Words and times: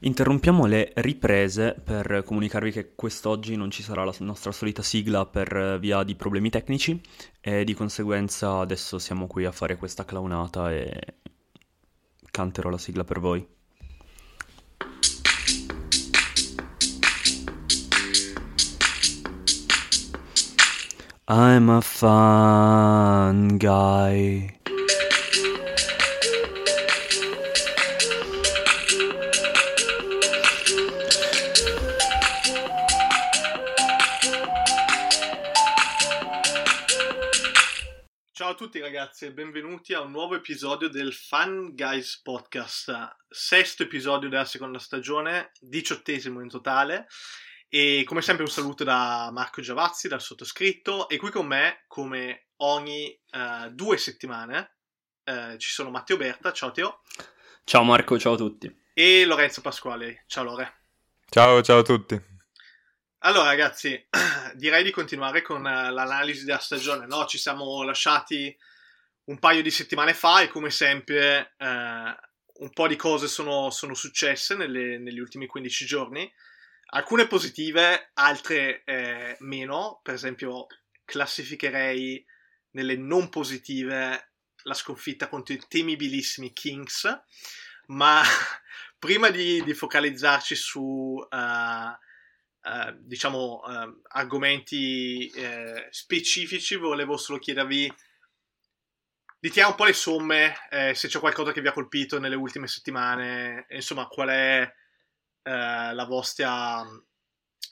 Interrompiamo 0.00 0.66
le 0.66 0.92
riprese 0.96 1.74
per 1.82 2.22
comunicarvi 2.24 2.70
che 2.70 2.94
quest'oggi 2.94 3.56
non 3.56 3.70
ci 3.70 3.82
sarà 3.82 4.04
la 4.04 4.14
nostra 4.20 4.52
solita 4.52 4.80
sigla 4.80 5.26
per 5.26 5.78
via 5.80 6.04
di 6.04 6.14
problemi 6.14 6.50
tecnici 6.50 7.00
e 7.40 7.64
di 7.64 7.74
conseguenza 7.74 8.58
adesso 8.58 8.98
siamo 8.98 9.26
qui 9.26 9.44
a 9.44 9.50
fare 9.50 9.76
questa 9.76 10.04
clownata 10.04 10.72
e 10.72 11.16
canterò 12.30 12.70
la 12.70 12.78
sigla 12.78 13.02
per 13.02 13.18
voi. 13.18 13.44
I'm 21.30 21.68
a 21.68 21.80
fun 21.82 23.58
guy. 23.58 24.57
Tutti 38.58 38.80
ragazzi 38.80 39.24
e 39.24 39.32
benvenuti 39.32 39.94
a 39.94 40.00
un 40.00 40.10
nuovo 40.10 40.34
episodio 40.34 40.88
del 40.88 41.14
Fun 41.14 41.76
Guys 41.76 42.20
Podcast, 42.20 43.18
sesto 43.28 43.84
episodio 43.84 44.28
della 44.28 44.44
seconda 44.44 44.80
stagione, 44.80 45.52
diciottesimo 45.60 46.40
in 46.40 46.48
totale 46.48 47.06
e 47.68 48.02
come 48.04 48.20
sempre 48.20 48.42
un 48.42 48.50
saluto 48.50 48.82
da 48.82 49.30
Marco 49.32 49.60
Giavazzi, 49.60 50.08
dal 50.08 50.20
sottoscritto 50.20 51.08
e 51.08 51.18
qui 51.18 51.30
con 51.30 51.46
me 51.46 51.84
come 51.86 52.48
ogni 52.56 53.16
uh, 53.30 53.70
due 53.70 53.96
settimane 53.96 54.78
uh, 55.26 55.56
ci 55.56 55.70
sono 55.70 55.90
Matteo 55.90 56.16
Berta, 56.16 56.52
ciao 56.52 56.72
Teo. 56.72 57.02
Ciao 57.62 57.84
Marco, 57.84 58.18
ciao 58.18 58.32
a 58.32 58.36
tutti. 58.36 58.76
E 58.92 59.24
Lorenzo 59.24 59.60
Pasquale, 59.60 60.24
ciao 60.26 60.42
Lore. 60.42 60.80
Ciao, 61.28 61.62
ciao 61.62 61.78
a 61.78 61.82
tutti. 61.82 62.27
Allora, 63.22 63.46
ragazzi, 63.46 64.06
direi 64.54 64.84
di 64.84 64.92
continuare 64.92 65.42
con 65.42 65.60
uh, 65.60 65.92
l'analisi 65.92 66.44
della 66.44 66.58
stagione. 66.58 67.06
No? 67.06 67.26
Ci 67.26 67.36
siamo 67.36 67.82
lasciati 67.82 68.56
un 69.24 69.40
paio 69.40 69.60
di 69.60 69.72
settimane 69.72 70.14
fa 70.14 70.42
e, 70.42 70.48
come 70.48 70.70
sempre, 70.70 71.54
uh, 71.58 72.62
un 72.62 72.70
po' 72.72 72.86
di 72.86 72.94
cose 72.94 73.26
sono, 73.26 73.70
sono 73.70 73.94
successe 73.94 74.54
nelle, 74.54 74.98
negli 74.98 75.18
ultimi 75.18 75.46
15 75.46 75.84
giorni. 75.84 76.32
Alcune 76.90 77.26
positive, 77.26 78.10
altre 78.14 78.84
eh, 78.84 79.36
meno. 79.40 80.00
Per 80.02 80.14
esempio, 80.14 80.66
classificherei 81.04 82.24
nelle 82.70 82.96
non 82.96 83.28
positive 83.30 84.30
la 84.62 84.74
sconfitta 84.74 85.28
contro 85.28 85.54
i 85.54 85.62
temibilissimi 85.68 86.52
Kings. 86.52 87.20
Ma 87.88 88.22
prima 88.98 89.28
di, 89.30 89.62
di 89.64 89.74
focalizzarci 89.74 90.54
su. 90.54 91.26
Uh, 91.28 92.06
eh, 92.60 92.96
diciamo, 92.98 93.62
uh, 93.64 94.00
argomenti 94.08 95.30
uh, 95.34 95.86
specifici, 95.90 96.76
volevo 96.76 97.16
solo 97.16 97.38
chiedervi 97.38 97.90
di 99.40 99.50
tirare 99.50 99.70
un 99.70 99.76
po' 99.76 99.84
le 99.84 99.92
somme, 99.92 100.56
eh, 100.68 100.94
se 100.94 101.06
c'è 101.06 101.20
qualcosa 101.20 101.52
che 101.52 101.60
vi 101.60 101.68
ha 101.68 101.72
colpito 101.72 102.18
nelle 102.18 102.34
ultime 102.34 102.66
settimane, 102.66 103.66
insomma, 103.68 104.08
qual 104.08 104.28
è 104.28 104.72
la 105.44 106.04
vostra, 106.06 106.84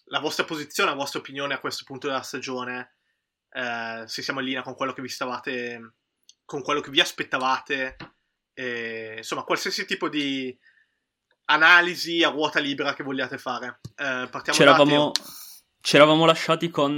la, 0.04 0.18
vostra, 0.20 0.44
posizione, 0.44 0.90
la 0.90 0.96
vostra 0.96 1.18
opinione 1.18 1.52
a 1.52 1.58
questo 1.58 1.84
punto 1.84 2.06
della 2.06 2.22
stagione, 2.22 2.94
se 4.06 4.22
siamo 4.22 4.40
in 4.40 4.46
linea 4.46 4.62
con 4.62 4.74
quello 4.74 4.94
che 4.94 5.02
vi 5.02 5.08
stavate, 5.08 5.94
con 6.46 6.62
quello 6.62 6.80
che 6.80 6.90
vi 6.90 7.00
aspettavate, 7.00 7.96
insomma, 8.54 9.42
qualsiasi 9.42 9.84
tipo 9.84 10.08
di 10.08 10.56
analisi 11.46 12.22
a 12.22 12.30
ruota 12.30 12.60
libera 12.60 12.94
che 12.94 13.02
vogliate 13.02 13.38
fare. 13.38 13.80
Eh, 13.96 14.28
partiamo 14.30 14.58
c'eravamo, 14.58 15.12
c'eravamo 15.80 16.24
lasciati 16.24 16.70
con 16.70 16.96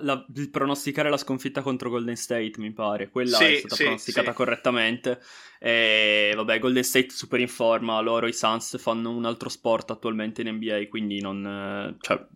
la, 0.00 0.26
il 0.34 0.50
pronosticare 0.50 1.10
la 1.10 1.16
sconfitta 1.16 1.62
contro 1.62 1.90
Golden 1.90 2.16
State, 2.16 2.52
mi 2.56 2.72
pare. 2.72 3.10
Quella 3.10 3.36
sì, 3.36 3.44
è 3.44 3.58
stata 3.58 3.74
sì, 3.74 3.82
pronosticata 3.84 4.30
sì. 4.30 4.36
correttamente. 4.36 5.20
E 5.58 6.32
vabbè, 6.34 6.58
Golden 6.58 6.84
State 6.84 7.10
super 7.10 7.40
in 7.40 7.48
forma. 7.48 8.00
Loro, 8.00 8.26
i 8.26 8.32
Suns, 8.32 8.78
fanno 8.80 9.10
un 9.10 9.24
altro 9.24 9.48
sport 9.48 9.90
attualmente 9.90 10.42
in 10.42 10.54
NBA, 10.54 10.88
quindi 10.88 11.20
non. 11.20 11.96
Cioè, 12.00 12.26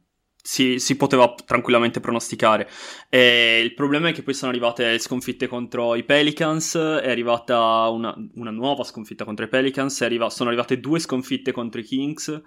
si, 0.47 0.79
si, 0.79 0.97
poteva 0.97 1.34
tranquillamente 1.45 1.99
pronosticare. 1.99 2.71
E 3.09 3.61
il 3.61 3.75
problema 3.75 4.09
è 4.11 4.12
che 4.12 4.23
poi 4.23 4.33
sono 4.33 4.53
arrivate 4.53 4.97
sconfitte 5.01 5.49
contro 5.49 5.97
i 5.97 6.05
Pelicans, 6.05 6.77
è 6.77 7.11
arrivata 7.11 7.89
una, 7.89 8.15
una 8.34 8.53
nuova 8.53 8.84
sconfitta 8.84 9.25
contro 9.25 9.45
i 9.45 9.49
Pelicans, 9.49 10.01
arriva, 10.03 10.31
sono 10.31 10.49
arrivate 10.49 10.79
due 10.79 11.01
sconfitte 11.01 11.51
contro 11.51 11.81
i 11.81 11.84
Kings. 11.84 12.43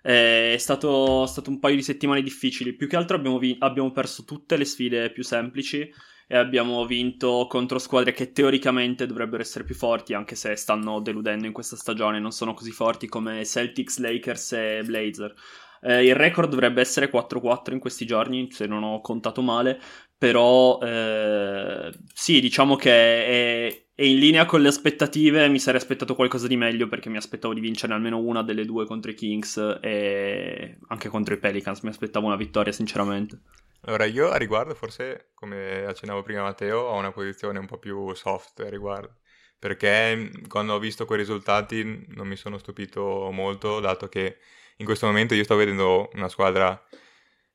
È 0.00 0.54
stato, 0.58 1.26
stato, 1.26 1.50
un 1.50 1.58
paio 1.58 1.74
di 1.74 1.82
settimane 1.82 2.22
difficili. 2.22 2.72
Più 2.72 2.86
che 2.86 2.96
altro 2.96 3.16
abbiamo, 3.16 3.38
vi- 3.38 3.56
abbiamo 3.58 3.90
perso 3.90 4.24
tutte 4.24 4.56
le 4.56 4.64
sfide 4.64 5.10
più 5.10 5.24
semplici 5.24 5.92
e 6.28 6.36
abbiamo 6.36 6.86
vinto 6.86 7.48
contro 7.50 7.80
squadre 7.80 8.12
che 8.12 8.30
teoricamente 8.30 9.06
dovrebbero 9.06 9.42
essere 9.42 9.64
più 9.64 9.74
forti, 9.74 10.14
anche 10.14 10.36
se 10.36 10.54
stanno 10.54 11.00
deludendo 11.00 11.46
in 11.46 11.52
questa 11.52 11.74
stagione, 11.74 12.20
non 12.20 12.30
sono 12.30 12.54
così 12.54 12.70
forti 12.70 13.08
come 13.08 13.44
Celtics, 13.44 13.98
Lakers 13.98 14.52
e 14.52 14.82
Blazer. 14.84 15.34
Eh, 15.82 16.04
il 16.04 16.14
record 16.14 16.50
dovrebbe 16.50 16.80
essere 16.80 17.10
4-4 17.10 17.72
in 17.72 17.78
questi 17.78 18.04
giorni, 18.04 18.50
se 18.50 18.66
non 18.66 18.82
ho 18.82 19.00
contato 19.00 19.40
male, 19.42 19.80
però 20.16 20.78
eh, 20.82 21.90
sì, 22.12 22.40
diciamo 22.40 22.76
che 22.76 22.90
è, 22.90 23.84
è, 23.94 24.02
in 24.04 24.18
linea 24.18 24.44
con 24.44 24.60
le 24.60 24.68
aspettative. 24.68 25.48
Mi 25.48 25.58
sarei 25.58 25.80
aspettato 25.80 26.14
qualcosa 26.14 26.46
di 26.46 26.56
meglio 26.56 26.88
perché 26.88 27.08
mi 27.08 27.16
aspettavo 27.16 27.54
di 27.54 27.60
vincere 27.60 27.94
almeno 27.94 28.18
una 28.18 28.42
delle 28.42 28.66
due 28.66 28.84
contro 28.84 29.10
i 29.10 29.14
Kings 29.14 29.78
e 29.80 30.78
anche 30.88 31.08
contro 31.08 31.32
i 31.32 31.38
Pelicans. 31.38 31.80
Mi 31.80 31.88
aspettavo 31.88 32.26
una 32.26 32.36
vittoria, 32.36 32.72
sinceramente. 32.72 33.40
Allora, 33.84 34.04
io 34.04 34.28
a 34.28 34.36
riguardo, 34.36 34.74
forse 34.74 35.30
come 35.32 35.84
accennavo 35.86 36.22
prima 36.22 36.42
Matteo, 36.42 36.80
ho 36.80 36.98
una 36.98 37.12
posizione 37.12 37.58
un 37.58 37.66
po' 37.66 37.78
più 37.78 38.12
soft 38.14 38.60
a 38.60 38.68
riguardo. 38.68 39.16
Perché 39.58 40.30
quando 40.48 40.74
ho 40.74 40.78
visto 40.78 41.06
quei 41.06 41.18
risultati 41.18 42.04
non 42.08 42.26
mi 42.26 42.36
sono 42.36 42.58
stupito 42.58 43.30
molto, 43.30 43.80
dato 43.80 44.08
che 44.08 44.36
in 44.80 44.86
questo 44.86 45.06
momento 45.06 45.34
io 45.34 45.44
sto 45.44 45.56
vedendo 45.56 46.10
una 46.14 46.28
squadra 46.28 46.82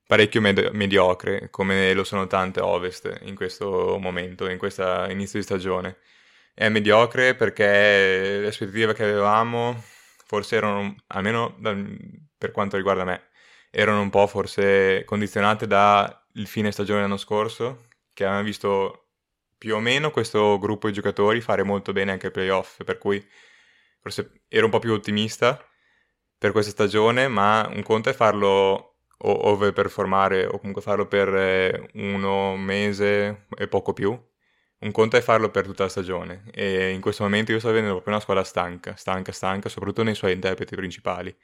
parecchio 0.06 0.40
med- 0.40 0.70
mediocre, 0.72 1.50
come 1.50 1.92
lo 1.92 2.04
sono 2.04 2.26
tante 2.26 2.60
Ovest 2.60 3.20
in 3.22 3.34
questo 3.34 3.98
momento, 4.00 4.48
in 4.48 4.58
questo 4.58 5.06
inizio 5.10 5.38
di 5.40 5.44
stagione. 5.44 5.98
È 6.54 6.68
mediocre 6.68 7.34
perché 7.34 8.38
le 8.40 8.46
aspettative 8.46 8.94
che 8.94 9.02
avevamo 9.02 9.82
forse 10.24 10.56
erano, 10.56 10.94
almeno 11.08 11.56
da, 11.58 11.76
per 12.38 12.52
quanto 12.52 12.76
riguarda 12.76 13.04
me, 13.04 13.28
erano 13.70 14.00
un 14.00 14.10
po' 14.10 14.26
forse 14.26 15.04
condizionate 15.04 15.66
dal 15.66 16.16
fine 16.44 16.72
stagione 16.72 17.00
dell'anno 17.00 17.18
scorso, 17.18 17.88
che 18.14 18.24
avevamo 18.24 18.46
visto 18.46 19.08
più 19.58 19.74
o 19.74 19.80
meno 19.80 20.10
questo 20.10 20.58
gruppo 20.58 20.86
di 20.86 20.92
giocatori 20.94 21.40
fare 21.40 21.62
molto 21.64 21.92
bene 21.92 22.12
anche 22.12 22.26
ai 22.26 22.32
playoff, 22.32 22.82
per 22.84 22.98
cui 22.98 23.24
forse 24.00 24.42
ero 24.48 24.66
un 24.66 24.70
po' 24.70 24.78
più 24.78 24.92
ottimista 24.92 25.65
per 26.38 26.52
questa 26.52 26.70
stagione, 26.70 27.28
ma 27.28 27.68
un 27.72 27.82
conto 27.82 28.10
è 28.10 28.12
farlo 28.12 28.96
o 29.18 29.48
overperformare 29.48 30.46
o 30.46 30.58
comunque 30.58 30.82
farlo 30.82 31.06
per 31.06 31.34
eh, 31.34 31.90
uno 31.94 32.56
mese 32.56 33.46
e 33.56 33.68
poco 33.68 33.92
più. 33.92 34.18
Un 34.78 34.92
conto 34.92 35.16
è 35.16 35.22
farlo 35.22 35.50
per 35.50 35.64
tutta 35.64 35.84
la 35.84 35.88
stagione 35.88 36.44
e 36.52 36.90
in 36.90 37.00
questo 37.00 37.22
momento 37.22 37.50
io 37.50 37.58
sto 37.58 37.68
vedendo 37.68 37.92
proprio 37.92 38.12
una 38.12 38.22
squadra 38.22 38.44
stanca, 38.44 38.94
stanca, 38.94 39.32
stanca, 39.32 39.68
soprattutto 39.70 40.02
nei 40.02 40.14
suoi 40.14 40.32
interpreti 40.32 40.76
principali. 40.76 41.34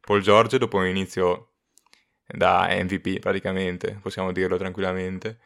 Paul 0.00 0.20
George 0.20 0.58
dopo 0.58 0.76
un 0.76 0.86
inizio 0.86 1.52
da 2.26 2.68
MVP 2.68 3.18
praticamente, 3.18 3.98
possiamo 4.02 4.30
dirlo 4.32 4.56
tranquillamente, 4.58 5.38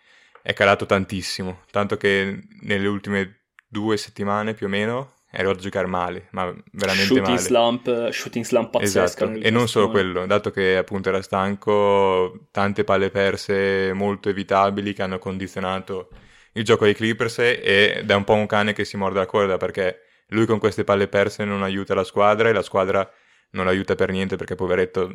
è 0.42 0.52
calato 0.54 0.86
tantissimo, 0.86 1.62
tanto 1.70 1.96
che 1.96 2.42
nelle 2.62 2.88
ultime 2.88 3.42
due 3.68 3.96
settimane 3.96 4.54
più 4.54 4.66
o 4.66 4.68
meno 4.68 5.14
ero 5.38 5.50
a 5.50 5.54
giocare 5.54 5.86
male, 5.86 6.28
ma 6.30 6.44
veramente 6.72 7.04
shooting 7.04 7.26
male. 7.26 7.38
Slump, 7.38 8.08
shooting 8.08 8.44
slump 8.44 8.70
pazzesca. 8.70 9.24
Esatto, 9.24 9.47
e 9.47 9.50
non 9.50 9.69
solo 9.69 9.91
quello, 9.91 10.24
dato 10.24 10.50
che 10.50 10.78
appunto 10.78 11.10
era 11.10 11.21
stanco, 11.21 12.48
tante 12.50 12.84
palle 12.84 13.10
perse 13.10 13.92
molto 13.92 14.30
evitabili 14.30 14.94
che 14.94 15.03
hanno 15.03 15.18
condizionato 15.18 16.09
il 16.53 16.65
gioco 16.65 16.84
dei 16.84 16.94
Clippers 16.94 17.38
ed 17.38 18.10
è 18.10 18.15
un 18.15 18.24
po' 18.24 18.33
un 18.33 18.47
cane 18.47 18.72
che 18.72 18.86
si 18.86 18.97
morde 18.97 19.18
la 19.18 19.27
coda 19.27 19.59
perché 19.59 20.00
lui 20.28 20.47
con 20.47 20.59
queste 20.59 20.84
palle 20.84 21.06
perse 21.06 21.44
non 21.44 21.62
aiuta 21.62 21.94
la 21.94 22.03
squadra 22.03 22.48
e 22.48 22.54
la 22.54 22.62
squadra 22.62 23.09
non 23.50 23.68
aiuta 23.68 23.94
per 23.94 24.10
niente 24.10 24.36
perché 24.36 24.54
poveretto 24.54 25.15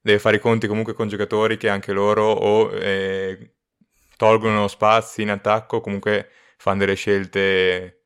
deve 0.00 0.18
fare 0.18 0.36
i 0.36 0.40
conti 0.40 0.66
comunque 0.66 0.94
con 0.94 1.06
giocatori 1.06 1.58
che 1.58 1.68
anche 1.68 1.92
loro 1.92 2.30
o 2.30 2.72
eh, 2.72 3.56
tolgono 4.16 4.68
spazi 4.68 5.20
in 5.20 5.30
attacco 5.30 5.82
comunque 5.82 6.30
fanno 6.56 6.78
delle 6.78 6.94
scelte 6.94 7.99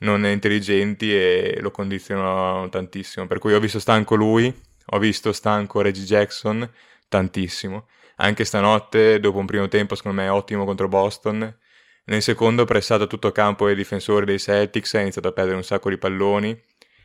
non 0.00 0.26
intelligenti 0.26 1.14
e 1.14 1.58
lo 1.60 1.70
condizionano 1.70 2.68
tantissimo. 2.68 3.26
Per 3.26 3.38
cui 3.38 3.54
ho 3.54 3.60
visto 3.60 3.78
stanco 3.78 4.14
lui, 4.14 4.52
ho 4.86 4.98
visto 4.98 5.32
stanco 5.32 5.80
Reggie 5.80 6.04
Jackson 6.04 6.68
tantissimo. 7.08 7.86
Anche 8.16 8.44
stanotte, 8.44 9.18
dopo 9.20 9.38
un 9.38 9.46
primo 9.46 9.68
tempo, 9.68 9.94
secondo 9.94 10.20
me 10.20 10.28
ottimo 10.28 10.64
contro 10.64 10.88
Boston. 10.88 11.58
Nel 12.06 12.22
secondo, 12.22 12.64
pressato 12.64 13.06
tutto 13.06 13.32
campo 13.32 13.66
dei 13.66 13.74
difensori 13.74 14.26
dei 14.26 14.38
Celtics, 14.38 14.94
ha 14.94 15.00
iniziato 15.00 15.28
a 15.28 15.32
perdere 15.32 15.56
un 15.56 15.64
sacco 15.64 15.88
di 15.88 15.98
palloni. 15.98 16.60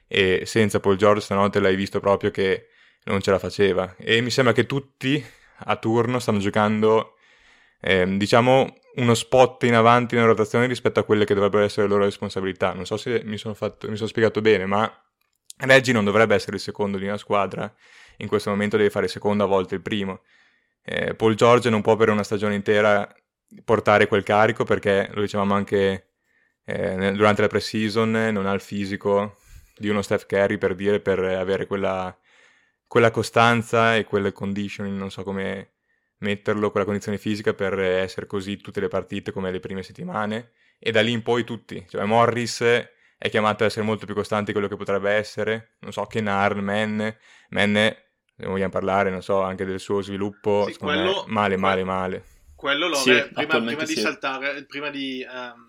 E 0.08 0.44
senza 0.46 0.80
Paul 0.80 0.98
George 0.98 1.22
stanotte 1.22 1.60
l'hai 1.60 1.76
visto 1.76 2.00
proprio 2.00 2.32
che 2.32 2.68
non 3.06 3.22
ce 3.22 3.32
la 3.32 3.40
faceva. 3.40 3.96
E 3.98 4.22
mi 4.22 4.30
sembra 4.30 4.54
che 4.54 4.66
tutti 4.66 5.24
a 5.66 5.76
turno 5.78 6.20
stanno 6.20 6.40
giocando, 6.40 7.16
eh, 7.82 8.06
diciamo, 8.18 8.76
uno 9.00 9.14
spot 9.14 9.64
in 9.64 9.76
avanti 9.76 10.16
nella 10.16 10.28
rotazione 10.28 10.68
rispetto 10.68 11.00
a 11.00 11.04
quelle 11.04 11.26
che 11.26 11.34
dovrebbero 11.34 11.64
essere 11.64 11.84
le 11.84 11.94
loro 11.94 12.04
responsabilità. 12.04 12.74
Non 12.74 12.86
so 12.86 12.98
se 12.98 13.22
mi 13.24 13.38
sono, 13.38 13.54
fatto, 13.54 13.90
mi 13.90 13.96
sono 13.96 14.08
spiegato 14.08 14.42
bene, 14.42 14.66
ma 14.66 14.92
Reggie 15.58 15.92
non 15.92 16.06
dovrebbe 16.06 16.36
essere 16.36 16.58
il 16.58 16.62
secondo 16.62 16.98
di 16.98 17.06
una 17.06 17.18
squadra, 17.18 17.74
in 18.18 18.28
questo 18.28 18.50
momento 18.50 18.78
deve 18.78 18.90
fare 18.90 19.08
secondo 19.08 19.44
a 19.44 19.48
volte 19.48 19.76
il 19.76 19.82
primo. 19.82 20.22
Eh, 20.84 21.16
Paul 21.16 21.36
George 21.36 21.70
non 21.70 21.82
può 21.82 21.96
per 21.96 22.10
una 22.10 22.24
stagione 22.24 22.56
intera 22.56 23.08
portare 23.64 24.08
quel 24.08 24.24
carico 24.24 24.64
perché, 24.64 25.10
lo 25.14 25.22
dicevamo 25.22 25.54
anche 25.54 26.12
eh, 26.66 27.12
durante 27.14 27.42
la 27.42 27.48
pre-season, 27.48 28.12
non 28.12 28.46
ha 28.46 28.54
il 28.54 28.62
fisico 28.62 29.38
di 29.78 29.90
uno 29.90 30.02
Steph 30.02 30.26
Curry 30.26 30.58
per 30.58 30.76
dire, 30.76 31.00
per 31.00 31.20
avere 31.20 31.66
quella, 31.66 32.16
quella 32.86 33.12
costanza 33.12 33.96
e 33.96 34.04
quelle 34.04 34.34
conditioning, 34.34 34.98
non 34.98 35.10
so 35.10 35.24
come 35.24 35.72
metterlo, 36.20 36.72
quella 36.72 36.86
condizione 36.86 37.18
fisica 37.18 37.54
per 37.54 37.78
essere 37.80 38.26
così 38.26 38.58
tutte 38.58 38.80
le 38.80 38.88
partite 38.88 39.32
come 39.32 39.52
le 39.52 39.60
prime 39.60 39.84
settimane? 39.84 40.52
E 40.80 40.92
da 40.92 41.02
lì 41.02 41.12
in 41.12 41.24
poi 41.24 41.44
tutti, 41.44 41.86
cioè 41.90 42.06
Morris 42.06 42.62
è 42.62 43.30
chiamato 43.30 43.64
ad 43.64 43.70
essere 43.70 43.86
molto 43.86 44.06
più 44.06 44.16
costante 44.16 44.46
di 44.46 44.52
quello 44.54 44.70
che 44.70 44.78
potrebbe 44.78 45.12
essere, 45.12 45.76
non 45.80 45.92
so, 45.92 46.06
Kenarn, 46.06 46.60
Men, 46.60 47.18
Men, 47.50 47.74
se 48.36 48.46
vogliamo 48.46 48.72
parlare, 48.72 49.10
non 49.10 49.22
so, 49.22 49.42
anche 49.42 49.66
del 49.66 49.82
suo 49.82 50.02
sviluppo, 50.02 50.66
sì, 50.70 50.78
quello, 50.78 51.26
me, 51.26 51.34
male, 51.34 51.58
male, 51.58 51.84
male. 51.84 52.24
Quello 52.56 52.88
lo 52.88 52.96
sì, 52.96 53.12
beh, 53.12 53.30
prima, 53.34 53.62
prima 53.62 53.84
di 53.84 53.96
saltare, 53.96 54.64
prima 54.66 54.90
di 54.90 55.26
um, 55.30 55.68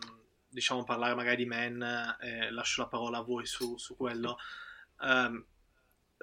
diciamo 0.49 0.85
parlare 0.85 1.15
magari 1.15 1.37
di 1.37 1.47
Men, 1.47 1.83
eh, 2.21 2.51
lascio 2.53 2.83
la 2.83 2.89
parola 2.89 3.19
a 3.19 3.23
voi 3.23 3.47
su, 3.47 3.77
su 3.79 3.97
quello. 3.97 4.37
Um, 5.01 5.45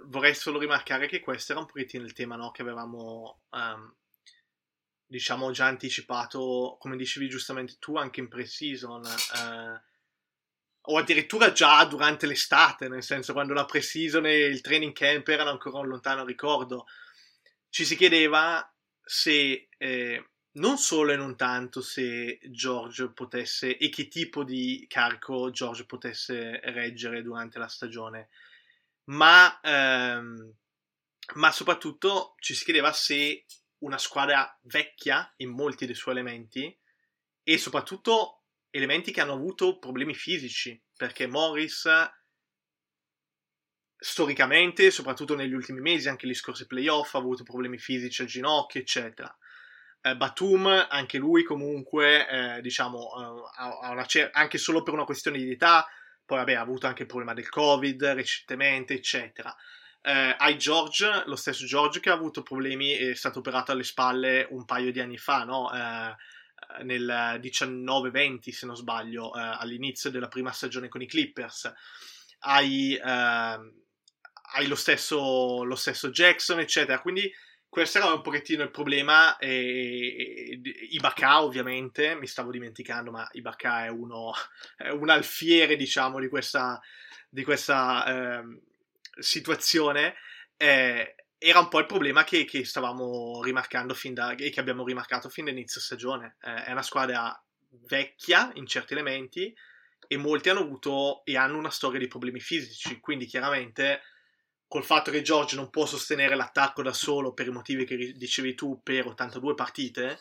vorrei 0.05 0.33
solo 0.33 0.59
rimarcare 0.59 1.07
che 1.07 1.19
questo 1.19 1.51
era 1.51 1.61
un 1.61 1.67
pochettino 1.67 2.05
il 2.05 2.13
tema 2.13 2.37
no, 2.37 2.51
che 2.51 2.61
avevamo 2.61 3.41
um, 3.51 3.93
diciamo 5.07 5.51
già 5.51 5.65
anticipato, 5.65 6.75
come 6.79 6.97
dicevi 6.97 7.29
giustamente 7.29 7.77
tu, 7.79 7.95
anche 7.95 8.19
in 8.19 8.27
pre-season, 8.27 9.05
eh, 9.05 9.81
o 10.89 10.97
addirittura 10.97 11.51
già 11.51 11.83
durante 11.85 12.27
l'estate, 12.27 12.87
nel 12.87 13.03
senso 13.03 13.33
quando 13.33 13.53
la 13.53 13.65
pre-season 13.65 14.25
e 14.25 14.45
il 14.45 14.61
training 14.61 14.93
camp 14.93 15.27
erano 15.29 15.51
ancora 15.51 15.79
un 15.79 15.87
lontano 15.87 16.25
ricordo, 16.25 16.85
ci 17.69 17.85
si 17.85 17.95
chiedeva 17.95 18.69
se 19.03 19.69
eh, 19.77 20.29
non 20.53 20.77
solo 20.77 21.11
e 21.11 21.15
non 21.15 21.35
tanto 21.35 21.81
se 21.81 22.39
George 22.49 23.11
potesse 23.11 23.77
e 23.77 23.89
che 23.89 24.07
tipo 24.07 24.43
di 24.43 24.85
carico 24.89 25.49
George 25.51 25.85
potesse 25.85 26.59
reggere 26.63 27.21
durante 27.21 27.59
la 27.59 27.67
stagione, 27.67 28.29
ma, 29.05 29.59
ehm, 29.61 30.53
ma 31.35 31.51
soprattutto 31.51 32.35
ci 32.39 32.53
si 32.55 32.63
chiedeva 32.63 32.91
se 32.91 33.45
una 33.79 33.97
squadra 33.97 34.57
vecchia 34.63 35.31
in 35.37 35.49
molti 35.49 35.85
dei 35.85 35.95
suoi 35.95 36.15
elementi 36.15 36.75
e 37.43 37.57
soprattutto 37.57 38.43
elementi 38.69 39.11
che 39.11 39.21
hanno 39.21 39.33
avuto 39.33 39.77
problemi 39.77 40.13
fisici, 40.13 40.81
perché 40.95 41.27
Morris 41.27 41.87
storicamente, 43.99 44.91
soprattutto 44.91 45.35
negli 45.35 45.53
ultimi 45.53 45.79
mesi, 45.79 46.09
anche 46.09 46.27
gli 46.27 46.33
scorsi 46.33 46.67
playoff, 46.67 47.15
ha 47.15 47.19
avuto 47.19 47.43
problemi 47.43 47.77
fisici 47.77 48.21
al 48.21 48.27
ginocchio, 48.27 48.79
eccetera. 48.79 49.35
Eh, 50.01 50.15
Batum, 50.15 50.67
anche 50.89 51.17
lui 51.17 51.43
comunque, 51.43 52.27
eh, 52.27 52.61
diciamo, 52.61 52.99
eh, 52.99 53.61
ha 53.81 53.91
una 53.91 54.05
cer- 54.05 54.29
anche 54.33 54.57
solo 54.57 54.83
per 54.83 54.93
una 54.93 55.05
questione 55.05 55.37
di 55.37 55.51
età, 55.51 55.87
poi 56.25 56.37
vabbè 56.39 56.53
ha 56.53 56.61
avuto 56.61 56.87
anche 56.87 57.03
il 57.03 57.07
problema 57.07 57.33
del 57.33 57.49
Covid 57.49 58.03
recentemente, 58.07 58.93
eccetera 58.93 59.55
eh, 60.01 60.35
hai 60.37 60.57
George, 60.57 61.23
lo 61.25 61.35
stesso 61.35 61.65
George 61.65 61.99
che 61.99 62.09
ha 62.09 62.13
avuto 62.13 62.41
problemi, 62.43 62.91
è 62.91 63.13
stato 63.13 63.39
operato 63.39 63.71
alle 63.71 63.83
spalle 63.83 64.47
un 64.51 64.65
paio 64.65 64.91
di 64.91 64.99
anni 64.99 65.17
fa, 65.17 65.43
no? 65.43 65.73
eh, 65.73 66.15
nel 66.83 67.39
19-20 67.41 68.49
se 68.49 68.65
non 68.65 68.75
sbaglio, 68.75 69.33
eh, 69.35 69.39
all'inizio 69.39 70.09
della 70.09 70.27
prima 70.27 70.51
stagione 70.51 70.89
con 70.89 71.01
i 71.01 71.07
Clippers. 71.07 71.71
Hai, 72.39 72.95
ehm, 72.95 73.73
hai 74.53 74.67
lo, 74.67 74.75
stesso, 74.75 75.63
lo, 75.63 75.75
stesso, 75.75 76.09
Jackson, 76.09 76.59
eccetera. 76.59 77.01
Quindi 77.01 77.31
questo 77.67 77.97
era 77.97 78.13
un 78.13 78.21
pochettino 78.21 78.63
il 78.63 78.71
problema. 78.71 79.37
E, 79.37 80.59
e, 80.63 80.87
Ibaka, 80.91 81.41
ovviamente, 81.43 82.15
mi 82.15 82.27
stavo 82.27 82.51
dimenticando, 82.51 83.11
ma 83.11 83.27
Ibaka 83.31 83.85
è, 83.85 83.89
è 84.77 84.89
un 84.89 85.09
alfiere, 85.09 85.75
diciamo, 85.75 86.19
di 86.19 86.27
questa, 86.27 86.79
di 87.29 87.43
questa 87.43 88.05
ehm, 88.39 88.61
situazione 89.19 90.15
eh, 90.57 91.15
era 91.37 91.59
un 91.59 91.67
po' 91.67 91.79
il 91.79 91.85
problema 91.85 92.23
che, 92.23 92.45
che, 92.45 92.65
stavamo 92.65 93.41
rimarcando 93.43 93.93
fin 93.93 94.13
da 94.13 94.33
e 94.35 94.49
che 94.49 94.59
abbiamo 94.59 94.83
rimarcato 94.83 95.29
fin 95.29 95.45
da 95.45 95.51
inizio 95.51 95.79
stagione. 95.79 96.37
Eh, 96.41 96.65
è 96.65 96.71
una 96.71 96.81
squadra 96.81 97.43
vecchia 97.87 98.49
in 98.53 98.65
certi 98.65 98.93
elementi 98.93 99.53
e 100.07 100.17
molti 100.17 100.49
hanno 100.49 100.61
avuto 100.61 101.23
e 101.25 101.37
hanno 101.37 101.57
una 101.57 101.69
storia 101.69 101.99
di 101.99 102.07
problemi 102.07 102.39
fisici, 102.39 102.99
quindi 102.99 103.25
chiaramente 103.25 104.01
col 104.67 104.83
fatto 104.83 105.11
che 105.11 105.21
George 105.21 105.55
non 105.55 105.69
può 105.69 105.85
sostenere 105.85 106.35
l'attacco 106.35 106.81
da 106.81 106.93
solo 106.93 107.33
per 107.33 107.47
i 107.47 107.51
motivi 107.51 107.85
che 107.85 107.95
dicevi 108.13 108.53
tu 108.53 108.81
per 108.83 109.07
82 109.07 109.53
partite, 109.53 110.19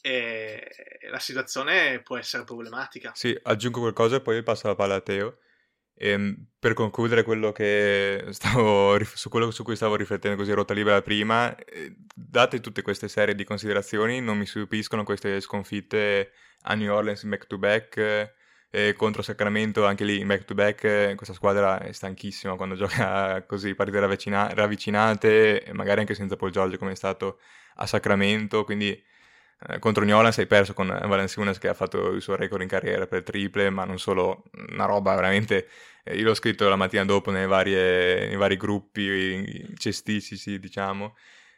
eh, 0.00 0.70
la 1.10 1.18
situazione 1.18 2.00
può 2.02 2.16
essere 2.16 2.44
problematica. 2.44 3.12
Sì, 3.14 3.38
aggiungo 3.42 3.80
qualcosa 3.80 4.16
e 4.16 4.20
poi 4.20 4.42
passo 4.42 4.68
la 4.68 4.74
palla 4.74 4.96
a 4.96 5.00
Teo. 5.00 5.38
E, 5.94 6.08
ehm, 6.10 6.46
per 6.58 6.74
concludere 6.74 7.22
quello 7.22 7.52
stavo, 8.30 8.98
su 9.04 9.28
quello 9.28 9.50
su 9.50 9.62
cui 9.62 9.76
stavo 9.76 9.96
riflettendo 9.96 10.36
così 10.36 10.50
a 10.52 10.54
rotta 10.54 10.74
libera 10.74 11.02
prima, 11.02 11.54
eh, 11.56 11.94
date 12.14 12.60
tutte 12.60 12.82
queste 12.82 13.08
serie 13.08 13.34
di 13.34 13.44
considerazioni, 13.44 14.20
non 14.20 14.38
mi 14.38 14.46
stupiscono 14.46 15.04
queste 15.04 15.40
sconfitte 15.40 16.32
a 16.62 16.74
New 16.74 16.92
Orleans 16.92 17.22
in 17.22 17.30
back-to-back, 17.30 18.32
eh, 18.70 18.94
contro 18.94 19.22
Sacramento 19.22 19.84
anche 19.84 20.04
lì 20.04 20.18
in 20.20 20.26
back-to-back, 20.26 21.14
questa 21.14 21.34
squadra 21.34 21.78
è 21.80 21.92
stanchissima 21.92 22.56
quando 22.56 22.74
gioca 22.76 23.44
così 23.44 23.74
partite 23.74 24.00
ravvicina- 24.00 24.52
ravvicinate, 24.54 25.66
magari 25.72 26.00
anche 26.00 26.14
senza 26.14 26.36
Paul 26.36 26.50
George 26.50 26.78
come 26.78 26.92
è 26.92 26.94
stato 26.96 27.38
a 27.76 27.86
Sacramento, 27.86 28.64
quindi 28.64 28.90
eh, 28.90 29.02
contro 29.78 30.04
New 30.04 30.16
Orleans 30.16 30.38
hai 30.38 30.46
perso 30.46 30.74
con 30.74 30.86
Valenciunas 30.86 31.58
che 31.58 31.68
ha 31.68 31.74
fatto 31.74 32.10
il 32.10 32.22
suo 32.22 32.36
record 32.36 32.62
in 32.62 32.68
carriera 32.68 33.06
per 33.06 33.22
triple, 33.22 33.70
ma 33.70 33.84
non 33.84 33.98
solo, 33.98 34.44
una 34.70 34.86
roba 34.86 35.14
veramente... 35.14 35.68
Eh, 36.04 36.16
io 36.16 36.24
l'ho 36.24 36.34
scritto 36.34 36.68
la 36.68 36.74
mattina 36.74 37.04
dopo 37.04 37.30
nei, 37.30 37.46
varie, 37.46 38.26
nei 38.26 38.36
vari 38.36 38.56
gruppi 38.56 39.72
cestistici, 39.76 40.58
diciamo, 40.58 41.14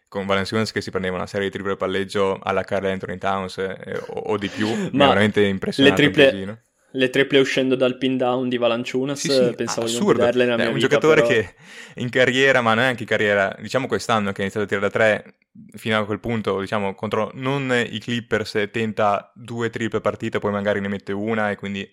con 0.09 0.27
Valenciunas 0.27 0.71
che 0.71 0.81
si 0.81 0.91
prendeva 0.91 1.17
una 1.17 1.27
serie 1.27 1.49
di 1.49 1.53
triple 1.53 1.77
palleggio 1.77 2.39
alla 2.43 2.63
Carl 2.63 2.87
Anthony 2.87 3.19
Towns 3.19 3.59
eh, 3.59 4.01
o, 4.09 4.21
o, 4.21 4.37
di 4.37 4.49
più, 4.49 4.69
ma 4.93 5.09
veramente 5.09 5.43
impressionante. 5.43 6.03
Le 6.03 6.11
triple, 6.11 6.65
le 6.91 7.11
triple 7.11 7.39
uscendo 7.41 7.75
dal 7.75 7.99
pin 7.99 8.17
down 8.17 8.49
di 8.49 8.57
Valanciunas, 8.57 9.19
sì, 9.19 9.31
sì, 9.31 9.53
pensavo 9.57 9.87
assurdo. 9.87 10.13
di 10.13 10.19
non 10.19 10.27
vederle 10.27 10.45
nella 10.45 10.57
mia 10.57 10.65
È 10.67 10.69
un 10.69 10.75
vita, 10.75 10.87
giocatore 10.87 11.23
però... 11.23 11.33
che 11.33 11.55
in 11.97 12.11
carriera, 12.11 12.61
ma 12.61 12.75
non 12.75 12.85
è 12.85 12.87
anche 12.87 13.03
in 13.03 13.09
carriera, 13.09 13.57
diciamo 13.59 13.87
quest'anno 13.87 14.31
che 14.31 14.43
ha 14.43 14.45
iniziato 14.45 14.67
a 14.67 14.69
tirare 14.69 14.87
da 14.87 14.93
tre, 14.93 15.35
fino 15.77 15.99
a 15.99 16.05
quel 16.05 16.21
punto, 16.21 16.61
diciamo, 16.61 16.95
contro 16.95 17.31
non 17.35 17.73
i 17.73 17.99
Clippers 17.99 18.69
tenta 18.71 19.31
due 19.35 19.71
triple 19.71 20.01
partite, 20.01 20.39
poi 20.39 20.53
magari 20.53 20.81
ne 20.81 20.89
mette 20.89 21.13
una 21.13 21.51
e 21.51 21.57
quindi 21.57 21.89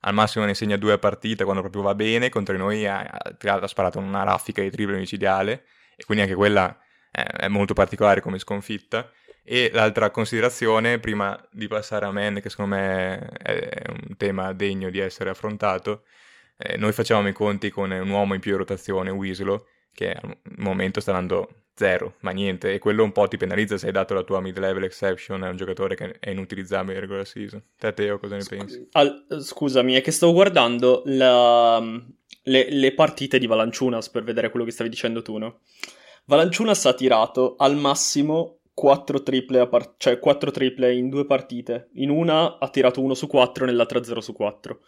al 0.00 0.14
massimo 0.14 0.44
ne 0.44 0.54
segna 0.54 0.76
due 0.76 0.92
a 0.92 0.98
partita 0.98 1.44
quando 1.44 1.62
proprio 1.62 1.82
va 1.82 1.94
bene, 1.94 2.28
contro 2.28 2.56
noi 2.56 2.86
ha, 2.86 3.00
ha, 3.00 3.66
sparato 3.66 3.98
una 3.98 4.22
raffica 4.22 4.62
di 4.62 4.70
triple 4.70 4.96
micidiale 4.96 5.64
e 5.96 6.04
quindi 6.04 6.24
anche 6.24 6.36
quella 6.36 6.78
è, 7.10 7.22
è 7.22 7.48
molto 7.48 7.74
particolare 7.74 8.20
come 8.20 8.38
sconfitta. 8.38 9.10
E 9.46 9.70
l'altra 9.72 10.10
considerazione, 10.10 10.98
prima 10.98 11.38
di 11.52 11.68
passare 11.68 12.06
a 12.06 12.12
Men, 12.12 12.40
che 12.40 12.48
secondo 12.48 12.76
me 12.76 13.18
è 13.28 13.82
un 13.88 14.16
tema 14.16 14.52
degno 14.54 14.88
di 14.88 14.98
essere 14.98 15.28
affrontato, 15.30 16.04
eh, 16.56 16.76
noi 16.78 16.92
facevamo 16.92 17.28
i 17.28 17.32
conti 17.32 17.70
con 17.70 17.90
un 17.90 18.08
uomo 18.08 18.34
in 18.34 18.40
più 18.40 18.56
rotazione, 18.56 19.10
Wieslow, 19.10 19.66
che 19.92 20.12
al 20.12 20.36
momento 20.56 21.00
sta 21.00 21.12
dando 21.12 21.63
zero, 21.74 22.14
ma 22.20 22.30
niente, 22.30 22.72
e 22.72 22.78
quello 22.78 23.02
un 23.02 23.12
po' 23.12 23.26
ti 23.28 23.36
penalizza 23.36 23.76
se 23.76 23.86
hai 23.86 23.92
dato 23.92 24.14
la 24.14 24.22
tua 24.22 24.40
mid-level 24.40 24.84
exception 24.84 25.42
a 25.42 25.50
un 25.50 25.56
giocatore 25.56 25.96
che 25.96 26.16
è 26.18 26.30
inutilizzabile 26.30 26.94
in 26.94 27.00
regular 27.00 27.26
season. 27.26 27.62
Te, 27.76 27.92
Teo, 27.92 28.18
cosa 28.18 28.36
ne 28.36 28.44
pensi? 28.48 28.88
Al, 28.92 29.26
scusami, 29.40 29.94
è 29.94 30.00
che 30.00 30.10
stavo 30.10 30.32
guardando 30.32 31.02
la, 31.06 31.80
le, 32.42 32.70
le, 32.70 32.94
partite 32.94 33.38
di 33.38 33.46
Valanciunas 33.46 34.08
per 34.08 34.22
vedere 34.22 34.50
quello 34.50 34.64
che 34.64 34.72
stavi 34.72 34.90
dicendo 34.90 35.22
tu, 35.22 35.36
no? 35.36 35.60
Valanciunas 36.26 36.86
ha 36.86 36.94
tirato 36.94 37.56
al 37.58 37.76
massimo 37.76 38.60
4 38.72 39.22
triple, 39.22 39.68
par- 39.68 39.94
cioè 39.96 40.18
4 40.18 40.50
triple 40.50 40.94
in 40.94 41.08
due 41.08 41.26
partite. 41.26 41.90
In 41.94 42.10
una 42.10 42.58
ha 42.58 42.68
tirato 42.68 43.00
1 43.00 43.14
su 43.14 43.26
4, 43.26 43.66
nell'altra 43.66 44.02
0 44.02 44.20
su 44.20 44.32
4. 44.32 44.80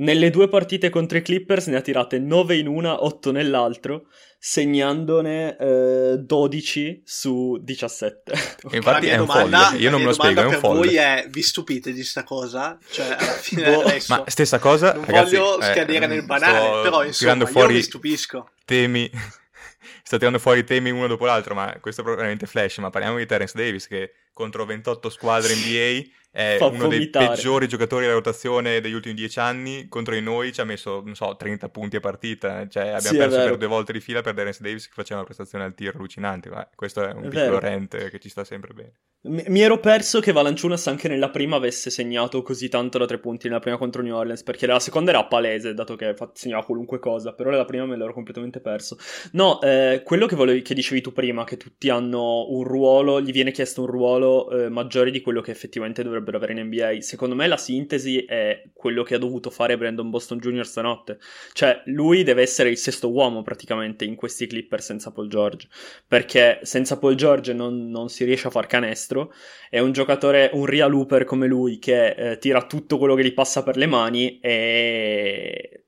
Nelle 0.00 0.30
due 0.30 0.48
partite 0.48 0.88
contro 0.88 1.18
i 1.18 1.22
Clippers 1.22 1.66
ne 1.66 1.76
ha 1.76 1.82
tirate 1.82 2.18
9 2.18 2.56
in 2.56 2.66
una, 2.66 3.04
8 3.04 3.32
nell'altro, 3.32 4.06
segnandone 4.38 5.58
eh, 5.58 6.16
12 6.18 7.02
su 7.04 7.58
17. 7.60 8.32
Infatti 8.72 9.08
è 9.08 9.18
un 9.18 9.26
domanda, 9.26 9.58
folle, 9.66 9.78
io 9.78 9.90
non 9.90 10.00
me 10.00 10.06
lo 10.06 10.12
spiego, 10.14 10.40
è 10.40 10.44
un 10.46 10.52
folle. 10.52 10.86
voi 10.86 10.96
è, 10.96 11.26
vi 11.28 11.42
stupite 11.42 11.92
di 11.92 12.02
sta 12.02 12.24
cosa? 12.24 12.78
Cioè, 12.90 13.08
alla 13.08 13.18
fine 13.42 13.70
boh, 13.70 13.80
adesso, 13.82 14.14
ma 14.14 14.24
stessa 14.26 14.58
cosa, 14.58 14.94
non 14.94 15.04
ragazzi, 15.04 15.36
voglio 15.36 15.60
scadere 15.60 16.04
eh, 16.06 16.08
nel 16.08 16.24
banale, 16.24 16.80
però 16.82 17.04
insomma, 17.04 17.44
fuori 17.44 17.72
io 17.74 17.78
mi 17.80 17.84
stupisco. 17.84 18.50
Temi 18.64 19.10
sta 20.02 20.16
tirando 20.16 20.38
fuori 20.38 20.60
i 20.60 20.64
temi 20.64 20.90
uno 20.90 21.08
dopo 21.08 21.26
l'altro, 21.26 21.54
ma 21.54 21.76
questo 21.78 22.00
è 22.00 22.04
veramente 22.04 22.46
flash, 22.46 22.78
ma 22.78 22.88
parliamo 22.88 23.18
di 23.18 23.26
Terence 23.26 23.52
Davis 23.54 23.86
che 23.86 24.12
contro 24.32 24.64
28 24.64 25.10
squadre 25.10 25.54
NBA 25.54 26.29
è 26.30 26.56
Fa 26.58 26.66
uno 26.66 26.84
vomitare. 26.84 27.26
dei 27.26 27.34
peggiori 27.34 27.66
giocatori 27.66 28.02
della 28.02 28.14
rotazione 28.14 28.80
degli 28.80 28.92
ultimi 28.92 29.14
dieci 29.14 29.38
anni. 29.40 29.88
Contro 29.88 30.14
di 30.14 30.20
noi 30.20 30.52
ci 30.52 30.60
ha 30.60 30.64
messo, 30.64 31.02
non 31.04 31.14
so, 31.14 31.34
30 31.36 31.68
punti 31.70 31.96
a 31.96 32.00
partita. 32.00 32.68
Cioè, 32.68 32.88
abbiamo 32.88 33.00
sì, 33.00 33.16
perso 33.16 33.36
per 33.36 33.56
due 33.56 33.68
volte 33.68 33.92
di 33.92 34.00
fila 34.00 34.20
per 34.20 34.34
Terence 34.34 34.62
Davis 34.62 34.86
che 34.86 34.92
faceva 34.94 35.16
una 35.16 35.24
prestazione 35.24 35.64
al 35.64 35.74
tiro 35.74 35.92
allucinante. 35.96 36.48
Ma 36.48 36.68
questo 36.74 37.02
è 37.02 37.12
un 37.12 37.24
è 37.24 37.28
piccolo 37.28 37.58
vero. 37.58 37.58
rent 37.58 38.08
che 38.08 38.18
ci 38.18 38.28
sta 38.28 38.44
sempre 38.44 38.72
bene. 38.72 38.92
Mi 39.22 39.60
ero 39.60 39.78
perso 39.78 40.18
che 40.20 40.32
Valanciunas 40.32 40.86
anche 40.86 41.06
nella 41.06 41.28
prima 41.28 41.56
avesse 41.56 41.90
segnato 41.90 42.40
così 42.40 42.70
tanto 42.70 42.96
da 42.96 43.04
tre 43.04 43.18
punti 43.18 43.48
nella 43.48 43.60
prima 43.60 43.76
contro 43.76 44.00
New 44.00 44.16
Orleans, 44.16 44.42
perché 44.42 44.66
la 44.66 44.80
seconda 44.80 45.10
era 45.10 45.26
palese, 45.26 45.74
dato 45.74 45.94
che 45.94 46.14
segnava 46.32 46.64
qualunque 46.64 46.98
cosa, 47.00 47.34
però 47.34 47.50
nella 47.50 47.66
prima 47.66 47.84
me 47.84 47.98
l'ero 47.98 48.14
completamente 48.14 48.60
perso. 48.60 48.96
No, 49.32 49.60
eh, 49.60 50.00
quello 50.06 50.24
che, 50.24 50.36
volevi, 50.36 50.62
che, 50.62 50.72
dicevi 50.72 51.02
tu 51.02 51.12
prima, 51.12 51.44
che 51.44 51.58
tutti 51.58 51.90
hanno 51.90 52.46
un 52.48 52.64
ruolo, 52.64 53.20
gli 53.20 53.30
viene 53.30 53.50
chiesto 53.50 53.82
un 53.82 53.88
ruolo 53.88 54.50
eh, 54.52 54.70
maggiore 54.70 55.10
di 55.10 55.20
quello 55.20 55.42
che 55.42 55.50
effettivamente 55.50 56.02
dovrebbero 56.20 56.36
avere 56.36 56.52
in 56.52 56.66
NBA, 56.66 57.00
secondo 57.00 57.34
me 57.34 57.46
la 57.46 57.56
sintesi 57.56 58.24
è 58.24 58.62
quello 58.72 59.02
che 59.02 59.14
ha 59.14 59.18
dovuto 59.18 59.50
fare 59.50 59.76
Brandon 59.76 60.10
Boston 60.10 60.38
Jr. 60.38 60.66
stanotte. 60.66 61.18
Cioè, 61.52 61.82
lui 61.86 62.22
deve 62.22 62.42
essere 62.42 62.70
il 62.70 62.76
sesto 62.76 63.10
uomo 63.10 63.42
praticamente 63.42 64.04
in 64.04 64.14
questi 64.14 64.46
Clipper 64.46 64.80
senza 64.80 65.10
Paul 65.10 65.28
George, 65.28 65.68
perché 66.06 66.60
senza 66.62 66.98
Paul 66.98 67.14
George 67.14 67.52
non, 67.52 67.90
non 67.90 68.08
si 68.08 68.24
riesce 68.24 68.46
a 68.46 68.50
far 68.50 68.66
canestro 68.66 69.32
è 69.68 69.78
un 69.78 69.92
giocatore, 69.92 70.50
un 70.52 70.66
real 70.66 70.90
looper 70.90 71.24
come 71.24 71.46
lui 71.46 71.78
che 71.78 72.10
eh, 72.10 72.38
tira 72.38 72.66
tutto 72.66 72.98
quello 72.98 73.14
che 73.14 73.24
gli 73.24 73.32
passa 73.32 73.62
per 73.62 73.76
le 73.76 73.86
mani 73.86 74.38
e 74.40 75.84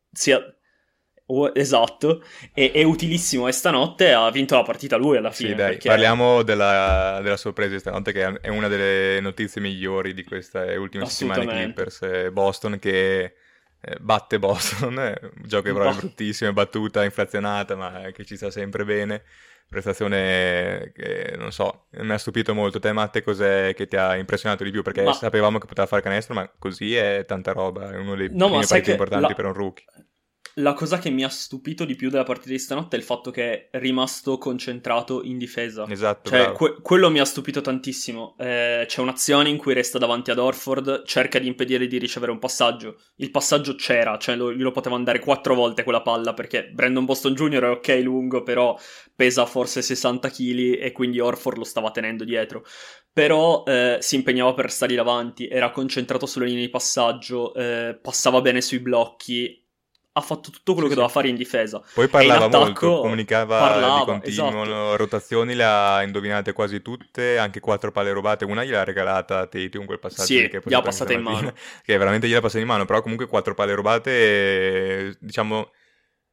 esatto, 1.55 2.23
e, 2.53 2.73
è 2.73 2.83
utilissimo 2.83 3.49
e 3.49 3.53
stanotte 3.53 4.13
ha 4.13 4.31
vinto 4.31 4.55
la 4.55 4.63
partita 4.63 4.97
lui 4.97 5.17
alla 5.17 5.31
fine. 5.31 5.51
Sì, 5.51 5.55
dai, 5.55 5.71
perché... 5.71 5.89
parliamo 5.89 6.43
della, 6.43 7.21
della, 7.23 7.37
sorpresa 7.37 7.73
di 7.73 7.79
stanotte 7.79 8.13
che 8.13 8.41
è 8.41 8.49
una 8.49 8.69
delle 8.69 9.21
notizie 9.21 9.61
migliori 9.61 10.15
di 10.15 10.25
queste 10.25 10.77
ultime 10.77 11.07
settimane 11.07 11.47
Clippers. 11.47 12.03
Eh, 12.03 12.31
Boston 12.31 12.79
che 12.79 13.35
eh, 13.81 13.97
batte 14.01 14.39
Boston, 14.39 14.97
un 14.97 15.43
gioco 15.45 15.63
che 15.63 15.73
proprio 15.73 15.97
bruttissimo, 15.97 16.53
battuta 16.53 17.05
inflazionata 17.05 17.77
ma 17.77 18.11
che 18.13 18.25
ci 18.25 18.37
sta 18.37 18.51
sempre 18.51 18.85
bene 18.85 19.23
prestazione 19.73 20.93
che 20.95 21.35
non 21.39 21.51
so, 21.51 21.87
mi 21.93 22.13
ha 22.13 22.19
stupito 22.19 22.53
molto. 22.53 22.79
Te, 22.79 22.93
Matte, 22.93 23.23
cos'è 23.23 23.73
che 23.75 23.87
ti 23.87 23.97
ha 23.97 24.17
impressionato 24.17 24.65
di 24.65 24.71
più? 24.71 24.83
Perché 24.83 25.03
ma... 25.03 25.15
sapevamo 25.15 25.59
che 25.59 25.67
poteva 25.67 25.87
fare 25.87 26.03
canestro, 26.03 26.35
ma 26.35 26.49
così 26.59 26.95
è 26.95 27.25
tanta 27.27 27.53
roba. 27.53 27.91
È 27.91 27.97
uno 27.97 28.15
dei 28.15 28.29
no, 28.31 28.49
primi 28.49 28.67
partiti 28.67 28.91
importanti 28.91 29.29
la... 29.29 29.35
per 29.35 29.47
un 29.47 29.55
rookie 29.55 29.85
la 30.57 30.75
cosa 30.75 30.99
che 30.99 31.11
mi 31.11 31.25
ha 31.25 31.29
stupito 31.29 31.85
di 31.85 31.95
più 31.95 32.11
della 32.11 32.25
partita 32.25 32.51
di 32.51 32.59
stanotte 32.59 32.97
è 32.97 32.99
il 32.99 33.05
fatto 33.05 33.31
che 33.31 33.69
è 33.71 33.79
rimasto 33.79 34.37
concentrato 34.39 35.23
in 35.23 35.39
difesa. 35.39 35.87
Esatto. 35.89 36.29
Cioè, 36.29 36.53
que- 36.53 36.77
quello 36.83 37.11
mi 37.11 37.21
ha 37.21 37.25
stupito 37.25 37.61
tantissimo. 37.61 38.35
Eh, 38.39 38.85
c'è 38.87 39.01
un'azione 39.01 39.49
in 39.49 39.57
cui 39.57 39.73
resta 39.73 39.99
davanti 39.99 40.31
ad 40.31 40.39
Orford, 40.39 41.05
cerca 41.05 41.39
di 41.39 41.47
impedire 41.47 41.87
di 41.87 41.99
ricevere 41.99 42.33
un 42.33 42.39
passaggio. 42.39 43.01
Il 43.17 43.31
passaggio 43.31 43.75
c'era, 43.77 44.19
cioè 44.19 44.37
lo, 44.37 44.53
glielo 44.53 44.73
poteva 44.73 44.97
andare 44.97 45.21
quattro 45.21 45.55
volte 45.55 45.85
quella 45.85 46.03
palla 46.03 46.35
perché 46.35 46.71
Brandon 46.73 47.05
Boston 47.05 47.35
Jr. 47.35 47.63
è 47.63 47.71
ok 47.71 48.01
lungo, 48.03 48.43
però 48.43 48.79
pesa 49.15 49.47
forse 49.47 49.81
60 49.81 50.29
kg 50.29 50.79
e 50.81 50.93
quindi 50.93 51.21
Orford 51.21 51.57
lo 51.59 51.65
stava 51.65 51.91
tenendo 51.91 52.25
dietro. 52.25 52.65
Però 53.13 53.63
eh, 53.67 53.99
si 54.01 54.17
impegnava 54.17 54.55
per 54.55 54.71
stare 54.71 54.95
davanti, 54.95 55.47
era 55.47 55.71
concentrato 55.71 56.25
sulle 56.25 56.47
linee 56.47 56.63
di 56.63 56.71
passaggio, 56.71 57.53
eh, 57.55 57.99
passava 58.01 58.41
bene 58.41 58.63
sui 58.63 58.81
blocchi 58.81 59.62
ha 60.15 60.21
fatto 60.21 60.51
tutto 60.51 60.75
quello 60.75 60.89
sì, 60.89 60.95
che 60.95 61.01
doveva 61.01 61.13
fare 61.13 61.29
in 61.29 61.37
difesa. 61.37 61.83
Poi 61.95 62.09
parlava 62.09 62.49
molto, 62.49 63.01
comunicava 63.01 63.59
parlava, 63.59 63.99
di 64.01 64.05
continuo, 64.05 64.63
esatto. 64.63 64.97
rotazioni 64.97 65.55
le 65.55 65.65
ha 65.65 66.03
indovinate 66.03 66.53
quasi 66.53 66.83
tutte, 66.83 67.39
anche 67.39 67.61
quattro 67.61 67.93
palle 67.93 68.13
rubate, 68.13 68.45
una 68.45 68.63
gliel'ha 68.63 68.85
regalata 68.85 69.39
a 69.39 69.47
Tatum 69.47 69.87
quel 69.87 69.99
passaggio 69.99 70.25
sì, 70.25 70.49
che 70.49 70.61
gli 70.63 70.75
ha 70.75 70.83
passata 70.83 71.13
in 71.13 71.23
mano. 71.23 71.53
Che 71.83 71.97
veramente 71.97 72.27
gliel'ha 72.27 72.41
passata 72.41 72.61
in 72.61 72.67
mano, 72.67 72.85
però 72.85 73.01
comunque 73.01 73.27
quattro 73.27 73.55
palle 73.55 73.75
rubate, 73.75 75.17
diciamo, 75.19 75.71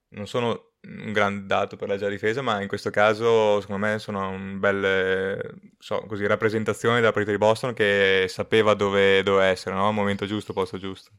non 0.10 0.28
sono 0.28 0.72
un 0.82 1.12
gran 1.12 1.48
dato 1.48 1.78
per 1.78 1.88
la 1.88 1.98
già 1.98 2.10
difesa, 2.10 2.42
ma 2.42 2.62
in 2.62 2.68
questo 2.68 2.90
caso 2.90 3.62
secondo 3.62 3.86
me 3.86 4.00
sono 4.00 4.30
un 4.30 4.60
bel, 4.60 5.72
so, 5.78 6.04
così, 6.06 6.26
rappresentazione 6.26 7.00
della 7.00 7.12
partita 7.12 7.32
di 7.32 7.38
Boston 7.38 7.74
che 7.74 8.26
sapeva 8.28 8.74
dove, 8.74 9.24
dove 9.24 9.46
essere, 9.46 9.76
no? 9.76 9.90
Momento 9.92 10.26
giusto, 10.26 10.52
posto 10.52 10.78
giusto. 10.78 11.12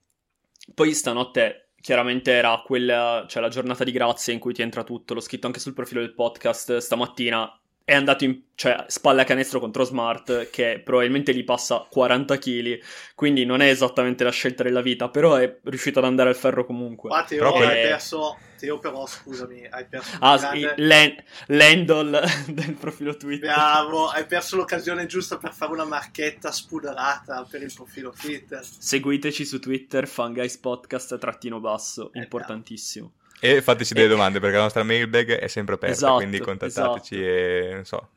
Poi 0.74 0.92
stanotte 0.92 1.69
chiaramente 1.80 2.32
era 2.32 2.62
quella, 2.64 3.24
cioè 3.28 3.42
la 3.42 3.48
giornata 3.48 3.84
di 3.84 3.92
grazia 3.92 4.32
in 4.32 4.38
cui 4.38 4.52
ti 4.52 4.62
entra 4.62 4.84
tutto. 4.84 5.14
L'ho 5.14 5.20
scritto 5.20 5.46
anche 5.46 5.60
sul 5.60 5.74
profilo 5.74 6.00
del 6.00 6.14
podcast 6.14 6.78
stamattina 6.78 7.59
è 7.90 7.94
andato 7.94 8.22
in 8.22 8.42
cioè, 8.54 8.84
spalle 8.86 9.22
a 9.22 9.24
canestro 9.24 9.58
contro 9.58 9.82
Smart, 9.82 10.48
che 10.50 10.80
probabilmente 10.84 11.34
gli 11.34 11.42
passa 11.42 11.84
40 11.90 12.38
kg, 12.38 12.80
quindi 13.16 13.44
non 13.44 13.60
è 13.62 13.68
esattamente 13.68 14.22
la 14.22 14.30
scelta 14.30 14.62
della 14.62 14.80
vita, 14.80 15.08
però 15.08 15.34
è 15.34 15.58
riuscito 15.64 15.98
ad 15.98 16.04
andare 16.04 16.28
al 16.28 16.36
ferro 16.36 16.64
comunque. 16.64 17.10
Ma 17.10 17.24
Teo, 17.24 17.38
però 17.38 17.66
hai 17.66 17.82
perso, 17.82 18.38
Teo 18.56 18.78
però, 18.78 19.04
scusami, 19.06 19.66
hai 19.68 19.86
perso... 19.86 20.16
Ah, 20.20 20.38
grande... 20.38 20.74
Len- 20.76 21.24
Lendol 21.46 22.22
del 22.46 22.74
profilo 22.74 23.16
Twitter. 23.16 23.52
Bravo, 23.52 24.06
hai 24.06 24.24
perso 24.24 24.54
l'occasione 24.54 25.06
giusta 25.06 25.36
per 25.38 25.52
fare 25.52 25.72
una 25.72 25.84
marchetta 25.84 26.52
spuderata 26.52 27.44
per 27.50 27.62
il 27.62 27.72
profilo 27.74 28.14
Twitter. 28.16 28.64
Seguiteci 28.64 29.44
su 29.44 29.58
Twitter, 29.58 30.06
Funguys 30.06 30.58
Podcast, 30.58 31.18
trattino 31.18 31.58
basso, 31.58 32.12
eh, 32.12 32.20
importantissimo. 32.20 33.14
E 33.40 33.62
fateci 33.62 33.94
delle 33.94 34.08
domande 34.08 34.38
perché 34.38 34.56
la 34.56 34.62
nostra 34.62 34.82
mailbag 34.82 35.30
è 35.32 35.48
sempre 35.48 35.74
aperta, 35.74 35.94
esatto, 35.94 36.16
quindi 36.16 36.38
contattateci 36.38 37.14
esatto. 37.14 37.68
e 37.68 37.74
non 37.74 37.84
so, 37.84 38.10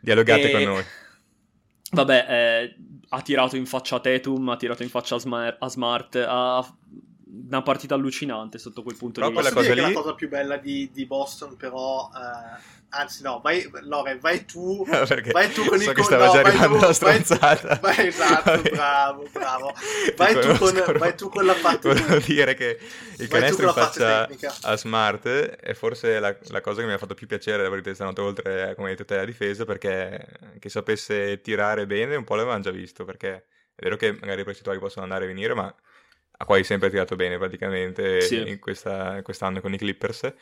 dialogate 0.00 0.50
e... 0.50 0.52
con 0.52 0.62
noi. 0.62 0.84
Vabbè, 1.90 2.26
eh, 2.28 2.76
ha 3.08 3.22
tirato 3.22 3.56
in 3.56 3.64
faccia 3.64 3.96
a 3.96 4.00
Tetum, 4.00 4.48
ha 4.50 4.56
tirato 4.56 4.82
in 4.82 4.90
faccia 4.90 5.14
a, 5.14 5.18
Smart, 5.18 5.56
a 5.58 5.68
Smart 5.68 6.24
ha 6.28 6.76
una 7.30 7.62
partita 7.62 7.94
allucinante 7.94 8.58
sotto 8.58 8.82
quel 8.82 8.96
punto 8.96 9.20
però 9.20 9.30
di 9.30 9.36
vista. 9.36 9.54
Cosa 9.54 9.74
lì... 9.74 9.80
la 9.80 9.92
cosa 9.92 10.14
più 10.14 10.28
bella 10.28 10.56
di, 10.56 10.90
di 10.92 11.04
Boston, 11.06 11.56
però, 11.56 12.10
eh, 12.14 12.60
anzi, 12.90 13.22
no, 13.22 13.40
vai, 13.42 13.68
Lore, 13.82 14.18
vai 14.18 14.44
tu, 14.44 14.84
vai 14.86 15.52
tu 15.52 15.64
con 15.64 15.78
so 15.78 15.90
il 15.90 15.96
che 15.96 16.02
stava 16.02 16.26
no, 16.26 16.32
già 16.32 16.40
arrivando 16.40 16.78
tu, 16.78 16.84
la 16.84 16.92
stronzata. 16.92 17.78
Vai, 17.82 17.96
vai, 17.96 18.06
esatto, 18.06 18.62
bravo, 18.62 19.28
bravo. 19.32 19.72
Vai 20.16 20.40
tu, 20.40 20.56
con, 20.56 20.98
vai 20.98 21.14
tu, 21.14 21.28
con, 21.28 21.44
la 21.44 21.54
parte. 21.54 21.88
Volevo 21.88 22.18
dire 22.18 22.54
che 22.54 22.78
il 23.18 23.28
canestro 23.28 23.66
in 23.66 23.72
faccia 23.72 24.28
a 24.62 24.76
Smart 24.76 25.26
è 25.26 25.74
forse 25.74 26.18
la, 26.18 26.36
la, 26.48 26.60
cosa 26.60 26.80
che 26.80 26.86
mi 26.86 26.92
ha 26.92 26.98
fatto 26.98 27.14
più 27.14 27.26
piacere 27.26 27.58
della 27.58 27.68
partita 27.68 27.94
stanotte, 27.94 28.20
oltre, 28.20 28.74
come 28.74 28.88
hai 28.88 28.96
detto 28.96 29.04
te, 29.04 29.16
la 29.16 29.24
difesa, 29.24 29.64
perché 29.64 30.26
che 30.58 30.68
sapesse 30.68 31.40
tirare 31.40 31.86
bene 31.86 32.16
un 32.16 32.24
po' 32.24 32.34
l'avevamo 32.34 32.62
già 32.62 32.70
visto, 32.70 33.04
perché 33.04 33.46
è 33.74 33.82
vero 33.82 33.96
che 33.96 34.12
magari 34.12 34.40
i 34.40 34.44
percentuali 34.44 34.78
possono 34.78 35.04
andare 35.04 35.24
e 35.24 35.28
venire, 35.28 35.54
ma 35.54 35.72
ha 36.40 36.44
quasi 36.44 36.64
sempre 36.64 36.88
tirato 36.88 37.16
bene 37.16 37.36
praticamente 37.36 38.20
sì. 38.20 38.48
in 38.48 38.58
questa, 38.58 39.20
quest'anno 39.22 39.60
con 39.60 39.72
i 39.72 39.78
Clippers. 39.78 40.32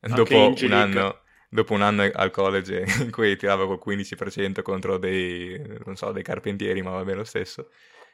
Dopo 0.00 0.54
un, 0.58 0.72
anno, 0.72 1.22
dopo 1.48 1.74
un, 1.74 1.82
anno, 1.82 2.08
al 2.12 2.30
college 2.30 2.84
in 3.02 3.10
cui 3.10 3.36
tirava 3.36 3.66
col 3.66 3.80
15% 3.84 4.62
contro 4.62 4.96
dei, 4.96 5.60
so, 5.94 6.12
dei 6.12 6.22
carpentieri, 6.22 6.82
ma 6.82 6.90
va 6.90 7.04
bene 7.04 7.18
lo 7.18 7.24
stesso. 7.24 7.70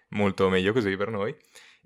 Molto 0.08 0.48
meglio 0.48 0.72
così 0.72 0.96
per 0.96 1.10
noi. 1.10 1.34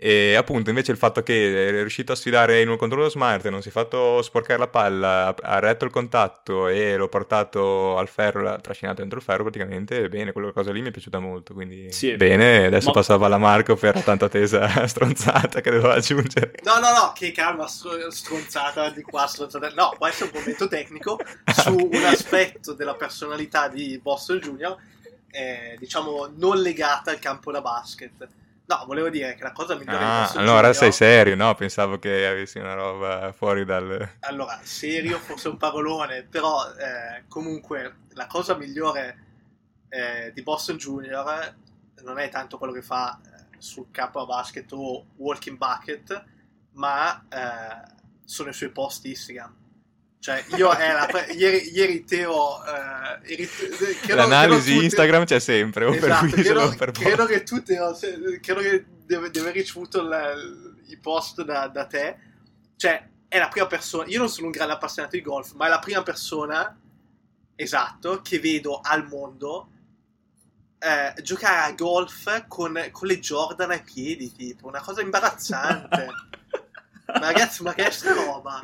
E 0.02 0.34
appunto 0.34 0.70
invece 0.70 0.92
il 0.92 0.96
fatto 0.96 1.22
che 1.22 1.68
è 1.68 1.70
riuscito 1.72 2.12
a 2.12 2.14
sfidare 2.14 2.62
in 2.62 2.70
un 2.70 2.78
controllo 2.78 3.10
smart, 3.10 3.46
non 3.48 3.60
si 3.60 3.68
è 3.68 3.70
fatto 3.70 4.22
sporcare 4.22 4.58
la 4.58 4.66
palla, 4.66 5.34
ha 5.38 5.58
retto 5.58 5.84
il 5.84 5.90
contatto 5.90 6.68
e 6.68 6.96
l'ho 6.96 7.10
portato 7.10 7.98
al 7.98 8.08
ferro, 8.08 8.40
l'ha 8.40 8.58
trascinato 8.58 9.02
dentro 9.02 9.18
il 9.18 9.24
ferro 9.24 9.42
praticamente, 9.42 10.08
bene, 10.08 10.32
quella 10.32 10.52
cosa 10.52 10.72
lì 10.72 10.80
mi 10.80 10.88
è 10.88 10.90
piaciuta 10.90 11.18
molto, 11.18 11.52
quindi 11.52 11.92
sì, 11.92 12.16
bene, 12.16 12.64
adesso 12.64 12.86
ma... 12.86 12.92
passo 12.94 13.18
la 13.18 13.36
Marco 13.36 13.76
per 13.76 13.96
la 13.96 14.00
tanta 14.00 14.30
tesa 14.30 14.66
stronzata 14.88 15.60
che 15.60 15.70
devo 15.70 15.90
aggiungere. 15.90 16.54
No, 16.62 16.78
no, 16.78 16.92
no, 16.92 17.12
che 17.14 17.30
calma, 17.32 17.68
stronzata 17.68 18.88
di 18.88 19.02
qua, 19.02 19.26
stronzata, 19.26 19.68
no, 19.74 19.92
può 19.98 20.06
essere 20.06 20.30
un 20.32 20.38
momento 20.38 20.66
tecnico 20.66 21.20
su 21.44 21.76
un 21.76 22.04
aspetto 22.06 22.72
della 22.72 22.94
personalità 22.94 23.68
di 23.68 24.00
Boston 24.02 24.38
Junior, 24.38 24.78
eh, 25.30 25.76
diciamo 25.78 26.32
non 26.36 26.58
legata 26.58 27.10
al 27.10 27.18
campo 27.18 27.52
da 27.52 27.60
basket 27.60 28.38
No, 28.70 28.84
volevo 28.86 29.08
dire 29.08 29.34
che 29.34 29.42
la 29.42 29.50
cosa 29.50 29.74
migliore 29.74 29.98
ah, 29.98 30.28
di 30.30 30.38
allora 30.38 30.70
Giulio... 30.70 30.72
sei 30.74 30.92
serio, 30.92 31.34
no? 31.34 31.56
Pensavo 31.56 31.98
che 31.98 32.24
avessi 32.24 32.58
una 32.58 32.74
roba 32.74 33.32
fuori 33.32 33.64
dal... 33.64 34.08
Allora, 34.20 34.60
serio 34.62 35.18
forse 35.18 35.48
un 35.48 35.56
parolone, 35.56 36.22
però 36.22 36.64
eh, 36.74 37.24
comunque 37.26 37.96
la 38.10 38.28
cosa 38.28 38.54
migliore 38.54 39.24
eh, 39.88 40.30
di 40.32 40.42
Boston 40.42 40.76
Junior 40.76 41.52
non 42.02 42.20
è 42.20 42.28
tanto 42.28 42.58
quello 42.58 42.72
che 42.72 42.82
fa 42.82 43.18
eh, 43.20 43.56
sul 43.58 43.88
campo 43.90 44.20
a 44.20 44.26
basket 44.26 44.70
o 44.70 45.04
walking 45.16 45.58
bucket, 45.58 46.24
ma 46.74 47.26
eh, 47.28 47.90
sono 48.24 48.50
i 48.50 48.54
suoi 48.54 48.70
post 48.70 49.04
Instagram. 49.04 49.52
Cioè, 50.20 50.44
io 50.56 50.76
era, 50.76 51.08
ieri, 51.30 51.70
ieri 51.72 52.04
Teo... 52.04 52.62
Eh, 52.62 53.32
eri, 53.32 53.48
credo, 53.48 54.16
L'analisi 54.16 54.70
credo 54.72 54.82
Instagram 54.82 55.24
c'è 55.24 55.38
sempre, 55.38 55.86
o 55.86 55.94
esatto, 55.94 56.26
per 56.26 56.42
credo, 56.42 56.62
o 56.62 56.74
per 56.74 56.90
credo 56.90 57.24
che 57.24 57.42
tu, 57.42 57.62
Teo, 57.62 57.96
credo 58.42 58.60
che 58.60 58.84
deve, 59.06 59.30
deve 59.30 59.48
aver 59.48 59.54
ricevuto 59.54 60.02
la, 60.02 60.34
i 60.88 60.98
post 60.98 61.42
da, 61.42 61.68
da, 61.68 61.86
te. 61.86 62.18
Cioè, 62.76 63.08
è 63.28 63.38
la 63.38 63.48
prima 63.48 63.66
persona, 63.66 64.06
io 64.08 64.18
non 64.18 64.28
sono 64.28 64.46
un 64.46 64.52
grande 64.52 64.74
appassionato 64.74 65.16
di 65.16 65.22
golf, 65.22 65.54
ma 65.54 65.64
è 65.64 65.68
la 65.70 65.78
prima 65.78 66.02
persona, 66.02 66.78
esatto, 67.56 68.20
che 68.20 68.38
vedo 68.40 68.80
al 68.82 69.06
mondo 69.06 69.70
eh, 70.80 71.14
giocare 71.22 71.70
a 71.70 71.74
golf 71.74 72.46
con, 72.46 72.88
con, 72.90 73.08
le 73.08 73.18
Jordan 73.20 73.70
ai 73.70 73.82
piedi, 73.82 74.30
tipo, 74.32 74.66
una 74.66 74.82
cosa 74.82 75.00
imbarazzante. 75.00 76.06
ma 77.06 77.18
ragazzi, 77.20 77.62
ma 77.62 77.72
che 77.72 77.86
è 77.86 77.90
sta 77.90 78.12
roba? 78.12 78.60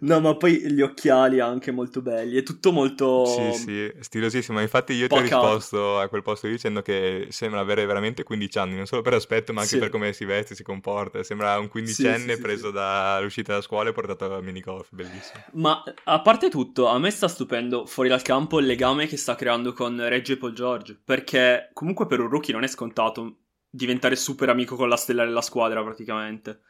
No, 0.00 0.20
ma 0.20 0.36
poi 0.36 0.70
gli 0.72 0.82
occhiali 0.82 1.40
anche 1.40 1.70
molto 1.70 2.02
belli, 2.02 2.36
è 2.36 2.42
tutto 2.42 2.72
molto... 2.72 3.24
Sì, 3.24 3.52
sì, 3.52 3.92
stilosissimo. 4.00 4.60
Infatti 4.60 4.92
io 4.92 5.06
ti 5.06 5.14
ho 5.14 5.20
risposto 5.20 5.98
a 5.98 6.08
quel 6.08 6.22
posto 6.22 6.46
dicendo 6.46 6.82
che 6.82 7.28
sembra 7.30 7.60
avere 7.60 7.86
veramente 7.86 8.22
15 8.22 8.58
anni, 8.58 8.76
non 8.76 8.86
solo 8.86 9.02
per 9.02 9.14
aspetto, 9.14 9.52
ma 9.52 9.60
anche 9.60 9.74
sì. 9.74 9.78
per 9.78 9.88
come 9.88 10.12
si 10.12 10.24
veste, 10.24 10.54
si 10.54 10.62
comporta. 10.62 11.22
Sembra 11.22 11.58
un 11.58 11.68
quindicenne 11.68 12.18
sì, 12.18 12.34
sì, 12.34 12.40
preso 12.40 12.70
dall'uscita 12.70 13.54
da 13.54 13.60
scuola 13.60 13.90
e 13.90 13.92
portato 13.92 14.34
a 14.34 14.40
mini 14.42 14.60
golf, 14.60 14.88
bellissimo. 14.90 15.44
Ma 15.52 15.82
a 16.04 16.20
parte 16.20 16.50
tutto, 16.50 16.86
a 16.86 16.98
me 16.98 17.10
sta 17.10 17.28
stupendo 17.28 17.86
fuori 17.86 18.08
dal 18.08 18.22
campo 18.22 18.58
il 18.58 18.66
legame 18.66 19.06
che 19.06 19.16
sta 19.16 19.34
creando 19.34 19.72
con 19.72 19.96
Reggie 20.08 20.34
e 20.34 20.36
Paul 20.36 20.52
George, 20.52 21.00
perché 21.02 21.70
comunque 21.72 22.06
per 22.06 22.20
un 22.20 22.28
rookie 22.28 22.52
non 22.52 22.64
è 22.64 22.68
scontato 22.68 23.36
diventare 23.70 24.16
super 24.16 24.50
amico 24.50 24.76
con 24.76 24.88
la 24.88 24.96
stella 24.96 25.24
della 25.24 25.40
squadra 25.40 25.82
praticamente. 25.82 26.60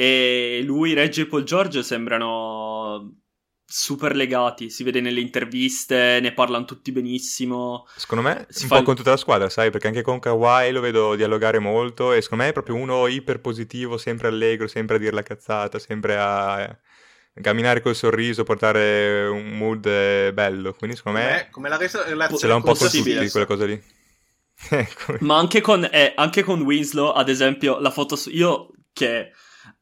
E 0.00 0.62
lui, 0.62 0.94
Reggie 0.94 1.22
e 1.22 1.26
Paul 1.26 1.42
George 1.42 1.82
sembrano 1.82 3.16
super 3.64 4.14
legati, 4.14 4.70
si 4.70 4.84
vede 4.84 5.00
nelle 5.00 5.18
interviste, 5.18 6.20
ne 6.22 6.32
parlano 6.32 6.64
tutti 6.64 6.92
benissimo. 6.92 7.84
Secondo 7.96 8.22
me 8.22 8.46
si 8.48 8.62
un 8.62 8.68
fa... 8.68 8.76
po' 8.76 8.84
con 8.84 8.94
tutta 8.94 9.10
la 9.10 9.16
squadra, 9.16 9.48
sai, 9.48 9.72
perché 9.72 9.88
anche 9.88 10.02
con 10.02 10.20
Kawhi 10.20 10.70
lo 10.70 10.80
vedo 10.80 11.16
dialogare 11.16 11.58
molto 11.58 12.12
e 12.12 12.22
secondo 12.22 12.44
me 12.44 12.50
è 12.50 12.52
proprio 12.52 12.76
uno 12.76 13.08
iper 13.08 13.40
positivo, 13.40 13.98
sempre 13.98 14.28
allegro, 14.28 14.68
sempre 14.68 14.94
a 14.94 14.98
dire 15.00 15.10
la 15.10 15.24
cazzata, 15.24 15.80
sempre 15.80 16.16
a 16.16 16.78
camminare 17.42 17.82
col 17.82 17.96
sorriso, 17.96 18.44
portare 18.44 19.26
un 19.26 19.48
mood 19.48 19.82
bello. 20.30 20.74
Quindi 20.74 20.94
secondo 20.94 21.18
me 21.18 21.48
come 21.50 21.68
la 21.68 21.76
relazione 21.76 22.38
ce 22.38 22.46
l'ha 22.46 22.54
un 22.54 22.62
po' 22.62 22.74
con 22.74 22.88
tutti 22.88 23.30
quella 23.30 23.46
cosa 23.46 23.66
lì. 23.66 23.82
Ma 25.26 25.38
anche 25.38 25.60
con, 25.60 25.88
eh, 25.90 26.12
anche 26.14 26.44
con 26.44 26.60
Winslow, 26.60 27.10
ad 27.10 27.28
esempio, 27.28 27.80
la 27.80 27.90
foto 27.90 28.14
su... 28.14 28.30
io 28.30 28.70
che 28.92 29.32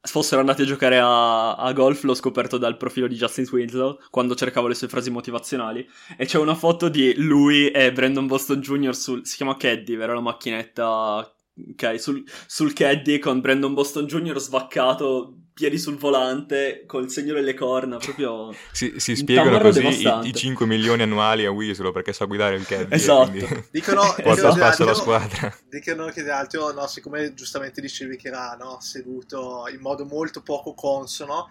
fossero 0.01 0.41
andati 0.41 0.61
a 0.61 0.65
giocare 0.65 0.97
a, 0.99 1.55
a, 1.55 1.73
golf 1.73 2.03
l'ho 2.03 2.13
scoperto 2.13 2.57
dal 2.57 2.77
profilo 2.77 3.07
di 3.07 3.15
Justin 3.15 3.47
Winslow 3.51 3.99
quando 4.09 4.35
cercavo 4.35 4.67
le 4.67 4.75
sue 4.75 4.87
frasi 4.87 5.09
motivazionali 5.09 5.87
e 6.17 6.25
c'è 6.25 6.37
una 6.37 6.55
foto 6.55 6.89
di 6.89 7.13
lui 7.17 7.69
e 7.69 7.91
Brandon 7.91 8.27
Boston 8.27 8.61
Jr. 8.61 8.95
sul 8.95 9.25
si 9.25 9.37
chiama 9.37 9.57
Caddy, 9.57 9.95
vero 9.95 10.13
la 10.13 10.21
macchinetta 10.21 11.31
ok, 11.71 11.99
sul, 11.99 12.23
sul 12.45 12.73
caddy 12.73 13.19
con 13.19 13.41
Brandon 13.41 13.73
Boston 13.73 14.05
Jr. 14.05 14.37
svaccato 14.39 15.37
piedi 15.57 15.79
sul 15.79 15.97
volante 15.97 16.83
col 16.85 17.09
segno 17.09 17.33
delle 17.33 17.55
corna, 17.55 17.97
proprio 17.97 18.53
si, 18.71 18.93
si 18.97 19.15
spiegano 19.15 19.59
così 19.59 19.87
i, 19.87 20.27
i, 20.27 20.31
5 20.31 20.67
milioni 20.67 21.01
annuali 21.01 21.45
a 21.45 21.51
Wieslo 21.51 21.91
perché 21.91 22.13
sa 22.13 22.25
guidare 22.25 22.57
il 22.57 22.65
caddy 22.67 22.93
esatto. 22.93 23.31
dicono, 23.71 24.03
porta 24.21 24.51
spasso 24.51 24.83
alla 24.83 24.93
squadra. 24.93 25.51
dicono 25.67 26.09
che 26.09 26.21
l'altro 26.21 26.71
no, 26.73 26.85
siccome 26.85 27.33
giustamente 27.33 27.81
dicevi 27.81 28.17
che 28.17 28.27
era 28.27 28.55
no, 28.59 28.77
seduto 28.81 29.67
in 29.73 29.79
modo 29.81 30.05
molto 30.05 30.43
poco 30.43 30.75
consono 30.75 31.49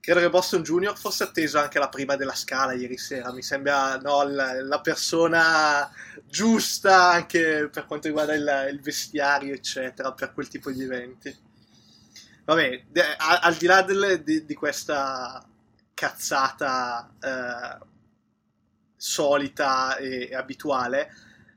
credo 0.00 0.20
che 0.20 0.30
Boston 0.30 0.62
Junior 0.62 0.96
fosse 0.96 1.24
atteso 1.24 1.58
anche 1.58 1.78
la 1.78 1.90
prima 1.90 2.16
della 2.16 2.34
scala 2.34 2.72
ieri 2.72 2.96
sera. 2.96 3.32
Mi 3.32 3.42
sembra 3.42 3.96
no, 3.96 4.22
la, 4.22 4.62
la, 4.62 4.80
persona 4.80 5.90
giusta 6.24 7.10
anche 7.10 7.68
per 7.70 7.84
quanto 7.84 8.06
riguarda 8.06 8.32
il, 8.32 8.68
il 8.72 8.80
vestiario 8.80 9.52
eccetera 9.52 10.12
per 10.12 10.32
quel 10.32 10.48
tipo 10.48 10.70
di 10.70 10.84
eventi 10.84 11.36
Vabbè, 12.46 12.84
de- 12.88 13.16
a- 13.16 13.40
al 13.40 13.56
di 13.56 13.66
là 13.66 13.82
delle, 13.82 14.22
di-, 14.22 14.44
di, 14.44 14.54
questa 14.54 15.44
cazzata 15.92 17.12
eh, 17.20 17.84
solita 18.96 19.96
e-, 19.96 20.28
e 20.30 20.34
abituale, 20.36 21.10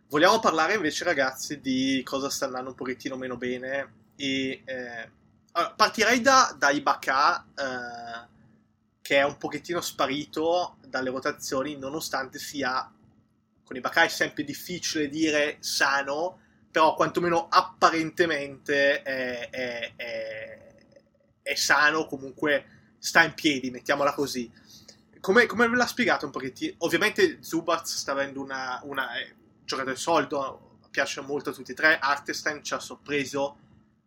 vogliamo 0.07 0.39
parlare 0.39 0.73
invece, 0.73 1.03
ragazzi, 1.03 1.61
di 1.61 2.01
cosa 2.03 2.29
sta 2.31 2.45
andando 2.45 2.69
un 2.71 2.75
pochettino 2.75 3.15
meno 3.17 3.37
bene. 3.37 3.97
E 4.15 4.63
eh, 4.65 5.09
partirei 5.75 6.21
da, 6.21 6.55
da 6.57 6.71
Ibaka, 6.71 7.45
eh, 7.55 8.27
che 8.99 9.17
è 9.17 9.23
un 9.23 9.37
pochettino 9.37 9.81
sparito 9.81 10.77
dalle 10.87 11.11
votazioni, 11.11 11.77
nonostante 11.77 12.39
sia 12.39 12.91
con 13.63 13.75
Ibaka 13.77 14.05
è 14.05 14.07
sempre 14.07 14.43
difficile 14.43 15.07
dire 15.07 15.57
sano, 15.59 16.39
però 16.71 16.95
quantomeno 16.95 17.47
apparentemente 17.47 19.03
è, 19.03 19.49
è, 19.51 19.93
è 19.95 20.68
è 21.41 21.55
sano, 21.55 22.05
comunque 22.05 22.65
sta 22.99 23.23
in 23.23 23.33
piedi, 23.33 23.71
mettiamola 23.71 24.13
così. 24.13 24.51
Come, 25.19 25.45
come 25.47 25.67
ve 25.67 25.75
l'ha 25.75 25.87
spiegato 25.87 26.25
un 26.25 26.31
pochettino? 26.31 26.75
Ovviamente 26.79 27.39
Zubaz 27.41 27.95
sta 27.95 28.11
avendo 28.11 28.41
una, 28.41 28.79
una 28.83 29.17
eh, 29.17 29.35
giocatore 29.63 29.95
soldo, 29.95 30.77
piace 30.89 31.21
molto 31.21 31.49
a 31.49 31.53
tutti 31.53 31.71
e 31.71 31.75
tre. 31.75 31.99
Artestein 31.99 32.63
ci 32.63 32.73
ha 32.73 32.79
sorpreso, 32.79 33.57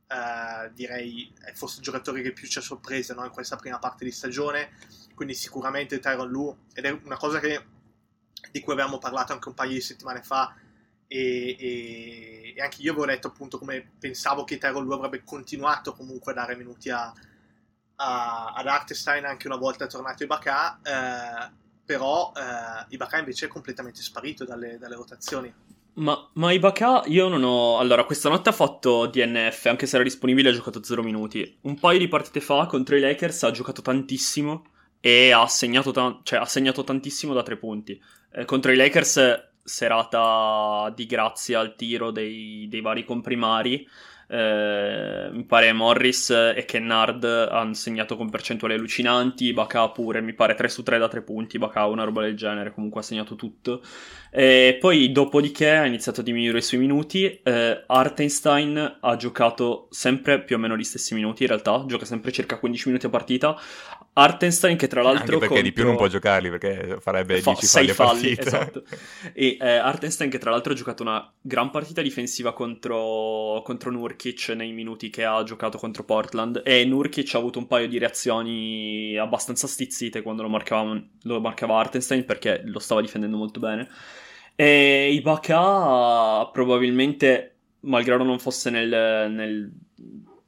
eh, 0.06 0.70
direi 0.72 1.32
è 1.42 1.52
forse 1.52 1.78
il 1.78 1.82
giocatore 1.82 2.22
che 2.22 2.32
più 2.32 2.46
ci 2.46 2.58
ha 2.58 2.62
sorpreso 2.62 3.14
no, 3.14 3.24
in 3.24 3.30
questa 3.30 3.56
prima 3.56 3.78
parte 3.78 4.04
di 4.04 4.10
stagione. 4.10 4.72
Quindi 5.14 5.34
sicuramente 5.34 6.00
Tyron 6.00 6.28
Lu, 6.28 6.56
ed 6.72 6.84
è 6.84 6.90
una 6.90 7.16
cosa 7.16 7.38
che, 7.38 7.64
di 8.50 8.60
cui 8.60 8.72
avevamo 8.72 8.98
parlato 8.98 9.32
anche 9.32 9.48
un 9.48 9.54
paio 9.54 9.72
di 9.72 9.80
settimane 9.80 10.22
fa. 10.22 10.54
E, 11.14 11.56
e, 11.58 12.54
e 12.56 12.62
anche 12.62 12.80
io 12.80 12.92
avevo 12.92 13.04
detto 13.04 13.26
appunto 13.26 13.58
come 13.58 13.86
pensavo 13.98 14.44
che 14.44 14.56
Tyron 14.56 14.84
Lu 14.84 14.92
avrebbe 14.94 15.22
continuato 15.24 15.92
comunque 15.92 16.32
a 16.32 16.36
dare 16.36 16.56
minuti 16.56 16.88
a, 16.88 17.12
a, 17.96 18.52
ad 18.56 18.66
Artestein 18.66 19.26
anche 19.26 19.46
una 19.46 19.56
volta 19.56 19.86
tornato 19.86 20.22
Ibaka, 20.22 20.80
eh, 20.82 21.50
però 21.84 22.32
eh, 22.34 22.86
Ibaka 22.94 23.18
invece 23.18 23.44
è 23.44 23.48
completamente 23.48 24.00
sparito 24.00 24.46
dalle, 24.46 24.78
dalle 24.78 24.94
rotazioni. 24.94 25.52
Ma, 25.94 26.30
ma, 26.32 26.50
Ibaka 26.50 27.02
io 27.04 27.28
non 27.28 27.42
ho... 27.42 27.78
Allora, 27.78 28.04
questa 28.04 28.30
notte 28.30 28.48
ha 28.48 28.52
fatto 28.52 29.04
DNF, 29.04 29.66
anche 29.66 29.84
se 29.84 29.96
era 29.96 30.04
disponibile 30.04 30.48
ha 30.48 30.54
giocato 30.54 30.82
0 30.82 31.02
minuti. 31.02 31.58
Un 31.62 31.78
paio 31.78 31.98
di 31.98 32.08
partite 32.08 32.40
fa 32.40 32.64
contro 32.64 32.96
i 32.96 33.00
Lakers 33.00 33.42
ha 33.42 33.50
giocato 33.50 33.82
tantissimo 33.82 34.64
e 34.98 35.30
ha 35.32 35.46
segnato, 35.46 35.90
ta- 35.90 36.20
cioè, 36.22 36.38
ha 36.38 36.46
segnato 36.46 36.82
tantissimo 36.84 37.34
da 37.34 37.42
tre 37.42 37.58
punti. 37.58 38.00
Eh, 38.32 38.46
contro 38.46 38.72
i 38.72 38.76
Lakers 38.76 39.50
serata 39.62 40.92
di 40.94 41.06
grazia 41.06 41.60
al 41.60 41.74
tiro 41.76 42.10
dei, 42.10 42.66
dei 42.68 42.80
vari 42.80 43.04
comprimari 43.04 43.86
eh, 44.32 45.28
mi 45.30 45.44
pare 45.44 45.74
Morris 45.74 46.30
e 46.30 46.64
Kennard 46.66 47.22
hanno 47.24 47.74
segnato 47.74 48.16
con 48.16 48.30
percentuali 48.30 48.72
allucinanti, 48.72 49.52
Baka 49.52 49.90
pure, 49.90 50.22
mi 50.22 50.32
pare 50.32 50.54
3 50.54 50.68
su 50.68 50.82
3 50.82 50.96
da 50.96 51.06
3 51.06 51.20
punti, 51.20 51.58
Baka 51.58 51.84
una 51.84 52.04
roba 52.04 52.22
del 52.22 52.34
genere, 52.34 52.72
comunque 52.72 53.00
ha 53.00 53.04
segnato 53.04 53.36
tutto. 53.36 53.82
E 54.30 54.78
poi 54.80 55.12
dopodiché 55.12 55.72
ha 55.72 55.84
iniziato 55.84 56.22
a 56.22 56.24
diminuire 56.24 56.56
i 56.56 56.62
suoi 56.62 56.80
minuti, 56.80 57.40
eh, 57.42 57.84
Artenstein 57.86 58.98
ha 59.00 59.16
giocato 59.16 59.88
sempre 59.90 60.42
più 60.42 60.56
o 60.56 60.58
meno 60.58 60.78
gli 60.78 60.84
stessi 60.84 61.12
minuti 61.12 61.42
in 61.42 61.48
realtà, 61.50 61.84
gioca 61.86 62.06
sempre 62.06 62.32
circa 62.32 62.58
15 62.58 62.88
minuti 62.88 63.04
a 63.04 63.10
partita, 63.10 63.54
Artenstein 64.14 64.78
che 64.78 64.88
tra 64.88 65.02
l'altro... 65.02 65.20
Anche 65.20 65.32
perché 65.32 65.46
contro... 65.48 65.64
di 65.64 65.72
più 65.72 65.84
non 65.84 65.96
può 65.96 66.06
giocarli 66.06 66.48
perché 66.48 66.96
farebbe 67.00 67.42
Fa- 67.42 67.52
10 67.52 67.66
falli 67.66 67.88
falli, 67.88 68.36
esatto. 68.38 68.84
E 69.34 69.58
eh, 69.60 69.68
Artenstein 69.68 70.30
che 70.30 70.38
tra 70.38 70.50
l'altro 70.50 70.72
ha 70.72 70.76
giocato 70.76 71.02
una 71.02 71.30
gran 71.38 71.70
partita 71.70 72.00
difensiva 72.00 72.54
contro, 72.54 73.60
contro 73.62 73.90
Nurk 73.90 74.21
Nurkic 74.22 74.50
nei 74.50 74.72
minuti 74.72 75.10
che 75.10 75.24
ha 75.24 75.42
giocato 75.42 75.78
contro 75.78 76.04
Portland 76.04 76.62
e 76.64 76.84
Nurkic 76.84 77.34
ha 77.34 77.38
avuto 77.38 77.58
un 77.58 77.66
paio 77.66 77.88
di 77.88 77.98
reazioni 77.98 79.16
abbastanza 79.16 79.66
stizzite 79.66 80.22
quando 80.22 80.42
lo 80.42 80.48
marcava, 80.48 81.00
lo 81.22 81.40
marcava 81.40 81.78
Artenstein 81.78 82.24
perché 82.24 82.62
lo 82.64 82.78
stava 82.78 83.00
difendendo 83.00 83.36
molto 83.36 83.58
bene. 83.58 83.88
E 84.54 85.12
Ibaka 85.12 86.48
probabilmente, 86.52 87.56
malgrado 87.80 88.22
non 88.22 88.38
fosse 88.38 88.70
nel, 88.70 89.30
nel 89.30 89.72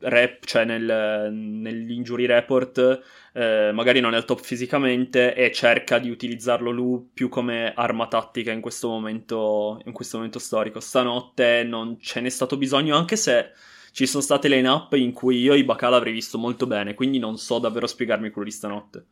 rep, 0.04 0.44
cioè 0.44 0.64
nel, 0.64 1.32
nell'injury 1.32 2.26
report, 2.26 3.02
eh, 3.32 3.70
magari 3.72 4.00
non 4.00 4.14
è 4.14 4.16
al 4.16 4.24
top 4.24 4.40
fisicamente 4.40 5.34
e 5.34 5.50
cerca 5.52 5.98
di 5.98 6.10
utilizzarlo 6.10 6.70
lui 6.70 7.08
più 7.12 7.28
come 7.28 7.72
arma 7.74 8.06
tattica 8.06 8.52
in 8.52 8.60
questo 8.60 8.88
momento, 8.88 9.80
in 9.84 9.92
questo 9.92 10.16
momento 10.16 10.38
storico. 10.38 10.80
Stanotte 10.80 11.62
non 11.64 11.98
ce 12.00 12.20
n'è 12.20 12.28
stato 12.28 12.56
bisogno, 12.56 12.96
anche 12.96 13.16
se 13.16 13.52
ci 13.92 14.06
sono 14.06 14.22
state 14.22 14.48
line-up 14.48 14.92
in 14.94 15.12
cui 15.12 15.38
io 15.38 15.54
Ibaka 15.54 15.88
l'avrei 15.88 16.12
visto 16.12 16.36
molto 16.36 16.66
bene, 16.66 16.94
quindi 16.94 17.18
non 17.18 17.36
so 17.36 17.58
davvero 17.58 17.86
spiegarmi 17.86 18.30
quello 18.30 18.48
di 18.48 18.54
stanotte. 18.54 19.06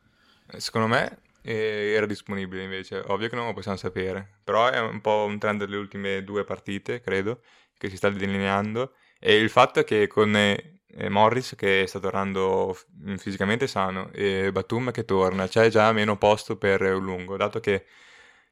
Eh, 0.50 0.61
secondo 0.61 0.88
me 0.88 1.18
eh, 1.42 1.92
era 1.94 2.07
disponibile 2.07 2.62
invece, 2.62 3.02
ovvio 3.07 3.28
che 3.28 3.37
non 3.37 3.46
lo 3.46 3.52
possiamo 3.52 3.76
sapere, 3.76 4.38
però 4.42 4.68
è 4.68 4.81
un 4.81 5.00
po' 5.00 5.24
un 5.28 5.38
trend 5.38 5.61
delle 5.61 5.76
ultime 5.76 6.24
due 6.24 6.44
partite, 6.44 7.00
credo, 7.00 7.40
che 7.78 7.88
si 7.88 7.96
sta 7.96 8.11
delineando 8.11 8.92
e 9.24 9.37
il 9.37 9.50
fatto 9.50 9.78
è 9.78 9.85
che 9.85 10.09
con 10.09 10.35
eh, 10.37 10.81
Morris 11.09 11.55
che 11.57 11.85
sta 11.87 11.98
tornando 11.98 12.76
fisicamente 13.16 13.66
sano 13.66 14.11
e 14.12 14.52
Batum 14.52 14.90
che 14.90 15.05
torna, 15.05 15.48
c'è 15.48 15.68
già 15.68 15.92
meno 15.92 16.16
posto 16.16 16.57
per 16.57 16.83
un 16.83 17.02
lungo, 17.02 17.37
dato 17.37 17.61
che 17.61 17.87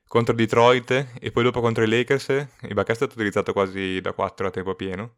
contro 0.06 0.34
Detroit 0.34 1.12
e 1.20 1.30
poi 1.30 1.44
dopo 1.44 1.60
contro 1.60 1.84
i 1.84 1.88
Lakers 1.88 2.46
Ibaka 2.62 2.92
è 2.92 2.94
stato 2.96 3.12
utilizzato 3.14 3.52
quasi 3.52 4.00
da 4.00 4.12
4 4.12 4.48
a 4.48 4.50
tempo 4.50 4.74
pieno. 4.74 5.14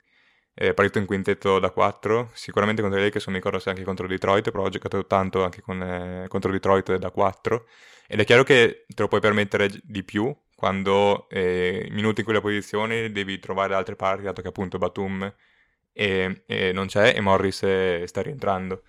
Eh, 0.54 0.74
partito 0.74 0.98
in 0.98 1.06
quintetto 1.06 1.58
da 1.58 1.70
4, 1.70 2.30
sicuramente 2.35 2.82
contro 2.82 3.00
i 3.00 3.02
Lakers 3.02 3.24
non 3.24 3.35
mi 3.35 3.40
ricordo 3.40 3.58
se 3.58 3.70
anche 3.70 3.85
contro 3.85 4.06
Detroit, 4.06 4.50
però 4.50 4.64
ho 4.64 4.68
giocato 4.68 5.06
tanto 5.06 5.44
anche 5.44 5.62
con, 5.62 5.82
eh, 5.82 6.28
contro 6.28 6.52
Detroit 6.52 6.96
da 6.96 7.11
4 7.11 7.66
ed 8.06 8.20
è 8.20 8.24
chiaro 8.24 8.42
che 8.42 8.85
te 8.87 9.00
lo 9.02 9.08
puoi 9.08 9.20
permettere 9.20 9.70
di 9.82 10.02
più 10.02 10.35
quando 10.54 11.26
eh, 11.30 11.88
minuti 11.90 12.20
in 12.20 12.24
quella 12.26 12.42
posizione 12.42 13.11
devi 13.11 13.38
trovare 13.38 13.74
altre 13.74 13.96
parti, 13.96 14.24
dato 14.24 14.42
che 14.42 14.48
appunto 14.48 14.76
Batum 14.76 15.35
e, 15.92 16.42
e 16.46 16.72
non 16.72 16.87
c'è 16.87 17.14
e 17.16 17.20
Morris 17.20 17.62
eh, 17.62 18.05
sta 18.07 18.22
rientrando. 18.22 18.83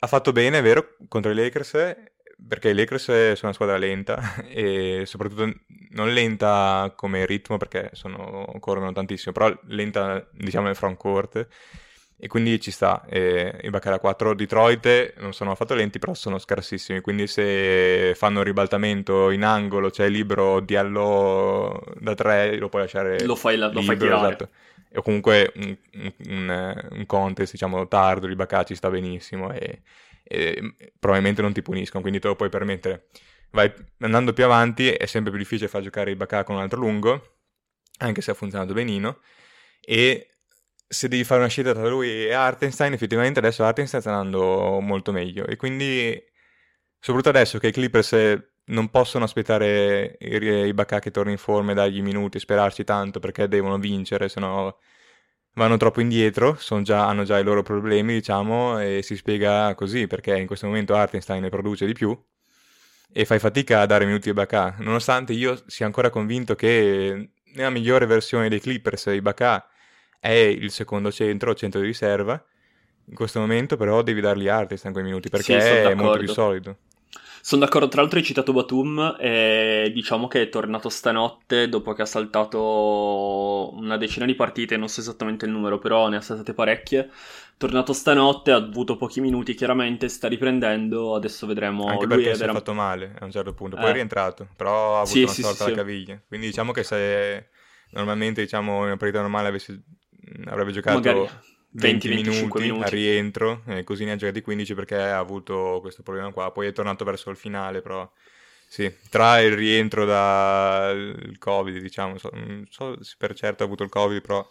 Ha 0.00 0.06
fatto 0.06 0.32
bene, 0.32 0.58
è 0.58 0.62
vero, 0.62 0.96
contro 1.08 1.30
i 1.30 1.34
Lakers, 1.34 1.96
perché 2.46 2.70
i 2.70 2.74
Lakers 2.74 3.04
sono 3.04 3.38
una 3.42 3.52
squadra 3.52 3.76
lenta 3.76 4.36
e 4.48 5.02
soprattutto 5.04 5.52
non 5.90 6.12
lenta 6.12 6.92
come 6.96 7.26
ritmo 7.26 7.56
perché 7.56 7.90
sono, 7.92 8.52
corrono 8.60 8.92
tantissimo, 8.92 9.32
però 9.32 9.54
lenta 9.66 10.26
diciamo 10.32 10.66
nel 10.66 10.76
front 10.76 10.96
court 10.96 11.48
e 12.22 12.28
quindi 12.28 12.60
ci 12.60 12.70
sta. 12.70 13.04
E 13.08 13.60
I 13.62 13.70
Baccarat 13.70 13.98
4 13.98 14.34
Detroit 14.34 15.14
non 15.18 15.32
sono 15.32 15.52
affatto 15.52 15.74
lenti, 15.74 15.98
però 15.98 16.12
sono 16.12 16.38
scarsissimi. 16.38 17.00
Quindi 17.00 17.26
se 17.26 18.12
fanno 18.14 18.40
un 18.40 18.44
ribaltamento 18.44 19.30
in 19.30 19.42
angolo, 19.42 19.88
c'è 19.88 20.02
cioè 20.02 20.08
libero 20.10 20.60
Diallo 20.60 21.82
da 21.98 22.14
3, 22.14 22.58
lo 22.58 22.68
puoi 22.68 22.82
lasciare. 22.82 23.24
Lo 23.24 23.36
fai, 23.36 23.54
libero, 23.54 23.72
lo 23.72 23.82
fai 23.82 23.96
tirare. 23.96 24.26
Esatto. 24.26 24.48
O 24.94 25.02
comunque 25.02 25.52
un, 25.54 25.76
un, 26.26 26.88
un, 26.90 27.06
contest, 27.06 27.52
diciamo, 27.52 27.86
tardo 27.86 28.26
di 28.26 28.34
Baccarat 28.34 28.66
ci 28.66 28.74
sta 28.74 28.90
benissimo 28.90 29.52
e, 29.52 29.82
e, 30.24 30.74
probabilmente 30.98 31.42
non 31.42 31.52
ti 31.52 31.62
puniscono, 31.62 32.02
quindi 32.02 32.18
te 32.18 32.28
lo 32.28 32.36
puoi 32.36 32.48
permettere. 32.48 33.06
Vai 33.50 33.72
andando 34.00 34.32
più 34.32 34.44
avanti, 34.44 34.88
è 34.90 35.06
sempre 35.06 35.30
più 35.30 35.40
difficile 35.40 35.68
far 35.68 35.82
giocare 35.82 36.10
il 36.10 36.16
Baccarat 36.16 36.46
con 36.46 36.56
un 36.56 36.62
altro 36.62 36.80
lungo, 36.80 37.36
anche 37.98 38.20
se 38.20 38.32
ha 38.32 38.34
funzionato 38.34 38.72
benino. 38.72 39.20
E 39.80 40.30
se 40.86 41.06
devi 41.06 41.22
fare 41.22 41.40
una 41.40 41.48
scelta 41.48 41.72
tra 41.72 41.88
lui 41.88 42.26
e 42.26 42.32
Artenstein, 42.32 42.92
effettivamente 42.92 43.38
adesso 43.38 43.64
Artenstein 43.64 44.02
sta 44.02 44.10
andando 44.12 44.80
molto 44.80 45.12
meglio. 45.12 45.46
E 45.46 45.56
quindi, 45.56 46.20
soprattutto 46.98 47.36
adesso 47.36 47.58
che 47.58 47.68
i 47.68 47.72
Clippers 47.72 48.12
non 48.70 48.88
possono 48.88 49.24
aspettare 49.24 50.16
i 50.20 50.72
Bacca 50.72 50.98
che 50.98 51.10
torni 51.10 51.32
in 51.32 51.38
forma 51.38 51.72
e 51.72 51.74
dargli 51.74 52.02
minuti 52.02 52.38
sperarci 52.38 52.84
tanto 52.84 53.20
perché 53.20 53.48
devono 53.48 53.78
vincere, 53.78 54.28
se 54.28 54.40
no 54.40 54.78
vanno 55.54 55.76
troppo 55.76 56.00
indietro, 56.00 56.58
già, 56.82 57.06
hanno 57.06 57.24
già 57.24 57.38
i 57.38 57.44
loro 57.44 57.62
problemi, 57.62 58.14
diciamo, 58.14 58.80
e 58.80 59.02
si 59.02 59.16
spiega 59.16 59.74
così, 59.74 60.06
perché 60.06 60.36
in 60.36 60.46
questo 60.46 60.66
momento 60.66 60.94
Artenstein 60.94 61.42
ne 61.42 61.48
produce 61.48 61.86
di 61.86 61.92
più 61.92 62.18
e 63.12 63.24
fai 63.24 63.40
fatica 63.40 63.80
a 63.80 63.86
dare 63.86 64.06
minuti 64.06 64.30
a 64.30 64.34
Bacca, 64.34 64.76
nonostante 64.78 65.32
io 65.32 65.60
sia 65.66 65.86
ancora 65.86 66.10
convinto 66.10 66.54
che 66.54 67.30
nella 67.54 67.70
migliore 67.70 68.06
versione 68.06 68.48
dei 68.48 68.60
Clippers 68.60 69.06
i 69.06 69.20
Bacca 69.20 69.68
è 70.20 70.30
il 70.30 70.70
secondo 70.70 71.10
centro, 71.10 71.54
centro 71.54 71.80
di 71.80 71.86
riserva. 71.86 72.42
In 73.06 73.16
questo 73.16 73.40
momento 73.40 73.76
però 73.76 74.02
devi 74.02 74.20
dargli 74.20 74.46
arte 74.46 74.78
in 74.80 74.92
quei 74.92 75.02
minuti 75.02 75.28
perché 75.28 75.60
sì, 75.60 75.66
è 75.68 75.94
molto 75.94 76.18
più 76.18 76.28
solido. 76.28 76.76
Sono 77.42 77.64
d'accordo, 77.64 77.88
tra 77.88 78.02
l'altro 78.02 78.18
hai 78.18 78.24
citato 78.24 78.52
Batum 78.52 79.16
e 79.18 79.90
diciamo 79.94 80.28
che 80.28 80.42
è 80.42 80.48
tornato 80.48 80.88
stanotte 80.88 81.68
dopo 81.68 81.92
che 81.94 82.02
ha 82.02 82.06
saltato 82.06 83.72
una 83.74 83.96
decina 83.96 84.26
di 84.26 84.34
partite, 84.34 84.76
non 84.76 84.88
so 84.88 85.00
esattamente 85.00 85.46
il 85.46 85.50
numero, 85.50 85.78
però 85.78 86.08
ne 86.08 86.16
ha 86.16 86.20
saltate 86.20 86.52
parecchie. 86.52 87.10
Tornato 87.56 87.92
stanotte, 87.92 88.52
ha 88.52 88.56
avuto 88.56 88.96
pochi 88.96 89.20
minuti, 89.20 89.54
chiaramente 89.54 90.08
sta 90.08 90.28
riprendendo, 90.28 91.14
adesso 91.14 91.46
vedremo. 91.46 91.86
Anche 91.86 92.06
Lui 92.06 92.22
perché 92.22 92.34
si 92.36 92.44
è 92.44 92.48
fatto 92.48 92.72
male 92.72 93.14
a 93.18 93.24
un 93.24 93.30
certo 93.30 93.52
punto, 93.52 93.76
poi 93.76 93.86
eh. 93.86 93.90
è 93.90 93.92
rientrato, 93.92 94.48
però 94.56 94.96
ha 94.96 95.00
avuto 95.00 95.10
sì, 95.10 95.22
una 95.22 95.32
sì, 95.32 95.42
sorta 95.42 95.64
sì, 95.64 95.70
alla 95.70 95.76
caviglia. 95.76 96.20
Quindi 96.26 96.46
diciamo 96.46 96.72
che 96.72 96.82
se 96.82 97.48
normalmente 97.90 98.42
diciamo 98.42 98.78
in 98.78 98.84
una 98.84 98.96
partita 98.96 99.20
normale 99.20 99.48
avesse 99.48 99.82
avrebbe 100.46 100.72
giocato 100.72 100.96
Magari 100.96 101.28
20, 101.72 102.08
20 102.08 102.28
minuti, 102.30 102.60
minuti, 102.60 102.84
a 102.84 102.88
rientro, 102.88 103.62
e 103.66 103.84
così 103.84 104.04
ne 104.04 104.12
ha 104.12 104.16
giocati 104.16 104.40
15 104.40 104.74
perché 104.74 104.96
ha 104.96 105.18
avuto 105.18 105.78
questo 105.80 106.02
problema 106.02 106.32
qua. 106.32 106.50
Poi 106.50 106.66
è 106.66 106.72
tornato 106.72 107.04
verso 107.04 107.30
il 107.30 107.36
finale, 107.36 107.80
però 107.80 108.10
sì, 108.66 108.92
tra 109.08 109.40
il 109.40 109.52
rientro 109.52 110.04
dal 110.04 111.36
Covid, 111.38 111.78
diciamo, 111.78 112.18
so, 112.18 112.30
non 112.32 112.66
so 112.70 113.02
se 113.02 113.14
per 113.18 113.34
certo 113.34 113.62
ha 113.62 113.66
avuto 113.66 113.82
il 113.82 113.90
Covid, 113.90 114.20
però 114.20 114.48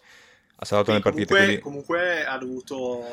ha 0.60 0.66
salvato 0.66 0.92
sì, 0.92 0.98
le 0.98 1.04
partite. 1.04 1.26
Comunque, 1.26 1.46
quindi... 1.46 1.62
comunque 1.62 2.26
ha 2.26 2.38
dovuto 2.38 3.06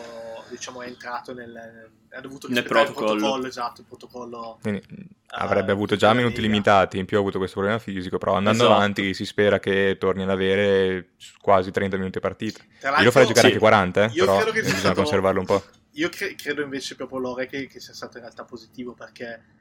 diciamo, 0.48 0.82
è 0.82 0.86
entrato 0.86 1.32
nel, 1.32 1.90
ha 2.10 2.20
dovuto 2.20 2.48
nel 2.48 2.64
protocollo. 2.64 3.12
Il 3.12 3.18
protocollo 3.18 3.46
esatto, 3.46 3.80
il 3.80 3.86
protocollo. 3.86 4.58
Quindi, 4.60 4.82
uh, 4.88 5.06
avrebbe 5.28 5.72
avuto 5.72 5.96
già 5.96 6.12
minuti 6.12 6.40
limitati, 6.40 6.98
in 6.98 7.04
più 7.04 7.16
ha 7.16 7.20
avuto 7.20 7.38
questo 7.38 7.56
problema 7.56 7.80
fisico, 7.80 8.18
però 8.18 8.34
andando 8.34 8.64
esatto. 8.64 8.76
avanti 8.76 9.14
si 9.14 9.24
spera 9.24 9.58
che 9.58 9.96
torni 9.98 10.22
ad 10.22 10.30
avere 10.30 11.10
quasi 11.40 11.70
30 11.70 11.96
minuti 11.96 12.18
a 12.18 12.20
partita. 12.20 12.62
Io 12.98 13.04
lo 13.04 13.10
farei 13.10 13.28
giocare 13.28 13.48
sì. 13.48 13.54
anche 13.54 13.58
40, 13.58 14.04
eh, 14.04 14.10
però 14.12 14.52
bisogna 14.52 14.76
stato... 14.76 14.94
conservarlo 14.94 15.40
un 15.40 15.46
po'. 15.46 15.62
Io 15.92 16.08
cre- 16.08 16.34
credo 16.34 16.62
invece 16.62 16.94
proprio 16.94 17.18
Lore 17.18 17.46
che, 17.46 17.66
che, 17.66 17.80
sia 17.80 17.94
stato 17.94 18.18
in 18.18 18.24
realtà 18.24 18.44
positivo 18.44 18.92
perché 18.92 19.54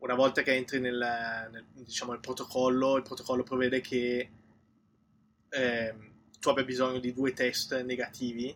una 0.00 0.14
volta 0.14 0.42
che 0.42 0.54
entri 0.54 0.80
nel, 0.80 0.98
nel 1.50 1.64
diciamo, 1.72 2.12
il 2.12 2.20
protocollo, 2.20 2.96
il 2.96 3.02
protocollo 3.02 3.42
prevede 3.42 3.80
che 3.80 4.30
eh, 5.48 5.94
tu 6.38 6.48
abbia 6.48 6.64
bisogno 6.64 6.98
di 6.98 7.12
due 7.12 7.32
test 7.32 7.82
negativi 7.82 8.54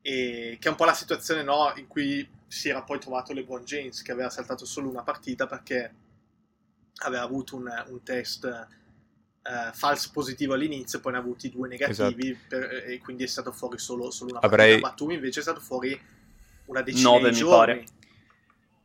e 0.00 0.56
che 0.60 0.68
è 0.68 0.70
un 0.70 0.76
po' 0.76 0.84
la 0.84 0.94
situazione 0.94 1.42
no, 1.42 1.72
in 1.76 1.86
cui 1.86 2.28
si 2.46 2.68
era 2.68 2.82
poi 2.82 2.98
trovato 2.98 3.32
LeBron 3.32 3.64
James 3.64 4.02
che 4.02 4.12
aveva 4.12 4.30
saltato 4.30 4.64
solo 4.64 4.88
una 4.88 5.02
partita 5.02 5.46
perché 5.46 5.94
aveva 7.04 7.22
avuto 7.22 7.56
un, 7.56 7.70
un 7.88 8.02
test 8.02 8.44
uh, 8.44 9.72
falso 9.72 10.10
positivo 10.12 10.54
all'inizio 10.54 11.00
poi 11.00 11.12
ne 11.12 11.18
ha 11.18 11.20
avuti 11.20 11.50
due 11.50 11.68
negativi 11.68 12.30
esatto. 12.30 12.46
per, 12.48 12.84
e 12.86 12.98
quindi 12.98 13.24
è 13.24 13.26
stato 13.26 13.52
fuori 13.52 13.78
solo, 13.78 14.10
solo 14.10 14.30
una 14.30 14.40
partita 14.40 14.62
Avrei... 14.62 14.80
Batum 14.80 15.10
invece 15.10 15.40
è 15.40 15.42
stato 15.42 15.60
fuori 15.60 16.00
una 16.66 16.82
decina 16.82 17.10
9, 17.10 17.30
di 17.30 17.36
giorni. 17.36 17.84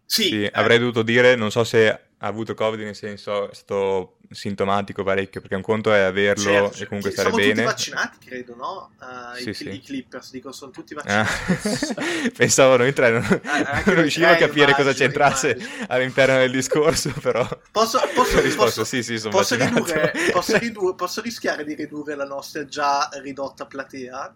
Sì, 0.06 0.24
sì 0.24 0.44
eh. 0.44 0.52
avrei 0.54 0.80
dovuto 0.80 1.04
dire, 1.04 1.36
non 1.36 1.52
so 1.52 1.64
se 1.64 2.11
ha 2.24 2.28
avuto 2.28 2.54
Covid 2.54 2.80
nel 2.80 2.96
senso 2.96 3.50
è 3.50 3.54
stato 3.54 4.18
sintomatico 4.30 5.04
parecchio 5.04 5.42
perché 5.42 5.56
un 5.56 5.64
conto 5.64 5.92
è 5.92 6.02
averlo 6.02 6.44
certo, 6.44 6.84
e 6.84 6.86
comunque 6.86 7.12
stare 7.12 7.32
bene. 7.32 7.42
Sono 7.42 7.54
tutti 7.54 7.66
vaccinati, 7.66 8.26
credo, 8.26 8.56
no? 8.56 8.92
Uh, 9.00 9.36
sì, 9.38 9.50
i, 9.50 9.54
sì. 9.56 9.70
I 9.70 9.82
Clippers, 9.82 10.32
dico, 10.32 10.52
sono 10.52 10.72
tutti 10.72 10.94
ah. 10.94 11.02
vaccinati. 11.02 12.26
Ah. 12.28 12.32
Pensavo 12.38 12.78
noi 12.78 12.94
tre, 12.94 13.10
non, 13.10 13.42
ah, 13.44 13.84
non 13.88 13.96
riuscivo 13.96 14.28
a 14.28 14.36
capire 14.36 14.74
cosa 14.76 14.94
c'entrasse 14.94 15.52
immagino. 15.52 15.86
all'interno 15.88 16.38
del 16.38 16.52
discorso, 16.52 17.12
però... 17.20 17.48
Posso, 17.72 18.00
posso, 18.14 18.40
risposto, 18.40 18.82
posso, 18.82 18.84
sì, 18.84 19.02
sì, 19.02 19.18
sono 19.18 19.32
posso, 19.32 19.56
ridurre, 19.56 20.14
posso, 20.32 20.58
ridurre, 20.58 20.96
posso 20.96 21.22
rischiare 21.22 21.64
di 21.64 21.74
ridurre 21.74 22.14
la 22.14 22.26
nostra 22.26 22.66
già 22.66 23.10
ridotta 23.22 23.66
platea? 23.66 24.36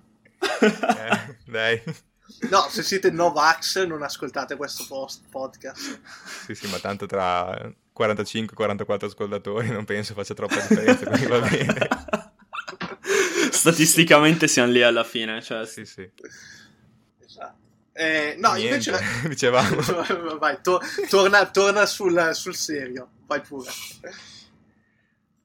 Eh, 0.59 1.37
dai. 1.45 1.83
No, 2.49 2.67
se 2.69 2.83
siete 2.83 3.09
Novax 3.11 3.85
non 3.85 4.03
ascoltate 4.03 4.55
questo 4.55 4.85
post 4.87 5.23
podcast. 5.29 5.99
Sì, 6.45 6.55
sì, 6.55 6.67
ma 6.67 6.77
tanto 6.79 7.05
tra 7.05 7.51
45-44 7.97 9.05
ascoltatori 9.05 9.69
non 9.69 9.85
penso 9.85 10.13
faccia 10.13 10.33
troppa 10.33 10.55
differenza, 10.55 11.05
quindi 11.05 11.25
va 11.27 11.39
bene. 11.39 11.87
Statisticamente 13.51 14.47
siamo 14.47 14.71
lì 14.71 14.83
alla 14.83 15.03
fine, 15.03 15.41
cioè... 15.41 15.65
Sì, 15.65 15.85
sì. 15.85 16.07
Esatto. 17.25 17.55
Eh, 17.93 18.35
no, 18.37 18.53
Niente, 18.53 18.89
invece... 18.89 18.99
Dicevamo. 19.29 20.37
Vai, 20.37 20.59
to- 20.61 20.81
torna, 21.09 21.45
torna 21.49 21.85
sul, 21.85 22.31
sul 22.33 22.55
serio, 22.55 23.09
vai 23.25 23.41
pure. 23.41 23.71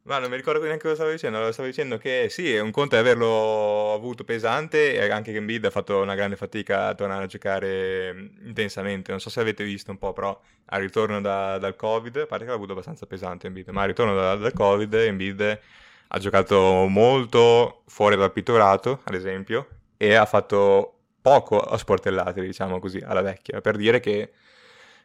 Ma 0.03 0.19
non 0.19 0.31
mi 0.31 0.37
ricordo 0.37 0.63
neanche 0.63 0.83
cosa 0.83 0.95
stavo 0.95 1.11
dicendo. 1.11 1.53
Stavo 1.53 1.69
dicendo 1.69 1.99
che 1.99 2.29
sì, 2.31 2.57
un 2.57 2.71
conto 2.71 2.97
è 2.97 2.99
averlo 2.99 3.93
avuto 3.93 4.25
pesante 4.25 4.95
e 4.95 5.11
anche 5.11 5.31
che 5.31 5.39
Embiid 5.39 5.67
ha 5.67 5.71
fatto 5.71 6.01
una 6.01 6.15
grande 6.15 6.37
fatica 6.37 6.87
a 6.87 6.95
tornare 6.95 7.25
a 7.25 7.27
giocare 7.27 8.31
intensamente. 8.43 9.11
Non 9.11 9.21
so 9.21 9.29
se 9.29 9.41
avete 9.41 9.63
visto 9.63 9.91
un 9.91 9.99
po', 9.99 10.13
però 10.13 10.39
al 10.67 10.81
ritorno 10.81 11.21
da, 11.21 11.59
dal 11.59 11.77
Covid, 11.77 12.17
a 12.17 12.27
parte 12.27 12.45
che 12.45 12.51
l'ha 12.51 12.57
avuto 12.57 12.73
abbastanza 12.73 13.07
pesante 13.07 13.47
Embiid, 13.47 13.69
ma 13.69 13.83
al 13.83 13.89
ritorno 13.89 14.15
da, 14.15 14.37
dal 14.37 14.53
Covid 14.55 14.93
Embiid 14.95 15.61
ha 16.09 16.19
giocato 16.19 16.87
molto 16.89 17.83
fuori 17.87 18.17
dal 18.17 18.33
pitturato, 18.33 19.03
ad 19.05 19.15
esempio, 19.15 19.69
e 19.97 20.15
ha 20.15 20.25
fatto 20.25 20.95
poco 21.21 21.61
a 21.61 21.77
sportellate, 21.77 22.41
diciamo 22.41 22.79
così, 22.81 22.99
alla 23.05 23.21
vecchia, 23.23 23.61
per 23.61 23.77
dire 23.77 24.01
che 24.01 24.33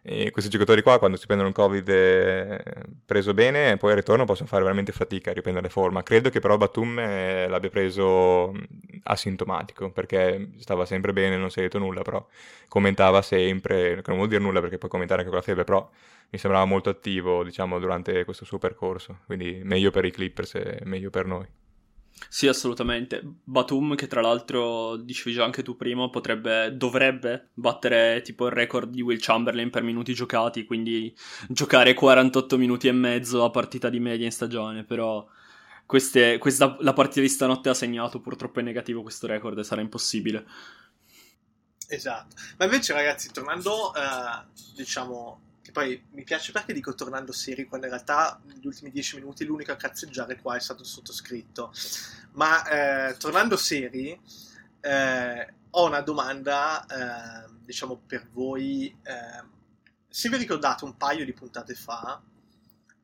e 0.07 0.29
questi 0.29 0.51
giocatori 0.51 0.83
qua, 0.83 0.99
quando 0.99 1.17
si 1.17 1.25
prendono 1.25 1.49
il 1.49 1.55
Covid 1.55 1.89
eh, 1.89 2.63
preso 3.03 3.33
bene, 3.33 3.75
poi 3.77 3.89
al 3.89 3.95
ritorno 3.95 4.23
possono 4.23 4.47
fare 4.47 4.61
veramente 4.61 4.91
fatica 4.91 5.31
a 5.31 5.33
riprendere 5.33 5.67
forma. 5.67 6.03
Credo 6.03 6.29
che 6.29 6.39
però 6.39 6.57
Batum 6.57 6.99
eh, 6.99 7.47
l'abbia 7.47 7.71
preso 7.71 8.53
asintomatico, 9.03 9.89
perché 9.89 10.51
stava 10.59 10.85
sempre 10.85 11.11
bene, 11.11 11.37
non 11.37 11.49
si 11.49 11.57
è 11.57 11.63
detto 11.63 11.79
nulla, 11.79 12.03
però 12.03 12.23
commentava 12.67 13.23
sempre, 13.23 13.99
non 14.05 14.17
vuol 14.17 14.27
dire 14.27 14.41
nulla 14.41 14.59
perché 14.61 14.77
puoi 14.77 14.91
commentare 14.91 15.21
anche 15.21 15.31
con 15.31 15.39
la 15.39 15.45
febbre, 15.45 15.63
però 15.63 15.89
mi 16.29 16.37
sembrava 16.37 16.65
molto 16.65 16.89
attivo, 16.91 17.43
diciamo, 17.43 17.79
durante 17.79 18.25
questo 18.25 18.45
suo 18.45 18.59
percorso. 18.59 19.21
Quindi 19.25 19.61
meglio 19.63 19.89
per 19.89 20.05
i 20.05 20.11
Clippers 20.11 20.53
e 20.53 20.81
meglio 20.83 21.09
per 21.09 21.25
noi. 21.25 21.47
Sì, 22.29 22.47
assolutamente. 22.47 23.21
Batum, 23.43 23.95
che 23.95 24.07
tra 24.07 24.21
l'altro 24.21 24.95
dicevi 24.97 25.35
già 25.35 25.43
anche 25.43 25.63
tu 25.63 25.75
prima, 25.75 26.09
potrebbe, 26.09 26.75
dovrebbe 26.75 27.49
battere 27.53 28.21
tipo 28.21 28.45
il 28.47 28.51
record 28.51 28.89
di 28.89 29.01
Will 29.01 29.19
Chamberlain 29.19 29.69
per 29.69 29.83
minuti 29.83 30.13
giocati, 30.13 30.65
quindi 30.65 31.15
giocare 31.49 31.93
48 31.93 32.57
minuti 32.57 32.87
e 32.87 32.93
mezzo 32.93 33.43
a 33.43 33.49
partita 33.49 33.89
di 33.89 33.99
media 33.99 34.25
in 34.25 34.31
stagione, 34.31 34.83
però 34.83 35.25
queste, 35.85 36.37
questa, 36.37 36.77
la 36.79 36.93
partita 36.93 37.21
di 37.21 37.29
stanotte 37.29 37.69
ha 37.69 37.73
segnato, 37.73 38.19
purtroppo 38.19 38.59
è 38.59 38.63
negativo 38.63 39.01
questo 39.01 39.27
record 39.27 39.57
e 39.57 39.63
sarà 39.63 39.81
impossibile. 39.81 40.45
Esatto, 41.87 42.35
ma 42.57 42.65
invece 42.65 42.93
ragazzi, 42.93 43.31
tornando, 43.31 43.91
uh, 43.91 44.73
diciamo, 44.75 45.41
che 45.65 45.71
poi 45.71 45.99
mi 46.11 46.23
piace 46.23 46.51
perché 46.51 46.73
dico 46.73 46.93
tornando 46.93 47.31
seri, 47.31 47.65
quando 47.65 47.87
in 47.87 47.93
realtà 47.93 48.39
negli 48.45 48.67
ultimi 48.67 48.91
dieci 48.91 49.15
minuti 49.15 49.45
l'unico 49.45 49.71
a 49.71 49.75
cazzeggiare 49.75 50.39
qua 50.39 50.55
è 50.55 50.59
stato 50.59 50.83
il 50.83 50.87
sottoscritto, 50.87 51.73
ma 52.33 53.09
eh, 53.09 53.17
tornando 53.17 53.57
seri, 53.57 54.15
eh, 54.79 55.53
ho 55.71 55.85
una 55.87 56.01
domanda, 56.01 56.85
eh, 56.85 57.49
diciamo, 57.63 57.99
per 58.05 58.27
voi. 58.29 58.95
Eh, 59.01 59.43
se 60.07 60.29
vi 60.29 60.37
ricordate 60.37 60.85
un 60.85 60.97
paio 60.97 61.25
di 61.25 61.33
puntate 61.33 61.73
fa, 61.73 62.21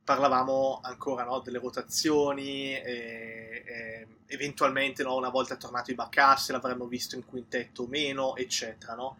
parlavamo 0.03 0.81
ancora 0.83 1.23
no, 1.23 1.39
delle 1.39 1.57
rotazioni, 1.57 2.75
e, 2.75 3.63
e 3.65 4.07
eventualmente 4.27 5.01
no, 5.01 5.15
una 5.15 5.29
volta 5.29 5.55
tornato 5.55 5.89
i 5.89 5.95
Baccasse 5.95 6.51
l'avremmo 6.51 6.85
visto 6.85 7.15
in 7.15 7.25
quintetto 7.25 7.83
o 7.83 7.87
meno, 7.87 8.35
eccetera. 8.35 8.93
No? 8.93 9.17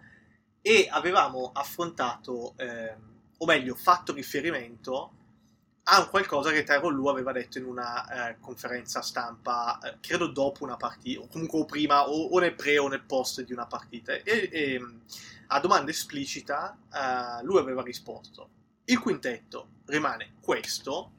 E 0.62 0.88
avevamo 0.92 1.50
affrontato, 1.52 2.54
eh, 2.58 3.10
o 3.42 3.46
meglio, 3.46 3.76
fatto 3.76 4.14
riferimento 4.14 5.14
a 5.84 6.08
qualcosa 6.08 6.52
che 6.52 6.64
Tyron 6.64 6.94
Lu 6.94 7.08
aveva 7.08 7.32
detto 7.32 7.58
in 7.58 7.66
una 7.66 8.30
eh, 8.30 8.38
conferenza 8.40 9.02
stampa, 9.02 9.80
eh, 9.80 9.98
credo 10.00 10.28
dopo 10.28 10.64
una 10.64 10.78
partita, 10.78 11.22
o 11.22 11.28
comunque 11.28 11.66
prima, 11.66 12.08
o, 12.08 12.28
o, 12.28 12.40
nel 12.40 12.54
pre 12.54 12.78
o 12.78 12.88
nel 12.88 13.02
post 13.02 13.42
di 13.42 13.52
una 13.52 13.66
partita. 13.66 14.14
E, 14.14 14.50
e 14.52 14.80
a 15.48 15.60
domanda 15.60 15.90
esplicita 15.90 16.78
eh, 16.94 17.44
lui 17.44 17.58
aveva 17.58 17.82
risposto, 17.82 18.50
il 18.86 19.00
quintetto 19.00 19.70
rimane 19.86 20.34
questo. 20.40 21.12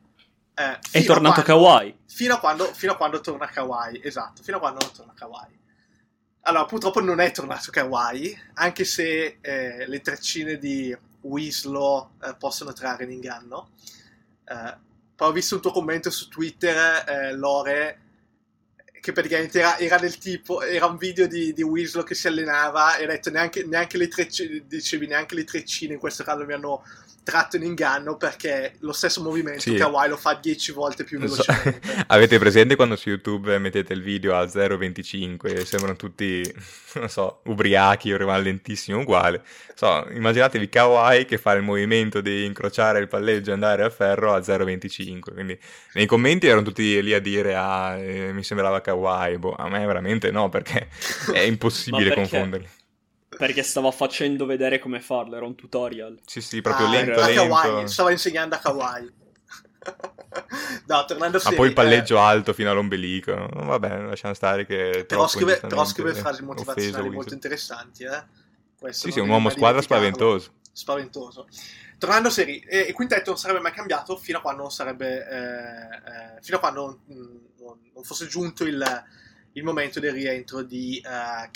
Eh, 0.55 0.79
è 0.93 1.05
tornato 1.05 1.43
quando, 1.43 1.65
Kawhi. 1.67 1.99
Fino 2.07 2.35
a, 2.35 2.39
quando, 2.39 2.65
fino 2.67 2.93
a 2.93 2.97
quando 2.97 3.21
torna 3.21 3.47
Kawhi, 3.47 4.01
esatto, 4.01 4.45
fino 4.45 4.59
a 4.59 4.61
quando 4.61 4.79
non 4.81 4.95
torna 4.95 5.13
Kawhi. 5.13 5.59
Allora, 6.43 6.67
purtroppo 6.67 7.01
non 7.01 7.19
è 7.19 7.33
tornato 7.33 7.73
Kawhi, 7.73 8.41
anche 8.55 8.85
se 8.85 9.39
eh, 9.41 9.87
le 9.89 10.01
treccine 10.01 10.57
di 10.57 10.97
Winslow 11.23 12.13
eh, 12.23 12.35
possono 12.39 12.73
trarre 12.73 13.05
in 13.05 13.13
inganno. 13.13 13.71
Eh, 14.45 14.77
poi 15.15 15.29
ho 15.29 15.33
visto 15.33 15.57
un 15.57 15.61
tuo 15.61 15.73
commento 15.73 16.11
su 16.11 16.29
Twitter, 16.29 17.05
eh, 17.09 17.33
Lore, 17.35 18.01
che 19.01 19.13
praticamente 19.13 19.59
era, 19.59 19.79
era, 19.79 19.99
del 19.99 20.17
tipo, 20.19 20.63
era 20.63 20.87
un 20.87 20.97
video 20.97 21.27
di, 21.27 21.53
di 21.53 21.63
Winslow 21.63 22.05
che 22.05 22.15
si 22.15 22.29
allenava 22.29 22.97
e 22.97 23.05
ha 23.05 23.09
detto 23.09 23.31
neanche, 23.31 23.65
neanche 23.65 23.99
le 23.99 24.09
treccine, 24.09 24.63
dicevi 24.67 25.09
neanche 25.09 25.35
le 25.35 25.45
treccine 25.45 25.95
in 25.95 25.99
questo 25.99 26.23
caso 26.23 26.45
mi 26.45 26.53
hanno 26.53 26.85
tratto 27.23 27.57
in 27.57 27.63
inganno 27.63 28.17
perché 28.17 28.75
lo 28.81 28.93
stesso 28.93 29.23
movimento 29.23 29.61
sì. 29.61 29.75
Kawhi 29.75 30.09
lo 30.09 30.17
fa 30.17 30.35
10 30.35 30.73
volte 30.73 31.05
più 31.05 31.19
velocemente. 31.19 31.81
So. 31.83 32.05
Avete 32.09 32.39
presente 32.39 32.77
quando 32.77 32.97
su 32.97 33.09
YouTube 33.09 33.59
mettete 33.59 33.93
il 33.93 34.03
video 34.03 34.37
a 34.37 34.45
0.25 34.45 35.57
e 35.57 35.65
sembrano 35.65 35.97
tutti, 35.97 36.43
non 36.95 37.09
so, 37.09 37.41
ubriachi 37.45 38.13
o 38.13 38.39
lentissimo 38.39 39.01
uguale? 39.01 39.43
So, 39.75 40.07
immaginatevi 40.11 40.69
Kawhi 40.69 41.25
che 41.25 41.39
fa 41.39 41.53
il 41.53 41.63
movimento 41.63 42.21
di 42.21 42.45
incrociare 42.45 42.99
il 42.99 43.09
palleggio 43.09 43.51
e 43.51 43.55
andare 43.55 43.85
a 43.85 43.91
ferro 43.91 44.35
a 44.35 44.39
0.25. 44.39 45.33
Quindi 45.33 45.59
nei 45.95 46.07
commenti 46.07 46.47
erano 46.47 46.63
tutti 46.63 47.03
lì 47.03 47.15
a 47.15 47.21
dire 47.21 47.55
ah, 47.55 47.97
eh, 47.97 48.33
mi 48.33 48.43
sembrava 48.43 48.81
Kawhi. 48.81 49.39
Boh, 49.39 49.55
a 49.55 49.69
me 49.69 49.85
veramente 49.87 50.31
no, 50.31 50.49
perché 50.49 50.89
è 51.33 51.41
impossibile 51.41 52.11
perché? 52.11 52.21
confonderli. 52.21 52.69
Perché 53.37 53.62
stava 53.62 53.90
facendo 53.90 54.45
vedere 54.47 54.79
come 54.79 55.01
farlo, 55.01 55.37
era 55.37 55.47
un 55.47 55.55
tutorial. 55.55 56.21
Sì, 56.27 56.40
sì, 56.40 56.61
proprio 56.61 56.87
ah, 56.87 56.90
lento, 56.90 57.21
a 57.21 57.27
lento. 57.27 57.42
Kawaii, 57.42 57.88
stava 57.88 58.11
insegnando 58.11 58.55
a 58.55 58.59
Kawaii. 58.59 59.12
no, 60.87 61.05
tornando 61.05 61.38
a 61.38 61.40
Ma 61.45 61.53
poi 61.53 61.68
il 61.68 61.75
palleggio 61.75 62.16
eh... 62.16 62.21
alto 62.21 62.53
fino 62.53 62.71
all'ombelico. 62.71 63.49
Vabbè, 63.53 64.03
lasciamo 64.03 64.35
stare 64.35 64.66
che... 64.66 65.05
Però 65.07 65.27
scrive, 65.27 65.59
però 65.59 65.85
scrive 65.85 66.14
frasi 66.14 66.42
motivazionali 66.42 67.11
molto 67.11 67.35
interessanti, 67.35 68.05
eh? 68.05 68.40
Questo 68.79 69.07
sì, 69.07 69.12
sì, 69.12 69.21
un 69.21 69.29
uomo 69.29 69.49
squadra 69.49 69.81
spaventoso. 69.81 70.53
Spaventoso. 70.73 71.47
Tornando 71.99 72.29
a 72.29 72.31
serie, 72.33 72.61
eh, 72.66 72.81
il 72.81 72.95
quintetto 72.95 73.31
non 73.31 73.38
sarebbe 73.38 73.61
mai 73.61 73.73
cambiato 73.73 74.16
fino 74.16 74.38
a 74.38 74.40
quando 74.40 74.62
non 74.62 74.73
sarebbe... 74.73 75.29
Eh, 75.29 76.37
eh, 76.37 76.42
fino 76.42 76.57
a 76.57 76.61
quando 76.61 77.01
non, 77.07 77.79
non, 77.95 78.03
fosse 78.03 78.27
giunto 78.27 78.64
il, 78.64 79.05
il, 79.53 79.62
momento 79.62 80.01
del 80.01 80.12
rientro 80.12 80.62
di 80.62 81.01
uh, 81.05 81.49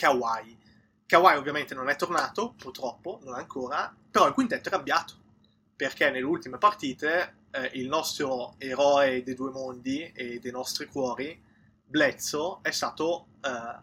Kawhi 1.07 1.37
ovviamente 1.37 1.75
non 1.75 1.89
è 1.89 1.97
tornato, 1.97 2.55
purtroppo, 2.57 3.21
non 3.23 3.35
ancora, 3.35 3.95
però 4.11 4.27
il 4.27 4.35
quintetto 4.35 4.69
è 4.69 4.73
cambiato, 4.73 5.15
perché 5.75 6.11
nelle 6.11 6.25
ultime 6.25 6.59
partite 6.59 7.37
eh, 7.53 7.71
il 7.75 7.87
nostro 7.89 8.57
eroe 8.59 9.23
dei 9.23 9.35
due 9.35 9.51
mondi 9.51 10.11
e 10.13 10.39
dei 10.41 10.51
nostri 10.51 10.87
cuori, 10.87 11.41
Blezzo, 11.85 12.61
è 12.63 12.73
stato 12.73 13.29
eh, 13.41 13.81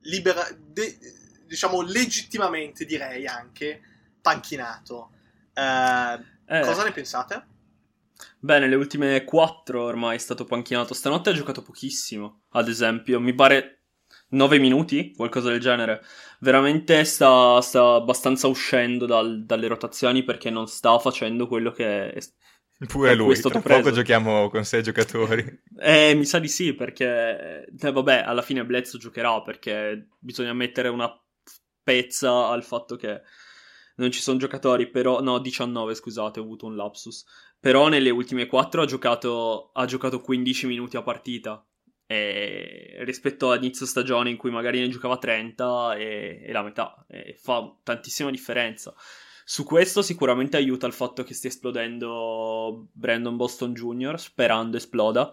libera- 0.00 0.48
de- 0.54 0.98
diciamo 1.46 1.80
legittimamente 1.80 2.84
direi 2.84 3.26
anche 3.26 3.80
panchinato. 4.20 5.10
Eh, 5.54 6.20
eh. 6.46 6.60
Cosa 6.60 6.84
ne 6.84 6.92
pensate? 6.92 7.46
Beh, 8.38 8.58
nelle 8.58 8.74
ultime 8.74 9.24
quattro 9.24 9.82
ormai 9.82 10.16
è 10.16 10.18
stato 10.18 10.44
panchinato. 10.44 10.94
Stanotte 10.94 11.30
ha 11.30 11.34
giocato 11.34 11.62
pochissimo, 11.62 12.42
ad 12.50 12.68
esempio. 12.68 13.20
Mi 13.20 13.34
pare 13.34 13.82
9 14.28 14.58
minuti, 14.58 15.12
qualcosa 15.14 15.50
del 15.50 15.60
genere. 15.60 16.02
Veramente 16.40 17.04
sta, 17.04 17.60
sta 17.60 17.94
abbastanza 17.94 18.46
uscendo 18.46 19.06
dal, 19.06 19.44
dalle 19.44 19.68
rotazioni 19.68 20.22
perché 20.22 20.50
non 20.50 20.66
sta 20.68 20.98
facendo 20.98 21.46
quello 21.46 21.70
che 21.70 22.10
è, 22.10 22.18
Pure 22.86 23.14
lui, 23.14 23.34
tra 23.40 23.60
preso. 23.60 23.80
poco 23.80 23.90
giochiamo 23.90 24.50
con 24.50 24.64
6 24.64 24.82
giocatori. 24.82 25.62
Eh, 25.78 26.14
mi 26.14 26.24
sa 26.24 26.38
di 26.38 26.48
sì, 26.48 26.74
perché... 26.74 27.66
Eh, 27.78 27.92
vabbè, 27.92 28.22
alla 28.26 28.42
fine 28.42 28.64
Blezzo 28.64 28.98
giocherà, 28.98 29.40
perché 29.42 30.08
bisogna 30.18 30.52
mettere 30.52 30.88
una 30.88 31.10
pezza 31.82 32.48
al 32.48 32.64
fatto 32.64 32.96
che 32.96 33.22
non 33.96 34.10
ci 34.10 34.20
sono 34.20 34.38
giocatori, 34.38 34.90
però... 34.90 35.22
No, 35.22 35.38
19, 35.38 35.94
scusate, 35.94 36.40
ho 36.40 36.42
avuto 36.42 36.66
un 36.66 36.76
lapsus. 36.76 37.24
Però 37.58 37.88
nelle 37.88 38.10
ultime 38.10 38.46
4 38.46 38.82
ha 38.82 38.86
giocato, 38.86 39.70
ha 39.72 39.84
giocato 39.86 40.20
15 40.20 40.66
minuti 40.66 40.96
a 40.96 41.02
partita 41.02 41.66
e 42.06 42.98
rispetto 43.00 43.50
a 43.50 43.56
inizio 43.56 43.84
stagione 43.84 44.30
in 44.30 44.36
cui 44.36 44.50
magari 44.50 44.80
ne 44.80 44.88
giocava 44.88 45.18
30 45.18 45.96
e, 45.96 46.42
e 46.44 46.52
la 46.52 46.62
metà 46.62 47.04
e 47.08 47.36
fa 47.40 47.74
tantissima 47.82 48.30
differenza 48.30 48.94
su 49.44 49.64
questo 49.64 50.02
sicuramente 50.02 50.56
aiuta 50.56 50.86
il 50.86 50.92
fatto 50.92 51.24
che 51.24 51.34
stia 51.34 51.50
esplodendo 51.50 52.88
Brandon 52.92 53.36
Boston 53.36 53.74
Jr. 53.74 54.20
sperando 54.20 54.76
esploda 54.76 55.32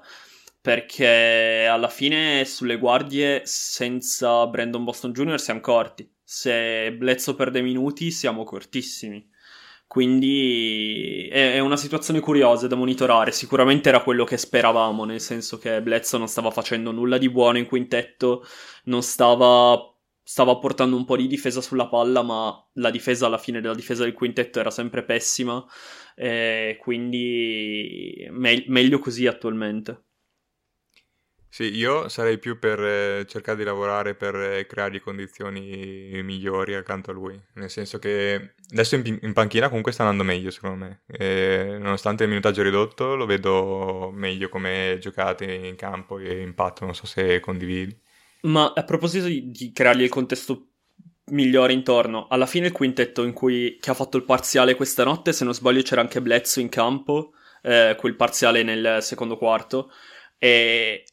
perché 0.60 1.68
alla 1.70 1.90
fine 1.90 2.44
sulle 2.46 2.78
guardie 2.78 3.42
senza 3.46 4.48
Brandon 4.48 4.84
Boston 4.84 5.12
Jr. 5.12 5.40
siamo 5.40 5.60
corti 5.60 6.12
se 6.24 6.92
Blezzo 6.94 7.36
perde 7.36 7.62
minuti 7.62 8.10
siamo 8.10 8.44
cortissimi 8.44 9.30
quindi 9.88 11.28
è, 11.32 11.60
una 11.60 11.78
situazione 11.78 12.20
curiosa 12.20 12.68
da 12.68 12.76
monitorare. 12.76 13.32
Sicuramente 13.32 13.90
era 13.90 14.02
quello 14.02 14.24
che 14.24 14.38
speravamo, 14.38 15.06
nel 15.06 15.22
senso 15.22 15.58
che 15.58 15.82
Bledsoe 15.82 16.20
non 16.20 16.28
stava 16.28 16.52
facendo 16.52 16.92
nulla 16.92 17.18
di 17.18 17.30
buono 17.30 17.58
in 17.60 17.66
quintetto, 17.66 18.44
non 18.86 19.04
stava, 19.04 19.78
stava 20.24 20.58
portando 20.58 20.96
un 20.96 21.06
po' 21.06 21.16
di 21.18 21.28
difesa 21.28 21.62
sulla 21.62 21.88
palla, 21.88 22.24
ma 22.24 22.68
la 22.74 22.90
difesa 22.90 23.28
alla 23.28 23.38
fine 23.38 23.62
della 23.62 23.76
difesa 23.76 24.04
del 24.04 24.14
quintetto 24.14 24.60
era 24.60 24.72
sempre 24.72 25.04
pessima. 25.04 25.64
quindi 26.80 28.28
me- 28.32 28.64
meglio 28.68 29.00
così 29.00 29.28
attualmente. 29.28 30.04
Sì, 31.54 31.66
io 31.76 32.10
sarei 32.10 32.40
più 32.40 32.58
per 32.58 32.80
eh, 32.84 33.26
cercare 33.28 33.60
di 33.60 33.64
lavorare 33.64 34.16
per 34.16 34.34
eh, 34.34 34.66
creare 34.66 35.00
condizioni 35.00 36.20
migliori 36.24 36.74
accanto 36.74 37.12
a 37.12 37.14
lui, 37.14 37.40
nel 37.54 37.70
senso 37.70 38.00
che 38.00 38.56
adesso 38.72 38.96
in, 38.96 39.20
in 39.22 39.34
panchina 39.34 39.68
comunque 39.68 39.92
sta 39.92 40.02
andando 40.02 40.24
meglio 40.24 40.50
secondo 40.50 40.84
me, 40.84 41.04
e 41.06 41.78
nonostante 41.80 42.24
il 42.24 42.30
minutaggio 42.30 42.64
ridotto 42.64 43.14
lo 43.14 43.28
vedo 43.28 44.10
meglio 44.12 44.50
come 44.50 44.98
giocate 45.00 45.46
in 45.46 45.76
campo 45.76 46.18
e 46.18 46.42
impatto, 46.42 46.86
non 46.86 46.96
so 46.96 47.06
se 47.06 47.40
condividi. 47.40 47.96
Ma 48.42 48.74
a 48.76 48.84
proposito 48.84 49.28
di, 49.28 49.52
di 49.52 49.72
creargli 49.72 50.02
il 50.02 50.10
contesto 50.10 50.70
migliore 51.26 51.74
intorno, 51.74 52.26
alla 52.30 52.48
fine 52.48 52.66
il 52.66 52.74
quintetto 52.74 53.24
in 53.24 53.34
cui, 53.34 53.78
che 53.80 53.92
ha 53.92 53.94
fatto 53.94 54.18
il 54.18 54.24
parziale 54.24 54.74
questa 54.74 55.04
notte, 55.04 55.32
se 55.32 55.44
non 55.44 55.54
sbaglio 55.54 55.84
c'era 55.84 56.02
anche 56.02 56.20
Blezzo 56.20 56.60
in 56.60 56.70
campo, 56.70 57.34
eh, 57.62 57.96
quel 58.00 58.16
parziale 58.16 58.64
nel 58.64 59.04
secondo 59.04 59.38
quarto, 59.38 59.92
e 60.40 61.06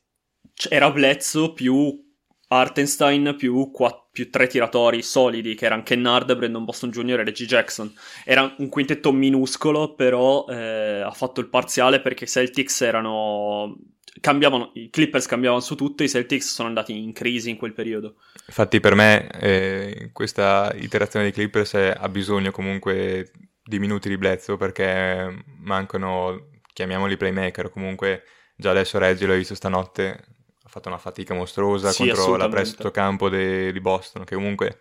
era 0.69 0.91
Bledsoe 0.91 1.53
più 1.53 2.09
Artenstein 2.53 3.35
più, 3.37 3.71
quatt- 3.71 4.09
più 4.11 4.29
tre 4.29 4.49
tiratori 4.49 5.03
solidi, 5.03 5.55
che 5.55 5.67
erano 5.67 5.85
Kennard, 5.85 6.35
Brandon 6.35 6.65
Boston 6.65 6.91
Jr. 6.91 7.21
e 7.21 7.25
Reggie 7.25 7.47
Jackson. 7.47 7.93
Era 8.25 8.53
un 8.59 8.69
quintetto 8.69 9.13
minuscolo, 9.13 9.95
però 9.95 10.47
eh, 10.49 11.01
ha 11.01 11.13
fatto 11.13 11.41
il 11.41 11.49
parziale 11.49 12.01
perché 12.01 12.25
i 12.25 12.29
Celtics 12.29 12.81
erano... 12.81 13.79
Cambiavano, 14.21 14.73
i 14.75 14.91
Clippers 14.91 15.27
cambiavano 15.27 15.63
su 15.63 15.77
tutto, 15.77 16.03
i 16.03 16.09
Celtics 16.09 16.53
sono 16.53 16.67
andati 16.67 17.01
in 17.01 17.13
crisi 17.13 17.49
in 17.51 17.57
quel 17.57 17.73
periodo. 17.73 18.17
Infatti 18.49 18.81
per 18.81 18.97
me 18.97 19.31
eh, 19.41 20.11
questa 20.13 20.73
iterazione 20.75 21.27
dei 21.27 21.33
Clippers 21.33 21.75
ha 21.75 22.09
bisogno 22.09 22.51
comunque 22.51 23.31
di 23.63 23.79
minuti 23.79 24.09
di 24.09 24.19
Bledsoe 24.19 24.57
perché 24.57 25.45
mancano, 25.61 26.49
chiamiamoli 26.73 27.17
playmaker, 27.17 27.71
comunque 27.71 28.25
già 28.57 28.71
adesso 28.71 28.99
Reggi 28.99 29.25
l'ho 29.25 29.37
visto 29.37 29.55
stanotte, 29.55 30.40
fatto 30.71 30.89
una 30.89 30.99
fatica 30.99 31.35
mostruosa 31.35 31.91
sì, 31.91 32.07
contro 32.07 32.37
la 32.37 32.49
prestito 32.49 32.91
campo 32.91 33.29
de- 33.29 33.73
di 33.73 33.81
Boston, 33.81 34.25
che 34.25 34.35
comunque 34.35 34.79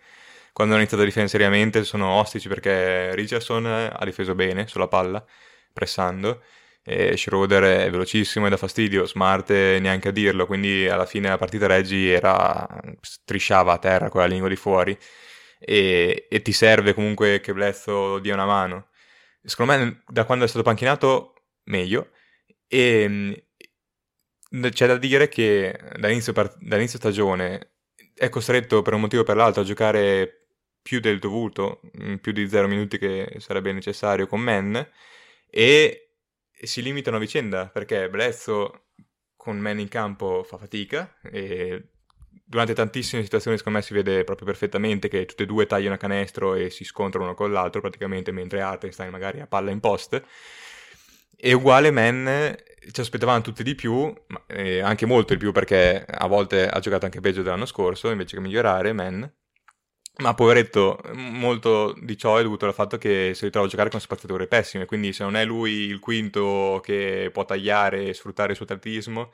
quando 0.52 0.72
hanno 0.74 0.82
iniziato 0.82 1.02
a 1.02 1.06
difendere 1.06 1.36
seriamente 1.36 1.84
sono 1.84 2.08
ostici 2.08 2.48
perché 2.48 3.14
Richardson 3.14 3.66
ha 3.66 4.04
difeso 4.04 4.34
bene 4.34 4.66
sulla 4.66 4.88
palla, 4.88 5.24
pressando, 5.72 6.42
e 6.82 7.16
Schroeder 7.16 7.62
è 7.86 7.90
velocissimo 7.90 8.46
e 8.46 8.50
da 8.50 8.56
fastidio, 8.56 9.06
Smart 9.06 9.50
neanche 9.50 10.08
a 10.08 10.12
dirlo, 10.12 10.46
quindi 10.46 10.88
alla 10.88 11.06
fine 11.06 11.28
la 11.28 11.38
partita 11.38 11.66
Reggi 11.66 12.08
era, 12.08 12.66
strisciava 13.00 13.74
a 13.74 13.78
terra 13.78 14.08
con 14.08 14.20
la 14.20 14.26
lingua 14.26 14.48
di 14.48 14.56
fuori 14.56 14.96
e, 15.58 16.26
e 16.28 16.42
ti 16.42 16.52
serve 16.52 16.94
comunque 16.94 17.40
che 17.40 17.52
Blezzo 17.52 18.18
dia 18.18 18.34
una 18.34 18.46
mano. 18.46 18.88
Secondo 19.42 19.72
me 19.72 20.02
da 20.08 20.24
quando 20.24 20.44
è 20.44 20.48
stato 20.48 20.64
panchinato 20.64 21.34
meglio 21.64 22.10
e 22.66 23.44
c'è 24.50 24.86
da 24.86 24.96
dire 24.96 25.28
che 25.28 25.78
dall'inizio, 25.96 26.32
part- 26.32 26.58
dall'inizio 26.60 26.98
stagione 26.98 27.74
è 28.14 28.28
costretto 28.28 28.82
per 28.82 28.94
un 28.94 29.00
motivo 29.00 29.22
o 29.22 29.24
per 29.24 29.36
l'altro 29.36 29.62
a 29.62 29.64
giocare 29.64 30.48
più 30.82 31.00
del 31.00 31.18
dovuto, 31.18 31.80
più 32.20 32.32
di 32.32 32.48
0 32.48 32.66
minuti 32.66 32.98
che 32.98 33.36
sarebbe 33.38 33.72
necessario 33.72 34.26
con 34.26 34.40
Men 34.40 34.88
e 35.48 36.10
si 36.52 36.82
limitano 36.82 37.16
a 37.16 37.20
vicenda 37.20 37.66
perché 37.66 38.08
Blezzo 38.08 38.86
con 39.36 39.58
Man 39.58 39.78
in 39.78 39.88
campo 39.88 40.42
fa 40.42 40.58
fatica 40.58 41.16
e 41.22 41.92
durante 42.44 42.74
tantissime 42.74 43.22
situazioni 43.22 43.56
secondo 43.56 43.78
me 43.78 43.84
si 43.84 43.94
vede 43.94 44.24
proprio 44.24 44.46
perfettamente 44.46 45.08
che 45.08 45.24
tutti 45.24 45.44
e 45.44 45.46
due 45.46 45.66
tagliano 45.66 45.94
a 45.94 45.98
canestro 45.98 46.54
e 46.54 46.68
si 46.70 46.84
scontrano 46.84 47.26
uno 47.26 47.34
con 47.34 47.52
l'altro 47.52 47.80
praticamente 47.80 48.32
mentre 48.32 48.60
Artenstein 48.60 49.10
magari 49.10 49.40
ha 49.40 49.46
palla 49.46 49.70
in 49.70 49.80
post. 49.80 50.22
E 51.36 51.52
uguale 51.54 51.90
Man 51.90 52.54
ci 52.92 53.00
aspettavamo 53.00 53.40
tutti 53.42 53.62
di 53.62 53.74
più 53.74 54.12
eh, 54.46 54.80
anche 54.80 55.06
molto 55.06 55.34
di 55.34 55.38
più 55.38 55.52
perché 55.52 56.04
a 56.06 56.26
volte 56.26 56.68
ha 56.68 56.78
giocato 56.80 57.04
anche 57.04 57.20
peggio 57.20 57.42
dell'anno 57.42 57.66
scorso 57.66 58.10
invece 58.10 58.36
che 58.36 58.42
migliorare 58.42 58.92
Man 58.92 59.30
ma 60.20 60.34
poveretto, 60.34 61.00
molto 61.14 61.94
di 61.98 62.16
ciò 62.16 62.36
è 62.36 62.42
dovuto 62.42 62.66
al 62.66 62.74
fatto 62.74 62.98
che 62.98 63.32
si 63.34 63.44
ritrova 63.44 63.66
a 63.66 63.70
giocare 63.70 63.90
con 63.90 64.00
spazzature 64.00 64.46
pessime, 64.46 64.84
quindi 64.84 65.12
se 65.12 65.24
non 65.24 65.36
è 65.36 65.44
lui 65.44 65.72
il 65.72 65.98
quinto 65.98 66.80
che 66.82 67.30
può 67.32 67.44
tagliare 67.44 68.08
e 68.08 68.14
sfruttare 68.14 68.50
il 68.50 68.56
suo 68.56 68.66
atletismo, 68.66 69.32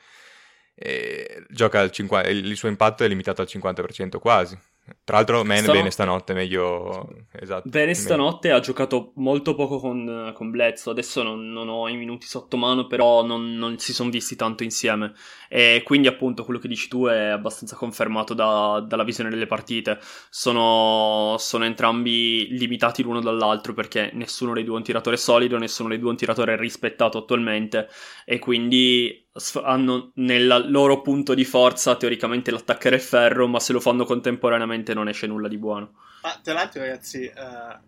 eh, 0.74 1.44
gioca 1.48 1.80
al 1.80 1.90
50, 1.90 2.28
il 2.28 2.56
suo 2.56 2.68
impatto 2.68 3.04
è 3.04 3.08
limitato 3.08 3.42
al 3.42 3.48
50% 3.50 4.18
quasi. 4.18 4.58
Tra 5.02 5.16
l'altro, 5.16 5.44
Man 5.44 5.58
Stano... 5.58 5.72
bene 5.72 5.90
stanotte, 5.90 6.32
meglio. 6.32 7.08
Esatto. 7.32 7.68
Bene 7.68 7.92
stanotte 7.92 8.52
ha 8.52 8.60
giocato 8.60 9.12
molto 9.16 9.56
poco 9.56 9.80
con, 9.80 10.32
con 10.32 10.50
Bledsoe. 10.50 10.92
Adesso 10.92 11.24
non, 11.24 11.50
non, 11.50 11.68
ho 11.68 11.88
i 11.88 11.96
minuti 11.96 12.26
sotto 12.26 12.56
mano, 12.56 12.86
però 12.86 13.24
non, 13.24 13.54
non 13.54 13.78
si 13.78 13.92
sono 13.92 14.10
visti 14.10 14.36
tanto 14.36 14.62
insieme. 14.62 15.12
E 15.48 15.82
quindi, 15.84 16.06
appunto, 16.06 16.44
quello 16.44 16.60
che 16.60 16.68
dici 16.68 16.86
tu 16.86 17.06
è 17.06 17.26
abbastanza 17.26 17.74
confermato 17.74 18.32
da, 18.32 18.84
dalla 18.86 19.02
visione 19.02 19.28
delle 19.28 19.46
partite. 19.46 19.98
Sono, 20.30 21.34
sono, 21.38 21.64
entrambi 21.64 22.56
limitati 22.56 23.02
l'uno 23.02 23.20
dall'altro 23.20 23.74
perché 23.74 24.10
nessuno 24.14 24.52
dei 24.52 24.62
due 24.62 24.74
è 24.74 24.78
un 24.78 24.84
tiratore 24.84 25.16
solido, 25.16 25.58
nessuno 25.58 25.88
dei 25.88 25.98
due 25.98 26.08
è 26.08 26.12
un 26.12 26.18
tiratore 26.18 26.56
rispettato 26.56 27.18
attualmente. 27.18 27.88
E 28.24 28.38
quindi 28.38 29.25
hanno 29.62 30.10
nel 30.14 30.66
loro 30.68 31.02
punto 31.02 31.34
di 31.34 31.44
forza 31.44 31.96
teoricamente 31.96 32.50
l'attaccare 32.50 32.96
il 32.96 33.02
ferro, 33.02 33.46
ma 33.46 33.60
se 33.60 33.72
lo 33.72 33.80
fanno 33.80 34.04
contemporaneamente 34.04 34.94
non 34.94 35.08
esce 35.08 35.26
nulla 35.26 35.48
di 35.48 35.58
buono. 35.58 35.94
Ah, 36.22 36.38
tra 36.42 36.54
l'altro, 36.54 36.80
ragazzi, 36.80 37.24
eh, 37.24 37.78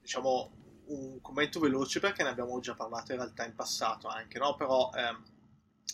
diciamo 0.00 0.50
un 0.86 1.20
commento 1.20 1.60
veloce 1.60 2.00
perché 2.00 2.22
ne 2.22 2.30
abbiamo 2.30 2.60
già 2.60 2.74
parlato 2.74 3.12
in 3.12 3.18
realtà 3.18 3.44
in 3.44 3.54
passato 3.54 4.08
anche, 4.08 4.38
no? 4.38 4.54
Però 4.56 4.90
eh, 4.94 5.16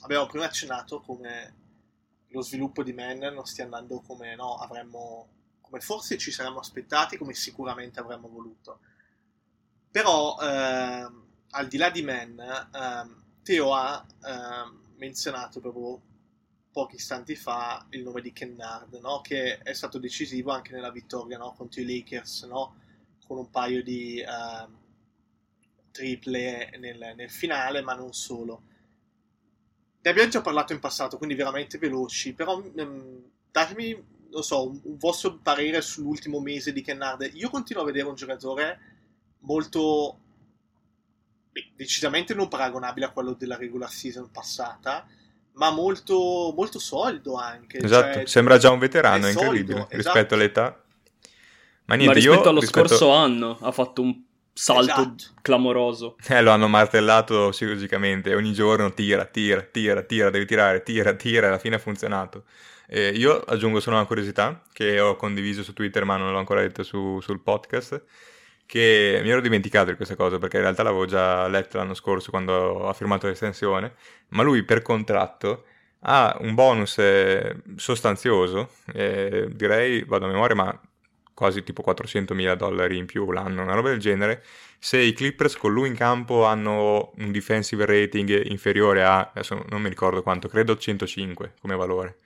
abbiamo 0.02 0.26
prima 0.26 0.44
accennato 0.44 1.00
come 1.00 1.54
lo 2.28 2.42
sviluppo 2.42 2.82
di 2.82 2.92
Man 2.92 3.18
non 3.18 3.46
stia 3.46 3.64
andando 3.64 4.02
come 4.06 4.34
no, 4.34 4.56
avremmo 4.56 5.28
come 5.68 5.80
forse 5.80 6.16
ci 6.16 6.30
saremmo 6.30 6.58
aspettati, 6.60 7.18
come 7.18 7.34
sicuramente 7.34 8.00
avremmo 8.00 8.28
voluto. 8.28 8.80
Però 9.90 10.36
eh, 10.40 11.06
al 11.50 11.68
di 11.68 11.76
là 11.76 11.90
di 11.90 12.02
Man, 12.02 12.38
eh, 12.38 13.26
Teo 13.42 13.74
ha 13.74 14.04
ehm, 14.24 14.80
menzionato 14.98 15.60
proprio 15.60 16.00
pochi 16.70 16.96
istanti 16.96 17.34
fa 17.34 17.86
il 17.90 18.02
nome 18.02 18.20
di 18.20 18.32
Kennard, 18.32 18.94
no? 19.00 19.20
che 19.20 19.58
è 19.58 19.72
stato 19.72 19.98
decisivo 19.98 20.52
anche 20.52 20.72
nella 20.72 20.90
vittoria 20.90 21.38
no? 21.38 21.54
contro 21.56 21.80
i 21.80 21.86
Lakers, 21.86 22.44
no? 22.44 22.76
con 23.26 23.38
un 23.38 23.50
paio 23.50 23.82
di 23.82 24.22
uh, 24.24 24.70
triple 25.90 26.76
nel, 26.78 27.14
nel, 27.16 27.30
finale, 27.30 27.82
ma 27.82 27.94
non 27.94 28.12
solo. 28.12 28.62
Ne 30.00 30.10
abbiamo 30.10 30.30
già 30.30 30.40
parlato 30.40 30.72
in 30.72 30.78
passato, 30.78 31.16
quindi 31.16 31.34
veramente 31.34 31.78
veloci, 31.78 32.32
però 32.32 32.56
um, 32.56 33.22
datemi, 33.50 34.00
non 34.30 34.42
so, 34.42 34.68
un, 34.68 34.80
un, 34.84 34.96
vostro 34.98 35.38
parere 35.38 35.80
sull'ultimo 35.80 36.40
mese 36.40 36.72
di 36.72 36.82
Kennard. 36.82 37.30
Io 37.34 37.50
continuo 37.50 37.82
a 37.82 37.86
vedere 37.86 38.06
un 38.06 38.14
giocatore 38.14 38.80
molto 39.40 40.20
decisamente 41.74 42.34
non 42.34 42.48
paragonabile 42.48 43.06
a 43.06 43.10
quello 43.10 43.34
della 43.34 43.56
regular 43.56 43.90
season 43.90 44.30
passata, 44.30 45.06
ma 45.54 45.70
molto, 45.70 46.52
molto 46.56 46.78
solido 46.78 47.36
anche. 47.36 47.78
Esatto, 47.78 48.12
cioè, 48.14 48.26
sembra 48.26 48.58
già 48.58 48.70
un 48.70 48.78
veterano, 48.78 49.26
è 49.26 49.30
incredibile 49.30 49.80
esatto. 49.80 49.96
rispetto 49.96 50.34
all'età. 50.34 50.82
Ma, 51.84 51.94
niente, 51.94 52.06
ma 52.06 52.12
rispetto 52.12 52.42
io, 52.42 52.48
allo 52.48 52.60
rispetto... 52.60 52.88
scorso 52.88 53.10
anno 53.12 53.58
ha 53.60 53.72
fatto 53.72 54.02
un 54.02 54.22
salto 54.52 54.90
esatto. 54.90 55.24
clamoroso. 55.40 56.16
Eh, 56.28 56.42
lo 56.42 56.50
hanno 56.50 56.68
martellato 56.68 57.50
chirurgicamente, 57.50 58.34
ogni 58.34 58.52
giorno 58.52 58.92
tira, 58.92 59.24
tira, 59.24 59.62
tira, 59.62 60.02
tira, 60.02 60.30
devi 60.30 60.46
tirare, 60.46 60.82
tira, 60.82 61.14
tira, 61.14 61.46
e 61.46 61.48
alla 61.48 61.58
fine 61.58 61.76
ha 61.76 61.78
funzionato. 61.78 62.44
Eh, 62.90 63.10
io 63.10 63.40
aggiungo 63.40 63.80
solo 63.80 63.96
una 63.96 64.06
curiosità 64.06 64.62
che 64.72 64.98
ho 64.98 65.14
condiviso 65.16 65.62
su 65.62 65.74
Twitter 65.74 66.04
ma 66.06 66.16
non 66.16 66.32
l'ho 66.32 66.38
ancora 66.38 66.62
detto 66.62 66.82
su, 66.82 67.20
sul 67.20 67.42
podcast 67.42 68.02
che 68.68 69.20
mi 69.22 69.30
ero 69.30 69.40
dimenticato 69.40 69.88
di 69.88 69.96
questa 69.96 70.14
cosa 70.14 70.38
perché 70.38 70.56
in 70.58 70.62
realtà 70.64 70.82
l'avevo 70.82 71.06
già 71.06 71.48
letto 71.48 71.78
l'anno 71.78 71.94
scorso 71.94 72.28
quando 72.28 72.86
ha 72.86 72.92
firmato 72.92 73.26
l'estensione, 73.26 73.94
ma 74.28 74.42
lui 74.42 74.62
per 74.62 74.82
contratto 74.82 75.64
ha 76.00 76.36
un 76.40 76.54
bonus 76.54 76.98
eh, 76.98 77.62
sostanzioso, 77.76 78.72
eh, 78.92 79.48
direi, 79.50 80.04
vado 80.04 80.26
a 80.26 80.28
memoria, 80.28 80.54
ma 80.54 80.80
quasi 81.32 81.62
tipo 81.62 81.80
400 81.80 82.34
mila 82.34 82.54
dollari 82.56 82.98
in 82.98 83.06
più 83.06 83.30
l'anno, 83.32 83.62
una 83.62 83.74
roba 83.74 83.88
del 83.88 84.00
genere, 84.00 84.44
se 84.78 84.98
i 84.98 85.14
Clippers 85.14 85.56
con 85.56 85.72
lui 85.72 85.88
in 85.88 85.94
campo 85.96 86.44
hanno 86.44 87.12
un 87.16 87.32
defensive 87.32 87.86
rating 87.86 88.50
inferiore 88.50 89.02
a, 89.02 89.30
adesso 89.30 89.64
non 89.70 89.80
mi 89.80 89.88
ricordo 89.88 90.22
quanto, 90.22 90.46
credo 90.48 90.76
105 90.76 91.54
come 91.58 91.74
valore. 91.74 92.18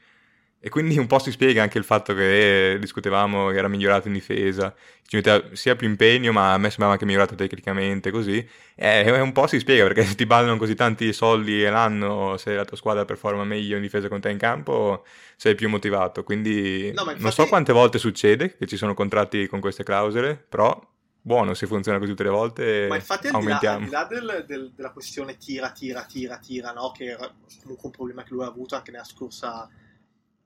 E 0.64 0.68
quindi 0.68 0.96
un 0.96 1.08
po' 1.08 1.18
si 1.18 1.32
spiega 1.32 1.60
anche 1.60 1.76
il 1.76 1.82
fatto 1.82 2.14
che 2.14 2.76
discutevamo 2.78 3.48
che 3.48 3.56
era 3.56 3.66
migliorato 3.66 4.06
in 4.06 4.14
difesa, 4.14 4.72
ci 5.04 5.16
metteva 5.16 5.42
sia 5.54 5.74
più 5.74 5.88
impegno, 5.88 6.30
ma 6.30 6.52
a 6.52 6.56
me 6.56 6.68
sembrava 6.68 6.92
anche 6.92 7.04
migliorato 7.04 7.34
tecnicamente, 7.34 8.12
così. 8.12 8.48
E 8.76 9.10
un 9.20 9.32
po' 9.32 9.48
si 9.48 9.58
spiega 9.58 9.82
perché 9.82 10.04
se 10.04 10.14
ti 10.16 10.24
ballano 10.24 10.58
così 10.58 10.76
tanti 10.76 11.12
soldi 11.12 11.62
l'anno, 11.62 12.36
se 12.36 12.54
la 12.54 12.64
tua 12.64 12.76
squadra 12.76 13.04
performa 13.04 13.42
meglio 13.42 13.74
in 13.74 13.82
difesa 13.82 14.06
con 14.06 14.20
te 14.20 14.30
in 14.30 14.38
campo, 14.38 15.04
sei 15.34 15.56
più 15.56 15.68
motivato. 15.68 16.22
Quindi 16.22 16.92
no, 16.94 17.02
infatti... 17.02 17.22
non 17.22 17.32
so 17.32 17.46
quante 17.46 17.72
volte 17.72 17.98
succede 17.98 18.56
che 18.56 18.66
ci 18.66 18.76
sono 18.76 18.94
contratti 18.94 19.48
con 19.48 19.58
queste 19.58 19.82
clausole, 19.82 20.36
però 20.48 20.80
buono 21.20 21.54
se 21.54 21.66
funziona 21.66 21.98
così 21.98 22.10
tutte 22.10 22.22
le 22.22 22.30
volte. 22.30 22.86
Ma 22.88 22.94
infatti, 22.94 23.26
al 23.26 23.40
di 23.40 23.48
là, 23.48 23.58
al 23.58 23.82
di 23.82 23.90
là 23.90 24.04
del, 24.04 24.44
del, 24.46 24.70
della 24.76 24.92
questione 24.92 25.36
tira, 25.38 25.72
tira, 25.72 26.04
tira, 26.04 26.36
tira, 26.38 26.70
no? 26.70 26.92
che 26.92 27.06
era 27.06 27.28
comunque 27.62 27.86
un 27.86 27.90
problema 27.90 28.22
che 28.22 28.32
lui 28.32 28.44
ha 28.44 28.46
avuto 28.46 28.76
anche 28.76 28.92
nella 28.92 29.02
scorsa 29.02 29.68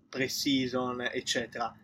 pre-season, 0.09 1.09
eccetera. 1.13 1.75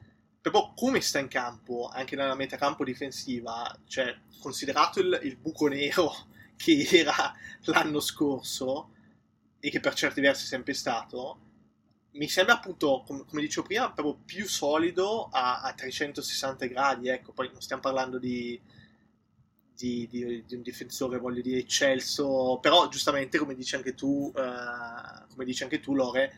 Proprio 0.40 0.72
come 0.74 1.00
sta 1.00 1.18
in 1.18 1.28
campo, 1.28 1.88
anche 1.92 2.16
nella 2.16 2.34
metacampo 2.34 2.84
difensiva, 2.84 3.78
cioè 3.86 4.16
considerato 4.40 5.00
il, 5.00 5.20
il 5.22 5.36
buco 5.36 5.68
nero 5.68 6.12
che 6.56 6.86
era 6.90 7.32
l'anno 7.64 8.00
scorso 8.00 8.90
e 9.60 9.70
che 9.70 9.80
per 9.80 9.94
certi 9.94 10.20
versi 10.20 10.44
è 10.44 10.48
sempre 10.48 10.74
stato, 10.74 11.38
mi 12.12 12.28
sembra 12.28 12.54
appunto, 12.54 13.02
com- 13.06 13.24
come 13.24 13.40
dicevo 13.40 13.66
prima, 13.66 13.90
proprio 13.92 14.18
più 14.24 14.46
solido 14.46 15.28
a, 15.30 15.62
a 15.62 15.72
360 15.72 16.66
gradi. 16.66 17.08
Ecco, 17.08 17.32
poi 17.32 17.50
non 17.52 17.60
stiamo 17.60 17.82
parlando 17.82 18.18
di, 18.18 18.60
di, 19.74 20.06
di, 20.10 20.44
di, 20.46 20.54
un 20.54 20.62
difensore, 20.62 21.18
voglio 21.18 21.40
dire, 21.40 21.60
eccelso, 21.60 22.58
però 22.60 22.88
giustamente, 22.88 23.38
come 23.38 23.54
dici 23.54 23.74
anche 23.76 23.94
tu, 23.94 24.32
uh, 24.34 25.26
come 25.28 25.44
dici 25.44 25.62
anche 25.62 25.80
tu, 25.80 25.94
Lore, 25.94 26.32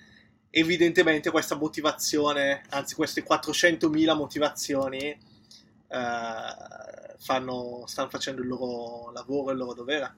evidentemente 0.57 1.30
questa 1.30 1.57
motivazione, 1.57 2.62
anzi 2.70 2.94
queste 2.94 3.24
400.000 3.24 4.16
motivazioni 4.16 5.09
eh, 5.09 5.18
fanno, 7.18 7.82
stanno 7.86 8.09
facendo 8.09 8.40
il 8.40 8.48
loro 8.48 9.11
lavoro 9.12 9.50
e 9.50 9.52
il 9.52 9.59
loro 9.59 9.74
dovere. 9.74 10.14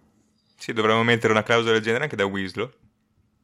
Sì, 0.59 0.72
dovremmo 0.72 1.03
mettere 1.03 1.32
una 1.32 1.43
clausola 1.43 1.72
del 1.72 1.82
genere 1.82 2.05
anche 2.05 2.16
da 2.16 2.26
Weaslow. 2.26 2.70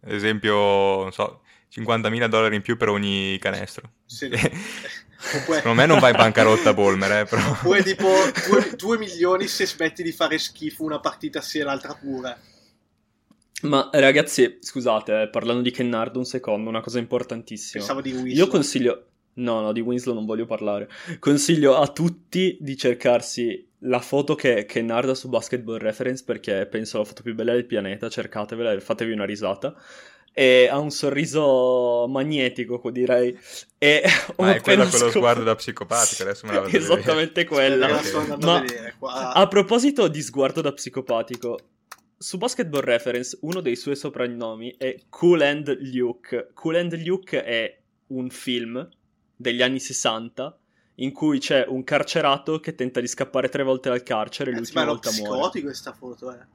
Ad 0.05 0.12
esempio, 0.12 0.55
non 1.03 1.12
so, 1.12 1.43
50.000 1.72 2.26
dollari 2.26 2.57
in 2.57 2.62
più 2.62 2.76
per 2.76 2.88
ogni 2.90 3.38
canestro. 3.38 3.93
Sì. 4.05 4.26
Oppure... 5.34 5.59
Secondo 5.59 5.80
me 5.80 5.86
non 5.86 5.99
va 5.99 6.11
in 6.11 6.16
bancarotta 6.16 6.74
Bolmer, 6.74 7.20
eh, 7.20 7.24
però. 7.24 7.51
Oppure 7.51 7.82
tipo 7.82 8.12
2 8.76 8.99
milioni 8.99 9.47
se 9.47 9.66
smetti 9.66 10.03
di 10.03 10.12
fare 10.12 10.36
schifo 10.36 10.82
una 10.82 11.01
partita 11.01 11.40
sì 11.40 11.59
e 11.61 11.62
l'altra 11.62 11.95
pure. 11.95 12.51
Ma 13.63 13.91
ragazzi, 13.93 14.59
scusate, 14.61 15.23
eh, 15.23 15.29
parlando 15.29 15.63
di 15.63 15.71
Kennard 15.71 16.17
un 16.17 16.25
secondo, 16.25 16.69
una 16.69 16.81
cosa 16.81 16.99
importantissima. 16.99 17.85
Pensavo 17.85 18.01
di 18.01 18.13
Winslow. 18.13 18.35
Io 18.35 18.47
consiglio... 18.49 19.07
No, 19.35 19.61
no, 19.61 19.73
di 19.73 19.81
Winslow 19.81 20.15
non 20.15 20.27
voglio 20.27 20.45
parlare. 20.45 20.91
Consiglio 21.19 21.77
a 21.77 21.89
tutti 21.89 22.59
di 22.61 22.77
cercarsi 22.77 23.67
la 23.85 24.01
foto 24.01 24.35
che 24.35 24.67
Kennard 24.67 25.09
ha 25.09 25.15
su 25.15 25.29
Basketball 25.29 25.79
Reference 25.79 26.23
perché 26.25 26.67
penso 26.67 26.99
la 26.99 27.05
foto 27.05 27.23
più 27.23 27.35
bella 27.35 27.53
del 27.53 27.65
pianeta, 27.65 28.11
cercatevela 28.11 28.73
e 28.73 28.81
fatevi 28.81 29.13
una 29.13 29.25
risata. 29.25 29.75
E 30.35 30.69
ha 30.71 30.79
un 30.79 30.91
sorriso 30.91 32.07
magnetico, 32.09 32.81
direi. 32.91 33.39
E 33.79 34.03
Ma 34.37 34.55
è 34.55 34.61
quello 34.63 34.87
con 34.87 35.01
lo 35.01 35.11
sguardo 35.11 35.45
da 35.45 35.55
psicopatico, 35.55 36.23
adesso 36.23 36.47
me 36.47 36.55
la 36.55 36.61
vado 36.61 36.77
Esattamente 36.77 37.45
quella. 37.45 38.01
Ma 38.41 38.65
a, 39.01 39.33
a 39.33 39.47
proposito 39.47 40.09
di 40.09 40.23
sguardo 40.23 40.61
da 40.61 40.73
psicopatico, 40.73 41.59
su 42.23 42.39
Basketball 42.39 42.83
Reference 42.83 43.37
uno 43.43 43.61
dei 43.61 43.75
suoi 43.75 43.97
soprannomi 43.97 44.77
è 44.79 44.97
Cool 45.09 45.43
and 45.43 45.77
Luke. 45.81 46.51
Cool 46.55 46.77
and 46.77 46.95
Luke 47.05 47.43
è 47.43 47.81
un 48.09 48.31
film 48.31 48.89
degli 49.35 49.61
anni 49.61 49.81
60 49.81 50.57
in 50.97 51.12
cui 51.12 51.41
c'è 51.41 51.64
un 51.66 51.83
carcerato 51.83 52.61
che 52.61 52.77
tenta 52.77 53.01
di 53.01 53.09
scappare 53.09 53.49
tre 53.49 53.64
volte 53.64 53.89
dal 53.89 54.05
carcere 54.05 54.53
e 54.53 54.55
l'ultima 54.55 54.85
volta 54.85 55.11
muore. 55.11 55.23
Ma 55.23 55.35
è 55.35 55.39
psicotico 55.39 55.66
questa 55.66 55.93
foto, 55.93 56.33
eh. 56.33 56.47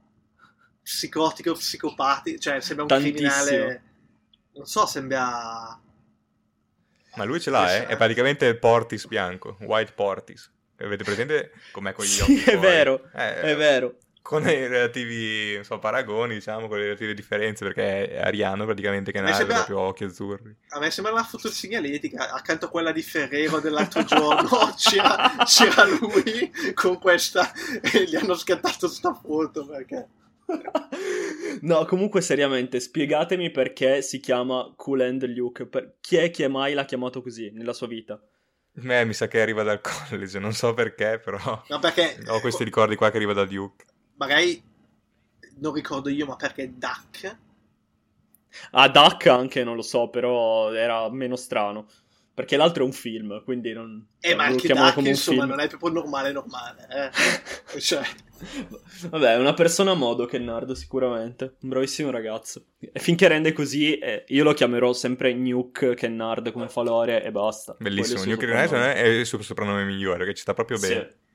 Psicotico, 0.82 1.54
psicopatico, 1.54 2.40
cioè 2.40 2.62
sembra 2.62 2.84
un 2.84 2.90
Tantissimo. 2.90 3.30
criminale... 3.30 3.82
Non 4.54 4.66
so, 4.66 4.86
sembra... 4.86 5.80
Ma 7.16 7.24
lui 7.26 7.42
ce 7.42 7.50
l'ha, 7.50 7.76
eh? 7.76 7.88
È 7.88 7.98
praticamente 7.98 8.46
il 8.46 8.58
Portis 8.58 9.06
bianco, 9.06 9.58
White 9.62 9.92
Portis. 9.92 10.50
Avete 10.78 11.04
presente 11.04 11.52
com'è 11.72 11.92
con 11.92 12.06
gli 12.06 12.08
sì, 12.08 12.22
occhi? 12.22 12.52
È 12.52 12.58
vero, 12.58 13.10
eh, 13.14 13.42
è 13.42 13.56
vero 13.56 13.98
con 14.28 14.46
i 14.46 14.68
relativi 14.68 15.64
so, 15.64 15.80
paragoni, 15.80 16.34
diciamo, 16.34 16.68
con 16.68 16.78
le 16.78 16.84
relative 16.84 17.14
differenze, 17.14 17.64
perché 17.64 18.10
è 18.10 18.18
ariano 18.20 18.66
praticamente 18.66 19.14
che 19.14 19.20
ha 19.20 19.46
proprio 19.46 19.80
occhi 19.80 20.04
azzurri. 20.04 20.54
A 20.72 20.80
me 20.80 20.92
sembra 20.92 21.14
una 21.14 21.24
foto 21.24 21.48
segnaletica, 21.48 22.34
accanto 22.34 22.66
a 22.66 22.70
quella 22.70 22.92
di 22.92 23.02
Ferrero 23.02 23.62
dell'altro 23.62 24.04
giorno 24.04 24.50
c'era, 24.76 25.34
c'era, 25.46 25.86
lui 25.86 26.52
con 26.74 27.00
questa 27.00 27.54
e 27.82 28.04
gli 28.04 28.18
hanno 28.18 28.36
scattato 28.36 28.90
sta 28.90 29.14
foto 29.14 29.66
perché... 29.66 30.10
No, 31.62 31.86
comunque 31.86 32.20
seriamente, 32.20 32.82
spiegatemi 32.82 33.50
perché 33.50 34.02
si 34.02 34.20
chiama 34.20 34.74
Cool 34.76 35.02
and 35.02 35.24
Luke, 35.24 35.68
per... 35.68 35.96
chi 36.02 36.18
è 36.18 36.32
che 36.32 36.50
mai 36.50 36.74
l'ha 36.74 36.84
chiamato 36.84 37.22
così 37.22 37.50
nella 37.52 37.72
sua 37.72 37.88
vita? 37.88 38.22
Beh, 38.74 39.06
mi 39.06 39.14
sa 39.14 39.30
che 39.30 39.40
arriva 39.40 39.64
dal 39.64 39.80
college, 40.10 40.38
non 40.38 40.52
so 40.52 40.74
perché, 40.74 41.18
però 41.24 41.64
no, 41.70 41.80
perché... 41.80 42.20
ho 42.28 42.42
questi 42.42 42.66
ricordi 42.66 42.98
qua 42.98 43.10
che 43.10 43.16
arriva 43.16 43.32
da 43.32 43.46
Duke 43.46 43.86
magari 44.18 44.62
non 45.60 45.74
ricordo 45.74 46.10
io, 46.10 46.26
ma 46.26 46.36
perché 46.36 46.72
Duck? 46.76 47.38
Ah, 48.72 48.90
Duck 48.90 49.28
anche 49.28 49.64
non 49.64 49.76
lo 49.76 49.82
so, 49.82 50.10
però 50.10 50.72
era 50.72 51.10
meno 51.12 51.36
strano. 51.36 51.88
Perché 52.34 52.56
l'altro 52.56 52.84
è 52.84 52.86
un 52.86 52.94
film, 52.94 53.44
quindi 53.44 53.74
non. 53.74 54.06
Eh, 54.20 54.36
ma 54.36 54.44
anche 54.44 54.68
Duck, 54.68 54.98
insomma, 54.98 55.40
film. 55.40 55.50
non 55.50 55.60
è 55.60 55.68
proprio 55.68 55.90
normale, 55.90 56.32
normale. 56.32 56.88
Eh? 56.92 57.80
cioè. 57.82 58.04
Vabbè, 59.10 59.34
è 59.34 59.38
una 59.38 59.56
persona 59.56 59.92
a 59.92 59.96
modo 59.96 60.28
Kennard, 60.28 60.74
sicuramente. 60.74 61.56
Un 61.62 61.70
bravissimo 61.70 62.12
ragazzo. 62.12 62.64
E 62.78 63.00
finché 63.00 63.28
rende 63.28 63.54
così, 63.54 63.98
eh, 63.98 64.24
io 64.28 64.44
lo 64.44 64.54
chiamerò 64.54 64.94
sempre 64.94 65.34
Nuke 65.34 65.96
Kennard 65.96 66.52
come 66.52 66.70
falore 66.70 67.24
e 67.24 67.32
basta. 67.32 67.76
Bellissimo. 67.80 68.24
Nuke 68.24 68.46
Kennard 68.46 68.72
è 68.96 69.06
il 69.08 69.26
suo 69.26 69.42
soprannome 69.42 69.84
migliore, 69.84 70.24
che 70.26 70.36
ci 70.36 70.44
sta 70.44 70.54
proprio 70.54 70.78
bene. 70.78 71.08
Sì 71.10 71.26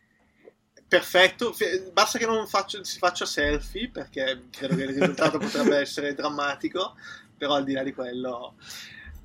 perfetto, 0.92 1.56
basta 1.90 2.18
che 2.18 2.26
non 2.26 2.46
faccia, 2.46 2.84
si 2.84 2.98
faccia 2.98 3.24
selfie 3.24 3.88
perché 3.88 4.48
credo 4.50 4.76
che 4.76 4.82
il 4.82 4.88
risultato 4.88 5.38
potrebbe 5.40 5.78
essere 5.78 6.12
drammatico, 6.12 6.96
però 7.34 7.54
al 7.54 7.64
di 7.64 7.72
là 7.72 7.82
di 7.82 7.94
quello... 7.94 8.56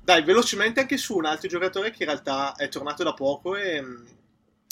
Dai, 0.00 0.22
velocemente 0.22 0.80
anche 0.80 0.96
su 0.96 1.14
un 1.14 1.26
altro 1.26 1.46
giocatore 1.46 1.90
che 1.90 2.04
in 2.04 2.08
realtà 2.08 2.54
è 2.54 2.70
tornato 2.70 3.04
da 3.04 3.12
poco 3.12 3.54
e, 3.54 3.84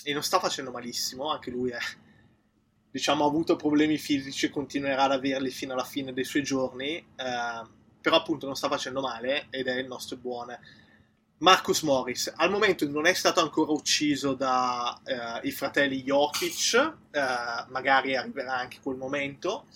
e 0.05 0.13
non 0.15 0.23
sta 0.23 0.41
facendo 0.41 0.71
malissimo, 0.71 1.31
anche 1.31 1.51
lui 1.51 1.69
è, 1.69 1.79
diciamo, 2.91 3.25
ha 3.25 3.29
avuto 3.29 3.57
problemi 3.57 3.99
fisici 3.99 4.47
e 4.47 4.51
continuerà 4.51 5.03
ad 5.03 5.13
averli 5.13 5.51
fino 5.51 5.75
alla 5.75 5.85
fine 5.85 6.15
dei 6.15 6.25
suoi 6.25 6.43
giorni, 6.45 6.97
eh, 6.97 7.67
però 8.01 8.17
appunto 8.17 8.47
non 8.47 8.57
sta 8.57 8.71
facendo 8.71 9.03
male 9.03 9.49
ed 9.51 9.67
è 9.67 9.75
il 9.75 9.87
nostro 9.87 10.17
buon 10.17 10.59
Marcus 11.39 11.83
Morris 11.83 12.33
al 12.35 12.51
momento 12.51 12.89
non 12.89 13.07
è 13.07 13.13
stato 13.13 13.41
ancora 13.41 13.73
ucciso 13.73 14.35
dai 14.35 14.95
eh, 15.43 15.51
fratelli 15.51 16.03
Jokic, 16.03 16.93
eh, 17.11 17.21
magari 17.69 18.17
arriverà 18.17 18.57
anche 18.57 18.79
quel 18.83 18.97
momento. 18.97 19.67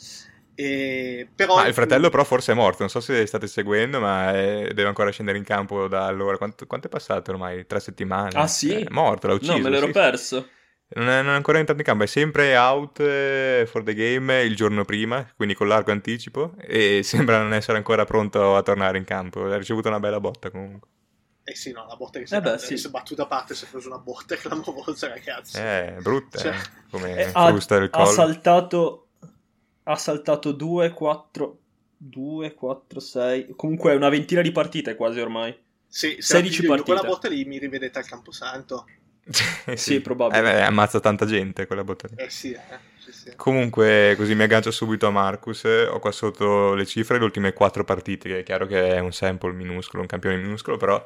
E, 0.55 1.27
però 1.35 1.57
ma 1.57 1.67
il 1.67 1.75
fratello 1.75 2.11
però 2.11 2.25
forse 2.25 2.53
è 2.53 2.55
morto, 2.55 2.79
non 2.81 2.91
so 2.91 3.01
se 3.01 3.25
state 3.25 3.47
seguendo, 3.47 4.01
ma 4.01 4.33
è... 4.33 4.69
deve 4.75 4.89
ancora 4.89 5.11
scendere 5.11 5.39
in 5.39 5.45
campo 5.45 5.87
da 5.87 6.07
allora. 6.07 6.37
Quanto, 6.39 6.67
quanto, 6.67 6.87
è 6.87 6.91
passato 6.91 7.31
ormai? 7.31 7.67
Tre 7.67 7.81
settimane? 7.81 8.31
Ah 8.35 8.47
sì? 8.47 8.73
È 8.73 8.91
morto, 8.91 9.27
l'ha 9.27 9.35
ucciso. 9.35 9.53
No, 9.53 9.59
me 9.59 9.71
l'ero 9.71 9.87
sì. 9.87 9.93
perso. 9.93 10.49
Non 10.93 11.09
è, 11.09 11.23
non 11.23 11.33
è, 11.33 11.37
ancora 11.37 11.59
entrato 11.59 11.81
in 11.81 11.87
campo, 11.87 12.03
è 12.03 12.07
sempre 12.07 12.57
out 12.57 12.99
eh, 12.99 13.65
for 13.71 13.85
the 13.85 13.95
game 13.95 14.43
il 14.43 14.57
giorno 14.57 14.85
prima, 14.85 15.31
quindi 15.37 15.55
con 15.55 15.69
largo 15.69 15.93
anticipo, 15.93 16.55
e 16.59 17.03
sembra 17.05 17.41
non 17.41 17.53
essere 17.53 17.77
ancora 17.77 18.05
pronto 18.05 18.57
a 18.57 18.63
tornare 18.63 18.99
in 18.99 19.05
campo. 19.05 19.45
Ha 19.45 19.57
ricevuto 19.57 19.89
una 19.89 20.01
bella 20.01 20.21
botta 20.21 20.51
comunque. 20.51 20.89
Eh 21.51 21.57
sì, 21.57 21.73
no, 21.73 21.85
la 21.89 21.97
botta 21.97 22.21
che 22.21 22.27
si, 22.27 22.35
eh 22.37 22.41
beh, 22.41 22.59
sì. 22.59 22.77
si 22.77 22.87
è 22.87 22.91
battuta 22.91 23.25
a 23.25 23.27
parte 23.27 23.57
si 23.57 23.65
è 23.65 23.69
preso 23.69 23.89
una 23.89 23.99
botta 23.99 24.37
clamorosa, 24.39 25.09
ragazzi. 25.09 25.59
Eh, 25.59 25.97
brutta, 26.01 26.39
cioè, 26.39 26.55
eh, 26.55 26.89
come 26.91 27.17
eh, 27.17 27.25
frusta 27.25 27.75
il 27.77 27.91
collo. 27.91 28.05
Ha 28.05 28.13
saltato, 28.13 29.09
ha 29.83 29.97
saltato 29.97 30.53
2, 30.53 30.91
4, 30.91 31.59
2, 31.97 32.55
4, 32.55 33.01
6, 33.01 33.55
comunque 33.57 33.97
una 33.97 34.09
ventina 34.09 34.43
di 34.43 34.53
partite 34.53 34.95
quasi 34.95 35.19
ormai. 35.19 35.59
Sì, 35.89 36.17
16 36.21 36.67
partite. 36.67 36.93
quella 36.93 37.03
botta 37.03 37.29
lì 37.29 37.45
mi 37.45 37.59
rivedete 37.59 37.99
al 37.99 38.07
Camposanto. 38.07 38.87
sì, 39.29 39.77
sì, 39.77 40.01
probabile. 40.01 40.39
Eh, 40.39 40.43
beh, 40.43 40.63
ammazza 40.63 41.01
tanta 41.01 41.27
gente 41.27 41.67
quella 41.67 41.83
botta 41.83 42.07
lì. 42.07 42.15
Eh 42.17 42.31
sì, 42.31 42.53
eh. 42.53 42.89
Sì, 43.11 43.33
Comunque, 43.35 44.15
così 44.17 44.37
mi 44.37 44.45
aggancio 44.45 44.71
subito 44.71 45.09
a 45.09 45.11
Marcus. 45.11 45.65
Ho 45.65 45.99
qua 45.99 46.13
sotto 46.13 46.75
le 46.75 46.87
cifre, 46.87 47.19
le 47.19 47.25
ultime 47.25 47.53
quattro 47.53 47.83
partite, 47.83 48.29
che 48.29 48.39
è 48.39 48.43
chiaro 48.45 48.67
che 48.67 48.95
è 48.95 49.01
un 49.01 49.13
sample 49.13 49.53
minuscolo, 49.53 50.03
un 50.03 50.07
campione 50.09 50.37
minuscolo, 50.37 50.77
però 50.77 51.05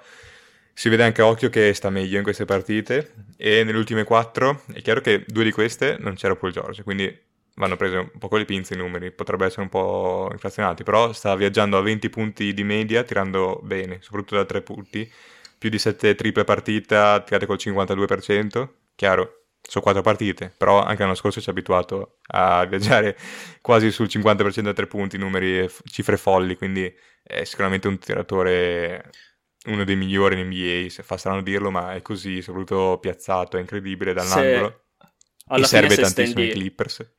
si 0.74 0.88
vede 0.88 1.04
anche 1.04 1.22
a 1.22 1.26
occhio 1.26 1.48
che 1.48 1.72
sta 1.72 1.88
meglio 1.88 2.18
in 2.18 2.24
queste 2.24 2.44
partite. 2.44 3.14
E 3.36 3.64
nelle 3.64 3.78
ultime 3.78 4.04
quattro 4.04 4.62
è 4.72 4.82
chiaro 4.82 5.00
che 5.00 5.24
due 5.26 5.44
di 5.44 5.52
queste 5.52 5.96
non 5.98 6.14
c'era 6.14 6.36
Paul 6.36 6.52
George, 6.52 6.82
quindi 6.82 7.32
vanno 7.56 7.76
prese 7.76 7.96
un 7.96 8.10
po' 8.18 8.28
con 8.28 8.38
le 8.38 8.44
pinze 8.44 8.74
i 8.74 8.76
numeri, 8.76 9.12
potrebbero 9.12 9.48
essere 9.48 9.62
un 9.62 9.68
po' 9.68 10.28
inflazionati, 10.32 10.82
però 10.82 11.12
sta 11.12 11.34
viaggiando 11.36 11.78
a 11.78 11.82
20 11.82 12.10
punti 12.10 12.52
di 12.52 12.64
media 12.64 13.04
tirando 13.04 13.60
bene, 13.62 13.98
soprattutto 14.00 14.36
da 14.36 14.44
3 14.44 14.62
punti, 14.62 15.10
più 15.56 15.70
di 15.70 15.78
7 15.78 16.14
triple 16.14 16.44
partita 16.44 17.20
tirate 17.20 17.46
col 17.46 17.58
52%, 17.60 18.68
chiaro, 18.96 19.44
sono 19.60 19.84
4 19.84 20.02
partite, 20.02 20.52
però 20.56 20.82
anche 20.82 21.02
l'anno 21.02 21.14
scorso 21.14 21.40
ci 21.40 21.48
ha 21.48 21.52
abituato 21.52 22.18
a 22.28 22.64
viaggiare 22.66 23.16
quasi 23.62 23.90
sul 23.90 24.06
50% 24.06 24.60
da 24.60 24.72
3 24.72 24.86
punti, 24.86 25.16
numeri, 25.16 25.68
cifre 25.84 26.16
folli, 26.16 26.56
quindi 26.56 26.92
è 27.22 27.44
sicuramente 27.44 27.88
un 27.88 27.98
tiratore 27.98 29.10
uno 29.66 29.84
dei 29.84 29.96
migliori 29.96 30.38
in 30.38 30.46
NBA, 30.46 30.88
se 30.90 31.02
fa 31.02 31.16
strano 31.16 31.42
dirlo, 31.42 31.70
ma 31.70 31.94
è 31.94 32.02
così, 32.02 32.42
soprattutto 32.42 32.98
piazzato, 33.00 33.56
è 33.56 33.60
incredibile 33.60 34.12
dall'angolo. 34.12 34.84
e 35.48 35.64
serve 35.64 35.96
tantissimo 35.96 36.40
ai 36.40 36.50
Clippers. 36.50 37.12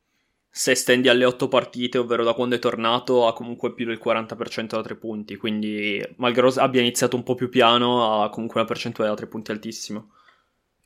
Se 0.48 0.74
stendi 0.74 1.08
alle 1.08 1.26
8 1.26 1.48
partite, 1.48 1.98
ovvero 1.98 2.24
da 2.24 2.32
quando 2.32 2.56
è 2.56 2.58
tornato, 2.58 3.26
ha 3.26 3.34
comunque 3.34 3.74
più 3.74 3.84
del 3.84 4.00
40% 4.02 4.68
da 4.68 4.82
3 4.82 4.96
punti, 4.96 5.36
quindi 5.36 6.02
malgrado 6.16 6.60
abbia 6.60 6.80
iniziato 6.80 7.14
un 7.16 7.22
po' 7.22 7.34
più 7.34 7.50
piano, 7.50 8.22
ha 8.22 8.30
comunque 8.30 8.60
una 8.60 8.68
percentuale 8.68 9.10
da 9.10 9.16
3 9.16 9.26
punti 9.26 9.50
altissimo. 9.50 10.12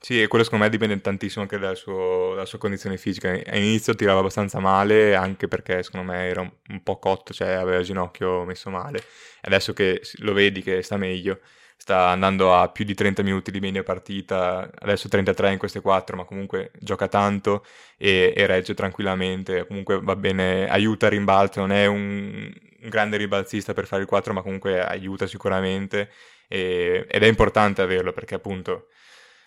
Sì, 0.02 0.22
e 0.22 0.28
quello 0.28 0.44
secondo 0.44 0.64
me 0.64 0.70
dipende 0.70 0.98
tantissimo 1.00 1.42
anche 1.42 1.58
dalla, 1.58 1.74
suo, 1.74 2.30
dalla 2.30 2.46
sua 2.46 2.58
condizione 2.58 2.96
fisica. 2.96 3.28
All'inizio 3.30 3.94
tirava 3.94 4.20
abbastanza 4.20 4.58
male, 4.58 5.14
anche 5.14 5.46
perché 5.46 5.82
secondo 5.82 6.10
me 6.10 6.26
era 6.26 6.40
un, 6.40 6.82
po' 6.82 6.98
cotto, 6.98 7.34
cioè 7.34 7.50
aveva 7.50 7.78
il 7.78 7.84
ginocchio 7.84 8.44
messo 8.44 8.70
male. 8.70 9.02
Adesso 9.42 9.74
che 9.74 10.00
lo 10.18 10.32
vedi 10.32 10.62
che 10.62 10.82
sta 10.82 10.96
meglio, 10.96 11.40
sta 11.76 12.08
andando 12.08 12.54
a 12.54 12.70
più 12.70 12.84
di 12.86 12.94
30 12.94 13.22
minuti 13.22 13.50
di 13.50 13.60
media 13.60 13.82
partita, 13.82 14.70
adesso 14.78 15.08
33 15.08 15.52
in 15.52 15.58
queste 15.58 15.82
4, 15.82 16.16
ma 16.16 16.24
comunque 16.24 16.70
gioca 16.78 17.06
tanto 17.06 17.64
e, 17.98 18.32
e 18.34 18.46
regge 18.46 18.72
tranquillamente. 18.72 19.66
Comunque 19.66 20.00
va 20.00 20.16
bene, 20.16 20.66
aiuta 20.70 21.06
a 21.06 21.10
rimbalzo, 21.10 21.60
non 21.60 21.72
è 21.72 21.84
un, 21.84 22.50
un 22.82 22.88
grande 22.88 23.18
ribalzista 23.18 23.74
per 23.74 23.86
fare 23.86 24.00
il 24.02 24.08
4, 24.08 24.32
ma 24.32 24.40
comunque 24.40 24.82
aiuta 24.82 25.26
sicuramente 25.26 26.10
e, 26.48 27.06
ed 27.08 27.22
è 27.22 27.26
importante 27.26 27.82
averlo 27.82 28.12
perché 28.12 28.34
appunto 28.34 28.86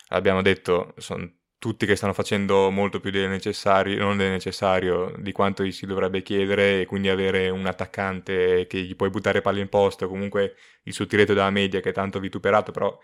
abbiamo 0.08 0.42
detto, 0.42 0.94
sono 0.96 1.30
tutti 1.64 1.86
che 1.86 1.96
stanno 1.96 2.12
facendo 2.12 2.70
molto 2.70 3.00
più 3.00 3.10
del 3.10 3.30
necessario, 3.30 4.04
non 4.04 4.18
del 4.18 4.30
necessario, 4.30 5.14
di 5.16 5.32
quanto 5.32 5.64
gli 5.64 5.72
si 5.72 5.86
dovrebbe 5.86 6.22
chiedere 6.22 6.82
e 6.82 6.86
quindi 6.86 7.08
avere 7.08 7.48
un 7.48 7.64
attaccante 7.64 8.66
che 8.66 8.82
gli 8.82 8.94
puoi 8.94 9.08
buttare 9.08 9.40
palle 9.40 9.60
in 9.60 9.70
posto, 9.70 10.06
comunque 10.06 10.56
il 10.82 10.92
suo 10.92 11.06
tiretto 11.06 11.32
dalla 11.32 11.48
media 11.48 11.80
che 11.80 11.88
è 11.88 11.92
tanto 11.94 12.20
vituperato, 12.20 12.70
però 12.70 12.98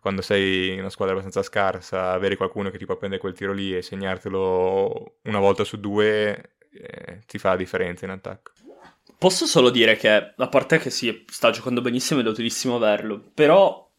quando 0.00 0.22
sei 0.22 0.72
in 0.72 0.78
una 0.78 0.88
squadra 0.88 1.14
abbastanza 1.14 1.42
scarsa, 1.46 2.12
avere 2.12 2.36
qualcuno 2.36 2.70
che 2.70 2.78
ti 2.78 2.86
può 2.86 2.96
prendere 2.96 3.20
quel 3.20 3.34
tiro 3.34 3.52
lì 3.52 3.76
e 3.76 3.82
segnartelo 3.82 5.16
una 5.24 5.38
volta 5.38 5.64
su 5.64 5.78
due 5.78 6.54
eh, 6.70 7.22
ti 7.26 7.36
fa 7.36 7.50
la 7.50 7.56
differenza 7.56 8.06
in 8.06 8.12
attacco. 8.12 8.52
posso 9.18 9.44
solo 9.44 9.68
dire 9.68 9.96
che, 9.96 10.32
a 10.34 10.48
parte 10.48 10.78
che 10.78 10.88
sì, 10.88 11.24
sta 11.28 11.50
giocando 11.50 11.82
benissimo 11.82 12.20
ed 12.20 12.26
è 12.26 12.30
utilissimo 12.30 12.76
averlo, 12.76 13.22
però 13.34 13.90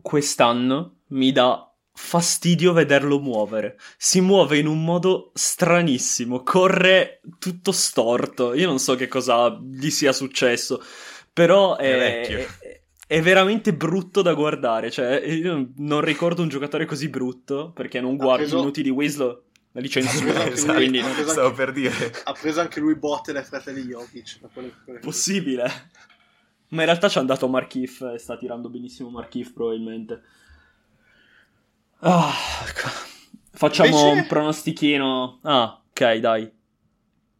quest'anno 0.00 1.00
mi 1.08 1.32
dà 1.32 1.71
fastidio 2.02 2.72
vederlo 2.72 3.20
muovere. 3.20 3.78
Si 3.96 4.20
muove 4.20 4.58
in 4.58 4.66
un 4.66 4.84
modo 4.84 5.30
stranissimo, 5.34 6.42
corre 6.42 7.20
tutto 7.38 7.70
storto. 7.70 8.54
Io 8.54 8.66
non 8.66 8.80
so 8.80 8.96
che 8.96 9.06
cosa 9.06 9.56
gli 9.62 9.88
sia 9.88 10.12
successo, 10.12 10.82
però 11.32 11.76
è, 11.76 12.26
è, 12.26 12.48
è 13.06 13.22
veramente 13.22 13.72
brutto 13.72 14.20
da 14.20 14.34
guardare. 14.34 14.90
Cioè, 14.90 15.22
io 15.24 15.70
non 15.76 16.00
ricordo 16.00 16.42
un 16.42 16.48
giocatore 16.48 16.86
così 16.86 17.08
brutto 17.08 17.70
perché 17.72 18.00
non 18.00 18.16
guardo 18.16 18.42
preso... 18.42 18.58
minuti 18.58 18.82
di 18.82 18.90
Weaslow. 18.90 19.44
La 19.74 19.80
licenza 19.80 20.10
esatto, 20.50 20.74
quindi 20.74 21.00
non... 21.00 21.12
stavo 21.14 21.46
anche, 21.46 21.54
per 21.54 21.72
dire. 21.72 22.12
Ha 22.24 22.32
preso 22.32 22.60
anche 22.60 22.80
lui 22.80 22.96
botte 22.96 23.32
dai 23.32 23.44
fratelli 23.44 23.82
Jokic. 23.82 24.40
Possibile. 25.00 25.90
Ma 26.70 26.80
in 26.80 26.86
realtà 26.86 27.08
ci 27.08 27.18
è 27.18 27.20
andato 27.20 27.48
Markif 27.48 28.00
e 28.12 28.18
sta 28.18 28.36
tirando 28.36 28.68
benissimo 28.68 29.08
Markif 29.08 29.52
probabilmente. 29.52 30.22
Ah, 32.04 32.34
facciamo 33.52 33.96
Invece... 33.96 34.20
un 34.20 34.26
pronostichino. 34.26 35.38
Ah, 35.42 35.80
ok, 35.88 36.14
dai. 36.16 36.52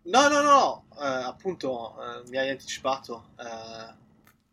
No, 0.05 0.29
no, 0.29 0.41
no, 0.41 0.85
uh, 0.91 1.27
appunto 1.27 1.97
uh, 1.97 2.29
mi 2.29 2.39
hai 2.39 2.51
anticipato. 2.51 3.31
Uh, 3.39 3.93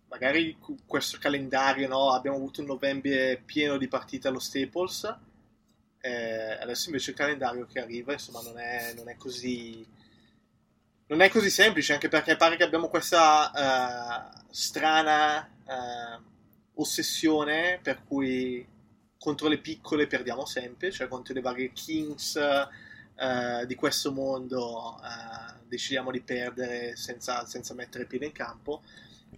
magari 0.08 0.58
questo 0.88 1.20
calendario, 1.20 1.88
no? 1.88 2.12
Abbiamo 2.14 2.38
avuto 2.38 2.62
un 2.62 2.68
novembre 2.68 3.40
pieno 3.46 3.78
di 3.78 3.88
partite 3.88 4.28
allo 4.28 4.40
Staples. 4.40 5.16
Eh, 6.02 6.58
adesso 6.60 6.88
invece 6.88 7.12
il 7.12 7.18
calendario 7.18 7.68
che 7.68 7.80
arriva, 7.80 8.14
insomma, 8.14 8.42
non 8.42 8.58
è, 8.58 8.94
non 8.96 9.10
è, 9.10 9.16
così. 9.16 9.86
Non 11.06 11.22
è 11.22 11.30
così 11.30 11.52
semplice, 11.52 11.94
anche 11.94 12.08
perché 12.08 12.36
pare 12.36 12.56
che 12.56 12.64
abbiamo 12.64 12.88
questa 12.88 14.32
strana 14.50 15.48
ossessione 16.74 17.80
per 17.84 18.04
cui 18.04 18.66
contro 19.20 19.48
le 19.48 19.58
piccole 19.58 20.08
perdiamo 20.08 20.46
sempre, 20.46 20.92
cioè 20.92 21.08
contro 21.08 21.34
le 21.34 21.42
varie 21.42 21.72
Kings 21.74 22.36
uh, 22.36 23.66
di 23.66 23.76
questo 23.76 24.12
mondo 24.12 24.96
uh, 24.96 25.54
decidiamo 25.68 26.10
di 26.10 26.22
perdere 26.22 26.96
senza, 26.96 27.46
senza 27.46 27.74
mettere 27.74 28.06
piede 28.06 28.26
in 28.26 28.32
campo. 28.32 28.82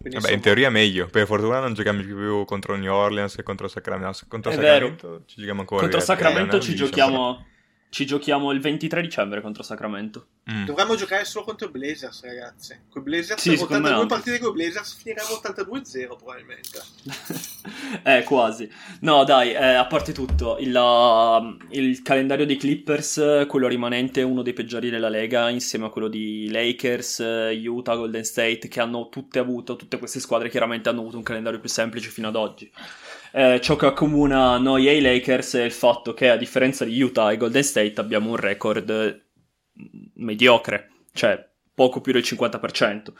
Vabbè, 0.02 0.16
insomma... 0.16 0.34
in 0.34 0.40
teoria 0.40 0.70
meglio, 0.70 1.06
per 1.08 1.26
fortuna 1.26 1.58
non 1.58 1.74
giochiamo 1.74 2.00
più 2.02 2.44
contro 2.44 2.76
New 2.76 2.92
Orleans 2.92 3.36
e 3.38 3.42
contro 3.42 3.68
Sacramento. 3.68 4.24
Contro 4.28 4.52
Sacramento 4.52 5.22
ci 5.26 5.36
giochiamo 5.36 5.60
ancora. 5.60 5.82
Contro 5.82 6.00
Sacramento 6.00 6.60
ci 6.60 6.74
giochiamo 6.74 7.46
ci 7.92 8.06
giochiamo 8.06 8.52
il 8.52 8.60
23 8.60 9.02
dicembre 9.02 9.42
contro 9.42 9.62
Sacramento. 9.62 10.28
Mm. 10.50 10.64
Dovremmo 10.64 10.94
giocare 10.94 11.26
solo 11.26 11.44
contro 11.44 11.68
i 11.68 11.70
Blazers, 11.70 12.24
ragazzi. 12.24 12.74
Con 12.88 13.02
i 13.02 13.04
Blazers, 13.04 13.42
sì, 13.42 13.50
82 13.50 14.06
partite 14.06 14.38
con 14.38 14.48
i 14.48 14.52
Blazers, 14.54 14.94
finiremo 14.94 15.28
82-0 15.28 16.16
probabilmente. 16.16 16.82
eh, 18.02 18.22
quasi. 18.22 18.66
No, 19.00 19.24
dai, 19.24 19.52
eh, 19.52 19.74
a 19.74 19.84
parte 19.84 20.12
tutto, 20.12 20.56
il, 20.58 20.74
uh, 20.74 21.66
il, 21.72 22.00
calendario 22.00 22.46
dei 22.46 22.56
Clippers, 22.56 23.44
quello 23.46 23.68
rimanente, 23.68 24.22
è 24.22 24.24
uno 24.24 24.40
dei 24.40 24.54
peggiori 24.54 24.88
della 24.88 25.10
Lega, 25.10 25.50
insieme 25.50 25.84
a 25.84 25.90
quello 25.90 26.08
di 26.08 26.48
Lakers, 26.50 27.18
Utah, 27.62 27.96
Golden 27.96 28.24
State, 28.24 28.68
che 28.68 28.80
hanno 28.80 29.10
tutte 29.10 29.38
avuto, 29.38 29.76
tutte 29.76 29.98
queste 29.98 30.18
squadre 30.18 30.48
chiaramente 30.48 30.88
hanno 30.88 31.00
avuto 31.00 31.18
un 31.18 31.22
calendario 31.22 31.60
più 31.60 31.68
semplice 31.68 32.08
fino 32.08 32.28
ad 32.28 32.36
oggi. 32.36 32.72
Eh, 33.34 33.60
ciò 33.62 33.76
che 33.76 33.86
accomuna 33.86 34.58
noi 34.58 34.88
e 34.88 34.96
i 34.96 35.00
Lakers 35.00 35.54
è 35.54 35.62
il 35.62 35.72
fatto 35.72 36.12
che 36.12 36.28
a 36.28 36.36
differenza 36.36 36.84
di 36.84 37.00
Utah 37.00 37.32
e 37.32 37.38
Golden 37.38 37.62
State 37.62 37.94
abbiamo 37.98 38.30
un 38.30 38.36
record 38.36 39.24
mediocre, 40.16 40.90
cioè 41.12 41.42
poco 41.74 42.02
più 42.02 42.12
del 42.12 42.22
50%. 42.22 43.12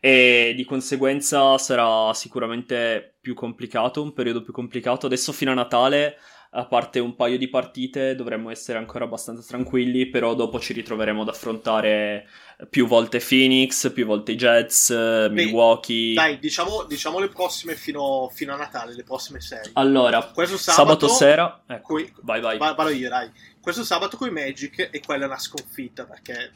E 0.00 0.52
di 0.54 0.64
conseguenza 0.64 1.56
sarà 1.56 2.12
sicuramente 2.12 3.16
più 3.22 3.32
complicato, 3.32 4.02
un 4.02 4.12
periodo 4.12 4.42
più 4.42 4.52
complicato. 4.52 5.06
Adesso 5.06 5.32
fino 5.32 5.50
a 5.50 5.54
Natale 5.54 6.18
a 6.56 6.66
parte 6.66 7.00
un 7.00 7.16
paio 7.16 7.36
di 7.36 7.48
partite, 7.48 8.14
dovremmo 8.14 8.48
essere 8.48 8.78
ancora 8.78 9.04
abbastanza 9.04 9.42
tranquilli, 9.42 10.06
però 10.06 10.34
dopo 10.34 10.60
ci 10.60 10.72
ritroveremo 10.72 11.22
ad 11.22 11.28
affrontare 11.28 12.28
più 12.70 12.86
volte 12.86 13.18
Phoenix, 13.18 13.92
più 13.92 14.06
volte 14.06 14.32
i 14.32 14.36
Jets, 14.36 14.90
Beh, 14.90 15.30
Milwaukee. 15.30 16.14
Dai, 16.14 16.38
diciamo, 16.38 16.84
diciamo 16.84 17.18
le 17.18 17.28
prossime 17.28 17.74
fino, 17.74 18.30
fino, 18.32 18.54
a 18.54 18.56
Natale, 18.56 18.94
le 18.94 19.02
prossime 19.02 19.40
sei. 19.40 19.68
Allora, 19.72 20.22
Questo 20.32 20.56
sabato, 20.56 21.08
sabato 21.08 21.08
sera... 21.08 21.62
Ecco, 21.66 21.94
coi, 21.94 22.12
vai, 22.20 22.40
vai. 22.40 22.56
Vado 22.56 22.88
io, 22.90 23.08
dai. 23.08 23.32
Questo 23.60 23.82
sabato 23.82 24.16
con 24.16 24.28
i 24.28 24.32
Magic 24.32 24.90
e 24.92 25.00
quella 25.04 25.24
è 25.24 25.26
una 25.26 25.38
sconfitta, 25.40 26.04
perché 26.04 26.52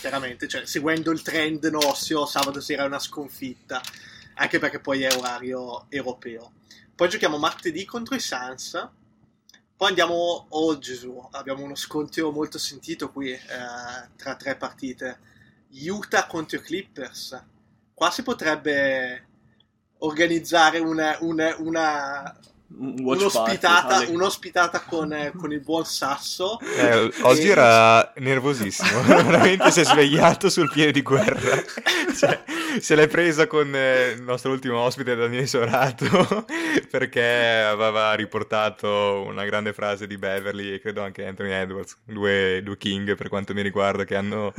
chiaramente, 0.00 0.48
cioè, 0.48 0.64
seguendo 0.64 1.10
il 1.10 1.20
trend 1.20 1.62
nostro, 1.66 2.24
sabato 2.24 2.62
sera 2.62 2.84
è 2.84 2.86
una 2.86 2.98
sconfitta, 2.98 3.82
anche 4.36 4.58
perché 4.58 4.80
poi 4.80 5.02
è 5.02 5.14
orario 5.14 5.84
europeo. 5.90 6.52
Poi 6.94 7.10
giochiamo 7.10 7.36
martedì 7.36 7.84
contro 7.84 8.14
i 8.14 8.20
Suns 8.20 9.04
poi 9.76 9.88
andiamo, 9.88 10.46
oh 10.48 10.78
Gesù, 10.78 11.28
abbiamo 11.32 11.62
uno 11.62 11.74
scontro 11.74 12.30
molto 12.30 12.56
sentito 12.58 13.12
qui 13.12 13.30
eh, 13.32 13.40
tra 14.16 14.34
tre 14.34 14.56
partite. 14.56 15.18
Utah 15.70 16.26
contro 16.26 16.58
i 16.58 16.62
Clippers. 16.62 17.44
Qua 17.92 18.10
si 18.10 18.22
potrebbe 18.22 19.26
organizzare 19.98 20.78
una, 20.78 21.18
una, 21.20 21.56
una 21.58 22.38
un'ospitata, 22.78 24.04
un'ospitata 24.08 24.80
con, 24.80 25.32
con, 25.36 25.52
il 25.52 25.60
buon 25.60 25.84
Sasso. 25.84 26.58
Eh, 26.60 27.12
oggi 27.22 27.46
e... 27.46 27.50
era 27.50 28.12
nervosissimo, 28.16 29.02
veramente 29.06 29.70
si 29.70 29.80
è 29.80 29.84
svegliato 29.84 30.50
sul 30.50 30.70
piede 30.70 30.92
di 30.92 31.02
guerra. 31.02 31.62
Cioè, 32.16 32.44
se 32.80 32.94
l'è 32.94 33.08
presa 33.08 33.46
con 33.46 33.74
eh, 33.74 34.12
il 34.16 34.22
nostro 34.22 34.50
ultimo 34.50 34.78
ospite 34.78 35.14
Daniele 35.14 35.46
Sorato 35.46 36.46
perché 36.90 37.22
aveva 37.68 38.14
riportato 38.14 39.22
una 39.26 39.44
grande 39.44 39.74
frase 39.74 40.06
di 40.06 40.16
Beverly 40.16 40.72
e 40.72 40.80
credo 40.80 41.02
anche 41.02 41.26
Anthony 41.26 41.50
Edwards, 41.50 41.98
due, 42.04 42.62
due 42.64 42.78
king 42.78 43.16
per 43.16 43.28
quanto 43.28 43.52
mi 43.52 43.60
riguarda, 43.60 44.04
che 44.04 44.16
hanno 44.16 44.54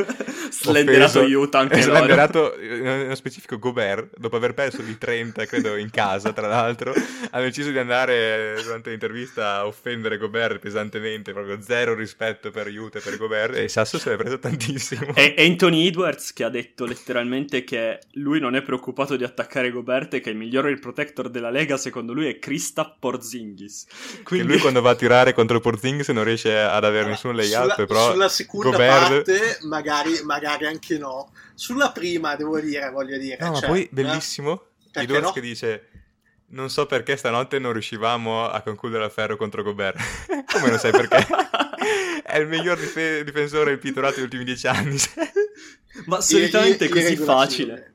slenderato 0.52 1.22
Utah 1.22 1.60
anche 1.60 1.82
slenderato, 1.82 2.56
nello 2.60 3.16
specifico 3.16 3.58
Gobert, 3.58 4.16
dopo 4.20 4.36
aver 4.36 4.54
perso 4.54 4.84
di 4.84 4.96
30 4.96 5.46
credo 5.48 5.76
in 5.78 5.90
casa 5.90 6.34
tra 6.34 6.46
l'altro, 6.48 6.94
ha 7.32 7.40
deciso 7.40 7.72
di 7.72 7.80
andare 7.80 7.97
durante 8.06 8.90
l'intervista 8.90 9.56
a 9.56 9.66
offendere 9.66 10.18
Gobert 10.18 10.60
pesantemente, 10.60 11.34
proprio 11.34 11.62
zero 11.62 11.96
rispetto 11.96 12.52
per 12.52 12.68
Utah 12.68 13.00
e 13.00 13.02
per 13.02 13.18
Gobert 13.18 13.56
e 13.56 13.68
Sasso 13.68 13.98
se 13.98 14.10
l'è 14.12 14.16
preso 14.16 14.40
tantissimo. 14.40 15.16
E 15.16 15.36
Anthony 15.38 15.88
Edwards 15.88 16.34
che 16.34 16.44
ha 16.44 16.50
detto 16.50 16.86
letteralmente 16.86 17.64
che 17.64 18.00
lui 18.14 18.40
non 18.40 18.56
è 18.56 18.62
preoccupato 18.62 19.16
di 19.16 19.24
attaccare 19.24 19.72
Gobert 19.72 20.14
e 20.16 20.20
che 20.20 20.30
il 20.30 20.36
migliore 20.36 20.70
il 20.70 20.80
protector 20.80 21.30
della 21.30 21.50
Lega 21.50 21.78
secondo 21.78 22.14
lui 22.14 22.28
è 22.28 22.40
Krista 22.40 22.86
Porzingis. 22.86 23.88
Quindi... 24.24 24.46
Che 24.46 24.54
lui 24.54 24.62
quando 24.62 24.82
va 24.82 24.92
a 24.92 24.96
tirare 24.96 25.34
contro 25.34 25.60
Porzingis 25.60 26.10
non 26.10 26.24
riesce 26.24 26.58
ad 26.58 26.84
avere 26.84 27.06
allora, 27.06 27.10
nessun 27.10 27.36
layup, 27.36 27.72
sulla, 27.72 27.86
però 27.86 28.12
sulla 28.12 28.30
seconda 28.30 28.70
Gobert... 28.70 29.08
parte 29.08 29.58
magari, 29.64 30.22
magari, 30.24 30.66
anche 30.66 30.98
no. 30.98 31.32
Sulla 31.54 31.92
prima 31.92 32.36
devo 32.36 32.60
dire, 32.60 32.90
voglio 32.90 33.18
dire. 33.18 33.38
No, 33.40 33.54
cioè, 33.54 33.62
ma 33.62 33.68
poi 33.68 33.84
eh? 33.84 33.90
bellissimo 33.92 34.64
eh? 34.94 35.02
Edwards 35.02 35.28
no? 35.28 35.32
che 35.32 35.42
dice 35.42 35.88
non 36.50 36.70
so 36.70 36.86
perché 36.86 37.18
stanotte 37.18 37.60
non 37.60 37.74
riuscivamo 37.74 38.48
a 38.50 38.62
concludere 38.62 39.06
a 39.06 39.10
ferro 39.10 39.36
contro 39.36 39.64
Gobert. 39.64 40.00
Come 40.52 40.72
lo 40.72 40.78
sai 40.78 40.92
perché? 40.92 41.28
è 42.24 42.38
il 42.40 42.48
miglior 42.48 42.78
dif- 42.78 43.22
difensore 43.22 43.74
impiturato 43.74 44.16
negli 44.16 44.24
ultimi 44.24 44.44
dieci 44.44 44.68
anni. 44.68 44.98
Ma 46.06 46.22
solitamente 46.22 46.86
è 46.86 46.90
così 46.90 47.16
facile. 47.16 47.94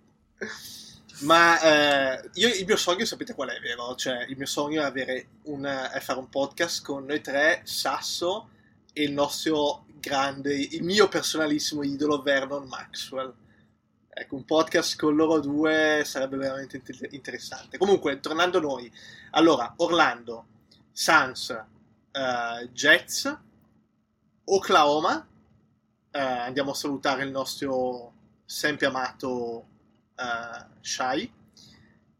Ma 1.20 1.60
eh, 1.60 2.30
io 2.34 2.48
il 2.48 2.64
mio 2.66 2.76
sogno 2.76 3.04
sapete 3.04 3.34
qual 3.34 3.50
è, 3.50 3.60
vero? 3.60 3.94
Cioè, 3.94 4.26
il 4.28 4.36
mio 4.36 4.46
sogno 4.46 4.82
è, 4.82 4.84
avere 4.84 5.26
un, 5.44 5.64
è 5.64 6.00
fare 6.00 6.18
un 6.18 6.28
podcast 6.28 6.84
con 6.84 7.04
noi 7.04 7.20
tre, 7.20 7.60
Sasso 7.64 8.48
e 8.92 9.04
il 9.04 9.12
nostro 9.12 9.84
grande, 10.00 10.54
il 10.54 10.82
mio 10.82 11.08
personalissimo 11.08 11.84
idolo 11.84 12.22
Vernon 12.22 12.66
Maxwell. 12.66 13.32
Ecco, 14.14 14.36
un 14.36 14.44
podcast 14.44 14.98
con 14.98 15.16
loro 15.16 15.40
due 15.40 16.02
sarebbe 16.04 16.36
veramente 16.36 16.82
interessante. 17.12 17.78
Comunque, 17.78 18.20
tornando 18.20 18.58
a 18.58 18.60
noi, 18.60 18.92
allora, 19.30 19.72
Orlando, 19.78 20.46
Suns, 20.92 21.48
uh, 21.48 22.68
Jets, 22.68 23.38
Oklahoma, 24.44 25.14
uh, 25.16 26.18
andiamo 26.18 26.72
a 26.72 26.74
salutare 26.74 27.24
il 27.24 27.30
nostro 27.30 28.12
sempre 28.44 28.84
amato 28.84 29.66
uh, 30.14 30.64
Shai. 30.82 31.32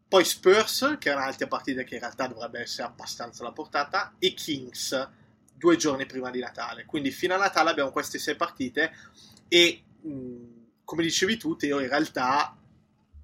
Poi 0.08 0.24
Spurs, 0.24 0.96
che 0.98 1.10
è 1.10 1.14
un'altra 1.14 1.46
partita 1.46 1.82
che 1.82 1.96
in 1.96 2.00
realtà 2.00 2.26
dovrebbe 2.26 2.60
essere 2.60 2.88
abbastanza 2.88 3.42
alla 3.42 3.52
portata, 3.52 4.14
e 4.18 4.32
Kings, 4.32 5.10
due 5.52 5.76
giorni 5.76 6.06
prima 6.06 6.30
di 6.30 6.40
Natale. 6.40 6.86
Quindi 6.86 7.10
fino 7.10 7.34
a 7.34 7.36
Natale 7.36 7.68
abbiamo 7.68 7.90
queste 7.90 8.18
sei 8.18 8.34
partite 8.34 8.94
e, 9.46 9.82
mh, 10.00 10.51
come 10.92 11.04
dicevi 11.04 11.38
tu, 11.38 11.56
Teo, 11.56 11.80
in 11.80 11.88
realtà 11.88 12.54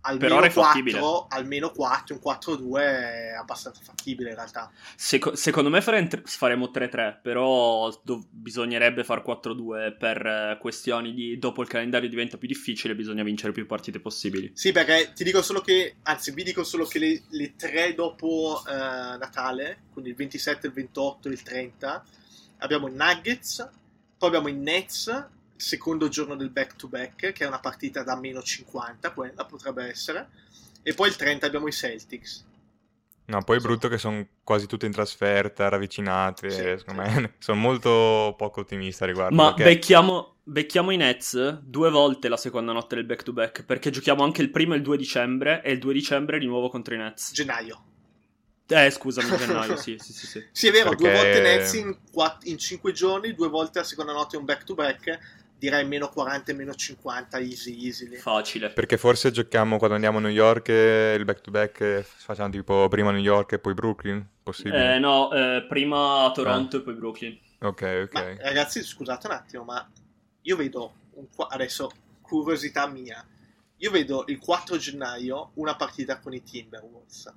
almeno 0.00 0.40
4, 0.50 1.26
almeno 1.28 1.70
4, 1.70 2.14
un 2.14 2.20
4-2 2.22 2.78
è 2.80 3.34
abbastanza 3.38 3.82
fattibile 3.82 4.30
in 4.30 4.36
realtà. 4.36 4.70
Seco- 4.96 5.36
secondo 5.36 5.68
me 5.68 5.82
fare- 5.82 6.22
faremo 6.24 6.70
3-3, 6.72 7.20
però 7.20 7.94
do- 8.02 8.24
bisognerebbe 8.30 9.04
far 9.04 9.22
4-2 9.22 9.98
per 9.98 10.24
eh, 10.24 10.58
questioni 10.58 11.12
di 11.12 11.38
dopo 11.38 11.60
il 11.60 11.68
calendario 11.68 12.08
diventa 12.08 12.38
più 12.38 12.48
difficile, 12.48 12.94
bisogna 12.94 13.22
vincere 13.22 13.52
più 13.52 13.66
partite 13.66 14.00
possibili. 14.00 14.50
Sì, 14.54 14.72
perché 14.72 15.12
ti 15.14 15.24
dico 15.24 15.42
solo 15.42 15.60
che, 15.60 15.96
anzi 16.04 16.30
vi 16.30 16.44
dico 16.44 16.64
solo 16.64 16.86
che 16.86 16.98
le, 16.98 17.22
le 17.28 17.54
3 17.54 17.92
dopo 17.92 18.62
eh, 18.66 18.72
Natale, 18.72 19.82
quindi 19.92 20.08
il 20.08 20.16
27, 20.16 20.68
il 20.68 20.72
28 20.72 21.28
e 21.28 21.32
il 21.32 21.42
30, 21.42 22.04
abbiamo 22.60 22.88
i 22.88 22.94
Nuggets, 22.94 23.68
poi 24.16 24.28
abbiamo 24.28 24.48
i 24.48 24.54
Nets, 24.54 25.36
secondo 25.58 26.08
giorno 26.08 26.36
del 26.36 26.50
back 26.50 26.76
to 26.76 26.88
back, 26.88 27.32
che 27.32 27.44
è 27.44 27.46
una 27.46 27.58
partita 27.58 28.02
da 28.02 28.16
meno 28.16 28.40
50, 28.42 29.10
quella 29.10 29.44
potrebbe 29.44 29.84
essere. 29.84 30.28
E 30.82 30.94
poi 30.94 31.08
il 31.08 31.16
30 31.16 31.46
abbiamo 31.46 31.66
i 31.66 31.72
Celtics. 31.72 32.46
No, 33.26 33.42
poi 33.42 33.58
è 33.58 33.60
brutto 33.60 33.88
che 33.88 33.98
sono 33.98 34.26
quasi 34.42 34.66
tutte 34.66 34.86
in 34.86 34.92
trasferta, 34.92 35.68
ravvicinate. 35.68 36.48
Sì, 36.50 36.62
secondo 36.78 37.04
sì. 37.04 37.20
me 37.20 37.34
sono 37.38 37.60
molto 37.60 38.34
poco 38.38 38.60
ottimista 38.60 39.04
a 39.04 39.08
riguardo. 39.08 39.34
Ma 39.34 39.52
perché... 39.52 39.74
becchiamo, 39.74 40.36
becchiamo, 40.44 40.90
i 40.92 40.96
Nets 40.96 41.58
due 41.60 41.90
volte 41.90 42.28
la 42.28 42.38
seconda 42.38 42.72
notte 42.72 42.94
del 42.94 43.04
back 43.04 43.24
to 43.24 43.32
back. 43.34 43.64
Perché 43.64 43.90
giochiamo 43.90 44.22
anche 44.22 44.40
il 44.40 44.50
primo 44.50 44.72
e 44.72 44.76
il 44.76 44.82
2 44.82 44.96
dicembre. 44.96 45.62
E 45.62 45.72
il 45.72 45.78
2 45.78 45.92
dicembre 45.92 46.38
di 46.38 46.46
nuovo 46.46 46.70
contro 46.70 46.94
i 46.94 46.98
Nets. 46.98 47.32
Gennaio. 47.32 47.82
Eh, 48.70 48.90
scusami, 48.90 49.34
gennaio, 49.34 49.76
sì, 49.76 49.96
sì, 49.98 50.12
sì, 50.12 50.26
sì. 50.26 50.46
Sì, 50.52 50.68
è 50.68 50.70
vero, 50.70 50.90
perché... 50.90 51.04
due 51.04 51.12
volte 51.12 51.40
Nets 51.40 51.72
in, 51.72 51.96
quatt- 52.10 52.46
in 52.46 52.58
5 52.58 52.92
giorni, 52.92 53.34
due 53.34 53.48
volte 53.48 53.78
la 53.78 53.84
seconda 53.84 54.12
notte 54.12 54.36
un 54.36 54.44
back 54.44 54.64
to 54.64 54.74
back 54.74 55.18
direi 55.58 55.84
meno 55.84 56.08
40 56.08 56.52
e 56.52 56.54
meno 56.54 56.74
50 56.74 57.38
easy 57.38 57.84
easy 57.84 58.16
facile. 58.16 58.70
Perché 58.70 58.96
forse 58.96 59.32
giochiamo 59.32 59.76
quando 59.76 59.96
andiamo 59.96 60.18
a 60.18 60.20
New 60.20 60.30
York 60.30 60.68
il 60.68 61.24
back 61.24 61.40
to 61.40 61.50
back 61.50 62.02
facciamo 62.02 62.50
tipo 62.50 62.86
prima 62.88 63.10
New 63.10 63.20
York 63.20 63.52
e 63.52 63.58
poi 63.58 63.74
Brooklyn? 63.74 64.24
Possibile? 64.42 64.94
Eh, 64.94 64.98
no 64.98 65.32
eh, 65.32 65.66
prima 65.68 66.30
Toronto 66.32 66.76
ah. 66.76 66.80
e 66.80 66.82
poi 66.82 66.94
Brooklyn. 66.94 67.38
Ok 67.60 68.02
ok. 68.04 68.14
Ma, 68.14 68.36
ragazzi 68.38 68.82
scusate 68.82 69.26
un 69.26 69.32
attimo 69.32 69.64
ma 69.64 69.86
io 70.42 70.56
vedo 70.56 70.94
un, 71.14 71.26
adesso 71.48 71.90
curiosità 72.20 72.86
mia 72.86 73.24
io 73.78 73.90
vedo 73.90 74.24
il 74.28 74.38
4 74.38 74.76
gennaio 74.76 75.50
una 75.54 75.74
partita 75.76 76.18
con 76.18 76.32
i 76.34 76.42
Timberwolves. 76.42 77.32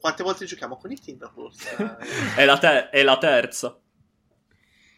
Quante 0.00 0.22
volte 0.22 0.44
giochiamo 0.44 0.76
con 0.76 0.90
i 0.90 0.98
Timberwolves? 0.98 1.76
è, 2.36 2.44
la 2.44 2.58
te- 2.58 2.88
è 2.90 3.02
la 3.02 3.18
terza 3.18 3.78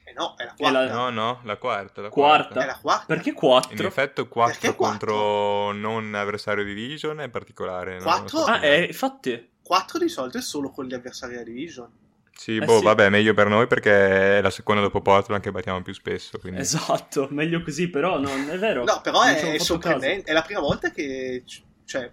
eh 0.04 0.12
no, 0.14 0.34
è 0.36 0.44
la 0.44 0.54
quarta. 0.56 0.82
È 0.82 0.86
la... 0.86 0.92
No, 0.92 1.10
no, 1.10 1.40
la 1.44 1.56
quarta. 1.56 2.00
La 2.00 2.08
quarta. 2.08 2.46
quarta. 2.48 2.62
È 2.62 2.66
la 2.66 2.78
quarta. 2.80 3.04
Perché 3.06 3.32
4? 3.32 3.74
In 3.74 3.84
effetti 3.84 4.26
4 4.26 4.74
contro 4.74 5.72
non 5.72 6.14
avversario 6.14 6.64
division 6.64 7.20
è 7.20 7.28
particolare. 7.28 8.00
4? 8.00 8.38
No? 8.38 8.44
Ah, 8.44 8.64
eh, 8.64 8.84
infatti. 8.84 9.50
4 9.62 9.98
di 9.98 10.08
solito 10.08 10.38
è 10.38 10.42
solo 10.42 10.70
con 10.70 10.86
gli 10.86 10.94
avversari 10.94 11.32
della 11.32 11.44
division. 11.44 11.88
Sì, 12.34 12.56
eh 12.56 12.64
boh, 12.64 12.78
sì. 12.78 12.84
vabbè, 12.84 13.08
meglio 13.08 13.34
per 13.34 13.46
noi 13.46 13.66
perché 13.66 14.38
è 14.38 14.40
la 14.40 14.50
seconda 14.50 14.82
dopo 14.82 15.00
Portland 15.00 15.40
che 15.42 15.52
battiamo 15.52 15.82
più 15.82 15.94
spesso. 15.94 16.38
Quindi... 16.38 16.60
Esatto, 16.60 17.28
meglio 17.30 17.62
così, 17.62 17.88
però 17.88 18.18
non 18.18 18.50
è 18.50 18.58
vero. 18.58 18.84
No, 18.84 19.00
però 19.02 19.22
è, 19.22 19.52
è 19.52 19.58
sorprendente. 19.58 20.30
È 20.30 20.34
la 20.34 20.42
prima 20.42 20.60
volta 20.60 20.90
che... 20.90 21.44
Cioè... 21.84 22.10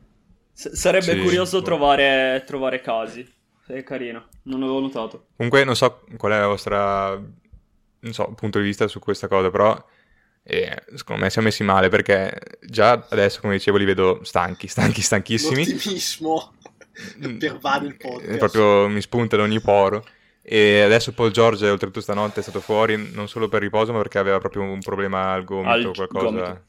S- 0.54 0.74
sarebbe 0.74 1.14
sì, 1.14 1.22
curioso 1.22 1.60
boh. 1.60 1.66
trovare, 1.66 2.44
trovare 2.46 2.82
casi. 2.82 3.28
È 3.66 3.84
carino, 3.84 4.28
non 4.44 4.60
l'avevo 4.60 4.80
notato. 4.80 5.28
Comunque 5.36 5.64
non 5.64 5.76
so 5.76 6.04
qual 6.18 6.32
è 6.34 6.40
la 6.40 6.48
vostra 6.48 7.22
non 8.02 8.14
so, 8.14 8.32
punto 8.36 8.60
di 8.60 8.66
vista 8.66 8.88
su 8.88 9.00
questa 9.00 9.28
cosa, 9.28 9.50
però 9.50 9.78
eh, 10.44 10.84
secondo 10.96 11.24
me 11.24 11.30
siamo 11.30 11.48
messi 11.48 11.64
male 11.64 11.90
perché 11.90 12.58
già 12.62 13.06
adesso, 13.10 13.42
come 13.42 13.54
dicevo, 13.54 13.78
li 13.78 13.86
vedo 13.86 14.20
stanchi, 14.24 14.68
stanchi, 14.68 15.02
stanchissimi. 15.02 15.66
L'ottimismo 15.66 16.54
mm. 17.26 17.38
pervade 17.38 17.88
il 17.88 17.98
podcast. 17.98 18.38
Proprio 18.38 18.88
mi 18.88 19.02
spunta 19.02 19.38
da 19.38 19.44
ogni 19.44 19.60
poro. 19.60 20.04
E 20.42 20.82
adesso 20.82 21.14
Paul 21.14 21.32
George, 21.32 21.70
oltretutto 21.70 22.02
stanotte, 22.02 22.40
è 22.40 22.44
stato 22.44 22.60
fuori 22.60 23.12
non 23.14 23.28
solo 23.28 23.48
per 23.48 23.62
riposo, 23.62 23.92
ma 23.92 24.00
perché 24.00 24.18
aveva 24.18 24.40
proprio 24.40 24.64
un 24.64 24.80
problema 24.80 25.32
al 25.32 25.44
gomito 25.44 25.90
o 25.90 25.94
qualcosa. 25.94 26.60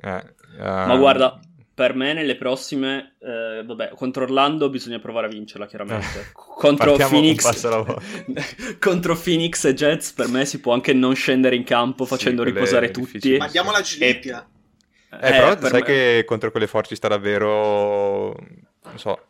Eh, 0.00 0.24
uh... 0.58 0.62
Ma 0.62 0.96
guarda, 0.96 1.38
per 1.78 1.94
me 1.94 2.12
nelle 2.12 2.34
prossime, 2.34 3.14
eh, 3.20 3.62
vabbè, 3.64 3.92
contro 3.94 4.24
Orlando 4.24 4.68
bisogna 4.68 4.98
provare 4.98 5.28
a 5.28 5.30
vincerla 5.30 5.68
chiaramente. 5.68 6.18
Eh, 6.18 6.32
contro 6.32 6.96
Phoenix, 6.96 7.68
contro 8.80 9.14
Phoenix 9.16 9.64
e 9.64 9.74
Jets 9.74 10.10
per 10.10 10.26
me 10.26 10.44
si 10.44 10.58
può 10.58 10.72
anche 10.72 10.92
non 10.92 11.14
scendere 11.14 11.54
in 11.54 11.62
campo 11.62 12.04
facendo 12.04 12.42
sì, 12.42 12.50
riposare 12.50 12.90
tutti. 12.90 13.36
Ma 13.36 13.46
diamo 13.46 13.70
la 13.70 13.80
Gilipia. 13.80 14.44
Eh, 15.08 15.16
eh, 15.16 15.30
però 15.30 15.56
sai 15.60 15.80
me... 15.80 15.82
che 15.82 16.24
contro 16.26 16.50
quelle 16.50 16.66
forti 16.66 16.96
sta 16.96 17.06
davvero, 17.06 18.34
non 18.82 18.96
so, 18.96 19.26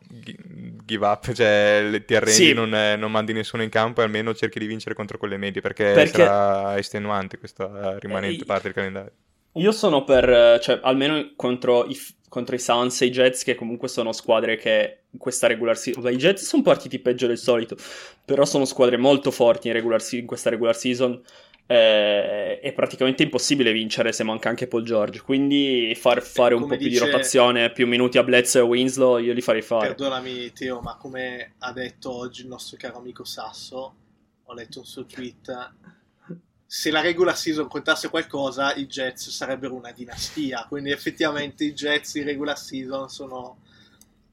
give 0.83 1.05
up, 1.05 1.31
cioè 1.31 2.01
ti 2.03 2.15
arrendi, 2.15 2.45
sì. 2.45 2.53
non, 2.53 2.71
non, 2.97 3.11
mandi 3.11 3.31
nessuno 3.31 3.61
in 3.61 3.69
campo 3.69 4.01
e 4.01 4.05
almeno 4.05 4.33
cerchi 4.33 4.57
di 4.57 4.65
vincere 4.65 4.95
contro 4.95 5.19
quelle 5.19 5.37
medie 5.37 5.61
perché, 5.61 5.91
perché... 5.93 6.25
sarà 6.25 6.79
estenuante 6.79 7.37
questa 7.37 7.95
rimanente 7.99 8.41
eh, 8.41 8.45
parte 8.45 8.63
del 8.63 8.73
calendario. 8.73 9.11
Io 9.53 9.71
sono 9.71 10.03
per, 10.03 10.59
cioè, 10.61 10.79
almeno 10.81 11.33
contro 11.35 11.85
i, 11.85 11.97
contro 12.29 12.55
i 12.55 12.59
Suns 12.59 13.01
e 13.01 13.07
i 13.07 13.11
Jets, 13.11 13.43
che 13.43 13.55
comunque 13.55 13.87
sono 13.87 14.11
squadre 14.13 14.55
che 14.55 14.99
in 15.09 15.19
questa 15.19 15.47
regular 15.47 15.77
season. 15.77 16.09
I 16.11 16.15
Jets 16.15 16.45
sono 16.45 16.61
partiti 16.61 16.99
peggio 16.99 17.27
del 17.27 17.37
solito, 17.37 17.75
però 18.23 18.45
sono 18.45 18.65
squadre 18.65 18.97
molto 18.97 19.31
forti 19.31 19.67
in, 19.67 19.73
regular, 19.73 20.01
in 20.11 20.25
questa 20.25 20.49
regular 20.49 20.75
season. 20.75 21.21
Eh, 21.65 22.59
è 22.59 22.73
praticamente 22.73 23.21
impossibile 23.21 23.71
vincere 23.71 24.11
se 24.11 24.23
manca 24.23 24.49
anche 24.49 24.67
Paul 24.67 24.83
George. 24.83 25.21
Quindi 25.21 25.93
far 25.95 26.21
fare 26.21 26.55
un 26.55 26.61
po' 26.61 26.75
dice... 26.75 26.77
più 26.77 26.89
di 26.89 26.97
rotazione, 26.97 27.71
più 27.71 27.87
minuti 27.87 28.17
a 28.17 28.23
Bledsoe 28.23 28.61
e 28.61 28.65
Winslow, 28.65 29.17
io 29.17 29.33
li 29.33 29.41
farei 29.41 29.61
fare. 29.61 29.87
Perdonami, 29.87 30.51
Teo, 30.53 30.79
ma 30.79 30.95
come 30.97 31.53
ha 31.59 31.71
detto 31.71 32.11
oggi 32.11 32.41
il 32.41 32.47
nostro 32.47 32.77
caro 32.77 32.97
amico 32.97 33.23
Sasso, 33.23 33.95
ho 34.43 34.53
letto 34.53 34.79
un 34.79 34.85
suo 34.85 35.05
tweet 35.05 35.71
se 36.71 36.91
la 36.91 37.01
regular 37.01 37.35
season 37.35 37.67
contasse 37.67 38.09
qualcosa, 38.09 38.75
i 38.75 38.85
Jets 38.85 39.31
sarebbero 39.31 39.73
una 39.73 39.91
dinastia. 39.91 40.67
Quindi, 40.69 40.91
effettivamente, 40.91 41.63
i 41.63 41.73
Jets 41.73 42.13
in 42.13 42.25
regular 42.25 42.59
season 42.59 43.09
sono, 43.09 43.57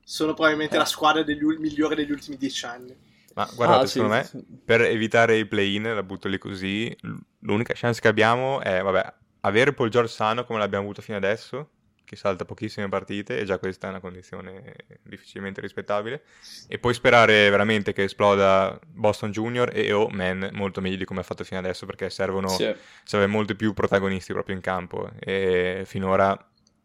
sono 0.04 0.34
probabilmente 0.34 0.74
eh. 0.74 0.78
la 0.78 0.84
squadra 0.84 1.22
degli, 1.22 1.42
migliore 1.42 1.94
degli 1.94 2.10
ultimi 2.10 2.36
dieci 2.36 2.66
anni. 2.66 2.94
Ma 3.34 3.48
guardate, 3.54 3.84
ah, 3.84 3.86
secondo 3.86 4.14
sì, 4.16 4.20
me, 4.20 4.24
sì. 4.26 4.58
per 4.62 4.82
evitare 4.82 5.38
i 5.38 5.46
play-in, 5.46 5.94
la 5.94 6.02
butto 6.02 6.28
lì 6.28 6.36
così, 6.36 6.94
l'unica 7.38 7.72
chance 7.74 8.02
che 8.02 8.08
abbiamo 8.08 8.60
è, 8.60 8.82
vabbè, 8.82 9.14
avere 9.40 9.72
Paul 9.72 9.88
George 9.88 10.12
sano 10.12 10.44
come 10.44 10.58
l'abbiamo 10.58 10.84
avuto 10.84 11.00
fino 11.00 11.16
adesso, 11.16 11.70
che 12.06 12.16
salta 12.16 12.44
pochissime 12.44 12.88
partite 12.88 13.38
e 13.38 13.44
già 13.44 13.58
questa 13.58 13.88
è 13.88 13.90
una 13.90 14.00
condizione 14.00 14.74
difficilmente 15.02 15.60
rispettabile. 15.60 16.22
E 16.68 16.78
poi 16.78 16.94
sperare 16.94 17.50
veramente 17.50 17.92
che 17.92 18.04
esploda 18.04 18.78
Boston 18.86 19.32
Junior 19.32 19.70
e 19.74 19.92
o 19.92 20.08
Man 20.08 20.50
molto 20.52 20.80
meglio 20.80 20.96
di 20.96 21.04
come 21.04 21.20
ha 21.20 21.24
fatto 21.24 21.44
fino 21.44 21.58
adesso 21.58 21.84
perché 21.84 22.08
servono 22.08 22.48
sì. 22.48 22.72
serve 23.02 23.26
molti 23.26 23.56
più 23.56 23.74
protagonisti 23.74 24.32
proprio 24.32 24.54
in 24.54 24.62
campo. 24.62 25.10
E 25.18 25.82
finora 25.84 26.38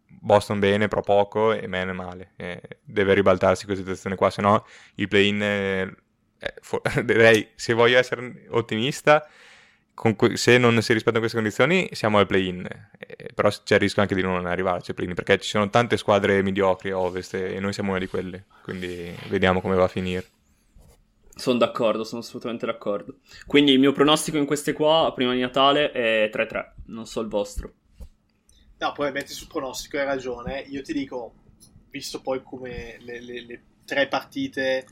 Boston 0.07 0.59
bene 0.59 0.87
però 0.87 1.01
poco 1.01 1.53
e 1.53 1.67
Man 1.67 1.89
male. 1.95 2.31
E 2.35 2.61
deve 2.83 3.13
ribaltarsi 3.13 3.65
questa 3.65 3.83
situazione 3.83 4.15
qua 4.15 4.31
se 4.31 4.41
no 4.41 4.65
il 4.95 5.07
play-in 5.07 5.41
eh, 5.43 5.95
for- 6.61 6.81
direi 7.05 7.51
se 7.55 7.73
voglio 7.73 7.99
essere 7.99 8.47
ottimista 8.49 9.27
que- 9.93 10.37
se 10.37 10.57
non 10.57 10.81
si 10.81 10.93
rispettano 10.93 11.19
queste 11.19 11.37
condizioni 11.37 11.89
siamo 11.91 12.17
al 12.17 12.27
play-in, 12.27 12.65
eh, 12.97 13.31
però 13.33 13.49
c'è 13.49 13.75
il 13.75 13.79
rischio 13.81 14.01
anche 14.01 14.15
di 14.15 14.21
non 14.21 14.45
arrivarci 14.45 14.91
al 14.91 14.95
play-in, 14.95 15.15
perché 15.15 15.39
ci 15.39 15.49
sono 15.49 15.69
tante 15.69 15.97
squadre 15.97 16.41
mediocri 16.41 16.91
a 16.91 16.97
ovest 16.97 17.33
e 17.35 17.59
noi 17.59 17.73
siamo 17.73 17.91
una 17.91 17.99
di 17.99 18.07
quelle, 18.07 18.45
quindi 18.63 19.15
vediamo 19.29 19.61
come 19.61 19.75
va 19.75 19.83
a 19.83 19.89
finire. 19.89 20.25
Sono 21.33 21.57
d'accordo, 21.57 22.03
sono 22.03 22.21
assolutamente 22.21 22.65
d'accordo. 22.65 23.19
Quindi 23.47 23.71
il 23.71 23.79
mio 23.79 23.93
pronostico 23.93 24.37
in 24.37 24.45
queste 24.45 24.73
qua, 24.73 25.11
prima 25.15 25.33
di 25.33 25.39
Natale, 25.39 25.91
è 25.91 26.29
3-3, 26.31 26.73
non 26.87 27.05
so 27.05 27.21
il 27.21 27.27
vostro. 27.27 27.73
No, 28.77 28.91
poi 28.93 29.11
metti 29.11 29.33
sul 29.33 29.47
pronostico, 29.47 29.97
hai 29.97 30.05
ragione. 30.05 30.59
Io 30.69 30.81
ti 30.81 30.93
dico, 30.93 31.33
visto 31.89 32.21
poi 32.21 32.41
come 32.43 32.97
le, 32.99 33.21
le, 33.21 33.45
le 33.45 33.63
tre 33.85 34.07
partite 34.07 34.85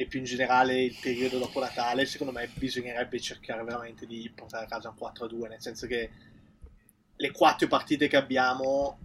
e 0.00 0.06
più 0.06 0.20
in 0.20 0.26
generale 0.26 0.80
il 0.80 0.94
periodo 1.00 1.38
dopo 1.38 1.58
Natale, 1.58 2.06
secondo 2.06 2.32
me 2.32 2.48
bisognerebbe 2.56 3.18
cercare 3.18 3.64
veramente 3.64 4.06
di 4.06 4.30
portare 4.32 4.66
a 4.66 4.68
casa 4.68 4.94
un 4.96 5.08
4-2, 5.12 5.48
nel 5.48 5.60
senso 5.60 5.88
che 5.88 6.10
le 7.16 7.30
quattro 7.32 7.66
partite 7.66 8.06
che 8.06 8.16
abbiamo 8.16 8.96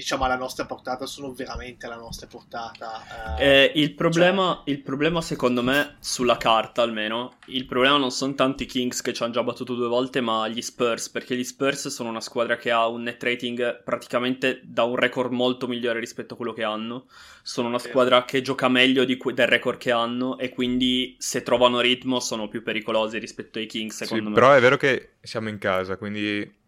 diciamo 0.00 0.24
alla 0.24 0.36
nostra 0.36 0.64
portata 0.64 1.06
sono 1.06 1.32
veramente 1.32 1.86
alla 1.86 1.96
nostra 1.96 2.26
portata. 2.26 3.36
Eh, 3.38 3.46
eh, 3.46 3.72
il, 3.74 3.92
problema, 3.92 4.62
cioè... 4.64 4.74
il, 4.74 4.80
problema, 4.80 5.20
secondo 5.20 5.62
me, 5.62 5.96
sulla 6.00 6.36
carta 6.36 6.82
almeno, 6.82 7.34
il 7.46 7.66
problema 7.66 7.98
non 7.98 8.10
sono 8.10 8.34
tanti 8.34 8.64
Kings 8.64 9.02
che 9.02 9.12
ci 9.12 9.22
hanno 9.22 9.32
già 9.32 9.42
battuto 9.42 9.74
due 9.74 9.88
volte, 9.88 10.20
ma 10.20 10.48
gli 10.48 10.62
Spurs, 10.62 11.10
perché 11.10 11.36
gli 11.36 11.44
Spurs 11.44 11.88
sono 11.88 12.08
una 12.08 12.20
squadra 12.20 12.56
che 12.56 12.70
ha 12.70 12.86
un 12.88 13.02
net 13.02 13.22
rating 13.22 13.82
praticamente 13.82 14.60
da 14.64 14.84
un 14.84 14.96
record 14.96 15.32
molto 15.32 15.68
migliore 15.68 16.00
rispetto 16.00 16.34
a 16.34 16.36
quello 16.36 16.52
che 16.52 16.64
hanno. 16.64 17.06
Sono 17.42 17.68
una 17.68 17.78
squadra 17.78 18.24
che 18.24 18.42
gioca 18.42 18.68
meglio 18.68 19.04
que- 19.16 19.34
del 19.34 19.48
record 19.48 19.78
che 19.78 19.92
hanno 19.92 20.38
e 20.38 20.48
quindi 20.50 21.16
se 21.18 21.42
trovano 21.42 21.80
ritmo 21.80 22.20
sono 22.20 22.48
più 22.48 22.62
pericolosi 22.62 23.18
rispetto 23.18 23.58
ai 23.58 23.66
Kings, 23.66 23.96
secondo 23.96 24.24
sì, 24.24 24.28
me. 24.30 24.34
Però 24.34 24.52
è 24.52 24.60
vero 24.60 24.76
che 24.76 25.14
siamo 25.20 25.48
in 25.48 25.58
casa, 25.58 25.96
quindi 25.96 26.58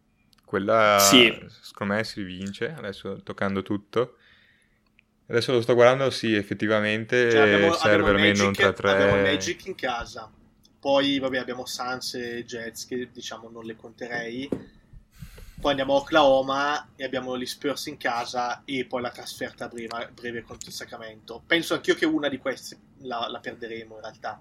quella 0.53 0.98
sì. 1.00 1.34
secondo 1.62 1.94
me 1.94 2.05
si 2.05 2.22
vince, 2.22 2.74
adesso 2.76 3.22
toccando 3.22 3.62
tutto. 3.62 4.16
Adesso 5.28 5.50
lo 5.50 5.62
sto 5.62 5.72
guardando, 5.72 6.11
sì, 6.11 6.34
effettivamente 6.34 7.30
cioè, 7.30 7.40
abbiamo, 7.40 7.72
serve 7.72 8.11
abbiamo 8.11 8.18
almeno 8.18 8.46
un 8.48 8.53
3-3. 8.53 8.86
Abbiamo 8.88 9.22
Magic 9.22 9.64
in 9.64 9.74
casa, 9.74 10.30
poi 10.78 11.18
vabbè 11.18 11.38
abbiamo 11.38 11.64
Sans 11.64 12.12
e 12.16 12.44
Jets 12.44 12.84
che 12.84 13.09
diciamo 13.11 13.48
non 13.48 13.64
le 13.64 13.76
conterei. 13.76 14.46
Poi 15.59 15.70
andiamo 15.70 15.94
a 15.94 16.00
Oklahoma 16.00 16.88
e 16.96 17.05
abbiamo 17.05 17.38
gli 17.38 17.46
Spurs 17.46 17.86
in 17.86 17.96
casa 17.96 18.62
e 18.66 18.84
poi 18.84 19.00
la 19.00 19.11
trasferta 19.11 19.68
breve, 19.68 20.11
breve 20.12 20.42
contro 20.42 20.68
il 20.68 20.74
Sacramento. 20.74 21.42
Penso 21.46 21.72
anch'io 21.72 21.94
che 21.94 22.05
una 22.05 22.28
di 22.28 22.36
queste 22.36 22.76
la, 22.98 23.26
la 23.30 23.38
perderemo 23.38 23.94
in 23.94 24.00
realtà 24.03 24.38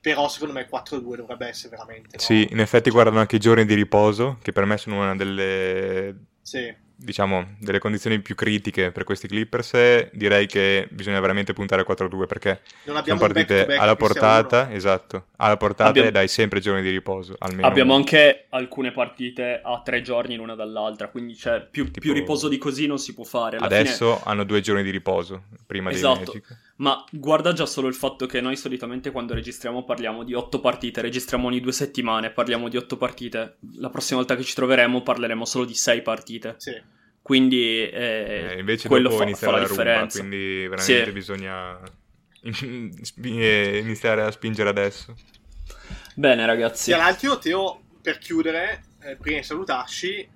però 0.00 0.28
secondo 0.28 0.54
me 0.54 0.68
4-2 0.68 1.16
dovrebbe 1.16 1.46
essere 1.46 1.76
veramente. 1.76 2.16
No? 2.16 2.22
Sì, 2.22 2.48
in 2.50 2.60
effetti 2.60 2.90
guardano 2.90 3.20
anche 3.20 3.36
i 3.36 3.40
giorni 3.40 3.64
di 3.64 3.74
riposo, 3.74 4.38
che 4.42 4.52
per 4.52 4.64
me 4.64 4.76
sono 4.76 5.00
una 5.00 5.14
delle 5.14 6.16
sì 6.42 6.88
diciamo, 7.02 7.56
delle 7.58 7.78
condizioni 7.78 8.20
più 8.20 8.34
critiche 8.34 8.90
per 8.92 9.04
questi 9.04 9.26
Clippers, 9.26 10.10
direi 10.12 10.46
che 10.46 10.86
bisogna 10.90 11.18
veramente 11.18 11.52
puntare 11.52 11.82
a 11.86 11.90
4-2 11.90 12.26
perché 12.26 12.60
sono 12.84 13.18
partite 13.18 13.64
alla 13.76 13.96
portata, 13.96 14.70
esatto, 14.70 15.26
alla 15.36 15.56
portata 15.56 15.88
abbiamo... 15.88 16.08
e 16.08 16.12
dai 16.12 16.28
sempre 16.28 16.60
giorni 16.60 16.82
di 16.82 16.90
riposo. 16.90 17.34
Almeno 17.38 17.66
abbiamo 17.66 17.94
anche 17.94 18.46
alcune 18.50 18.92
partite 18.92 19.60
a 19.64 19.80
tre 19.82 20.02
giorni 20.02 20.36
l'una 20.36 20.54
dall'altra, 20.54 21.08
quindi 21.08 21.34
cioè, 21.34 21.66
più, 21.68 21.86
tipo... 21.86 22.00
più, 22.00 22.12
riposo 22.12 22.48
di 22.48 22.58
così 22.58 22.86
non 22.86 22.98
si 22.98 23.14
può 23.14 23.24
fare. 23.24 23.56
Alla 23.56 23.66
Adesso 23.66 24.16
fine... 24.16 24.30
hanno 24.30 24.44
due 24.44 24.60
giorni 24.60 24.82
di 24.82 24.90
riposo 24.90 25.44
prima 25.66 25.90
esatto. 25.90 26.32
dei 26.32 26.42
Magic. 26.42 26.58
Ma 26.80 27.04
guarda 27.10 27.52
già 27.52 27.66
solo 27.66 27.88
il 27.88 27.94
fatto 27.94 28.24
che 28.24 28.40
noi 28.40 28.56
solitamente 28.56 29.10
quando 29.10 29.34
registriamo 29.34 29.84
parliamo 29.84 30.24
di 30.24 30.32
otto 30.32 30.60
partite, 30.60 31.02
registriamo 31.02 31.46
ogni 31.46 31.60
due 31.60 31.72
settimane, 31.72 32.30
parliamo 32.30 32.68
di 32.70 32.78
otto 32.78 32.96
partite. 32.96 33.58
La 33.74 33.90
prossima 33.90 34.18
volta 34.18 34.34
che 34.34 34.42
ci 34.42 34.54
troveremo 34.54 35.02
parleremo 35.02 35.44
solo 35.44 35.66
di 35.66 35.74
sei 35.74 36.00
partite. 36.00 36.54
Sì. 36.56 36.80
Quindi 37.20 37.86
eh, 37.86 38.54
eh, 38.54 38.58
invece 38.58 38.88
quello 38.88 39.10
fa, 39.10 39.26
fa 39.34 39.50
la, 39.50 39.58
la 39.58 39.66
differenza. 39.66 40.20
Rumba, 40.20 40.36
quindi 40.36 40.68
veramente 40.68 41.04
sì. 41.04 41.12
bisogna 41.12 41.78
iniziare 43.22 44.22
a 44.22 44.30
spingere 44.30 44.70
adesso. 44.70 45.14
Bene 46.14 46.46
ragazzi. 46.46 46.92
Tra 46.92 47.00
l'altro 47.00 47.38
Teo, 47.38 47.82
per 48.00 48.16
chiudere, 48.16 48.84
eh, 49.02 49.16
prima 49.16 49.36
di 49.36 49.44
salutarci, 49.44 50.16
eh, 50.16 50.28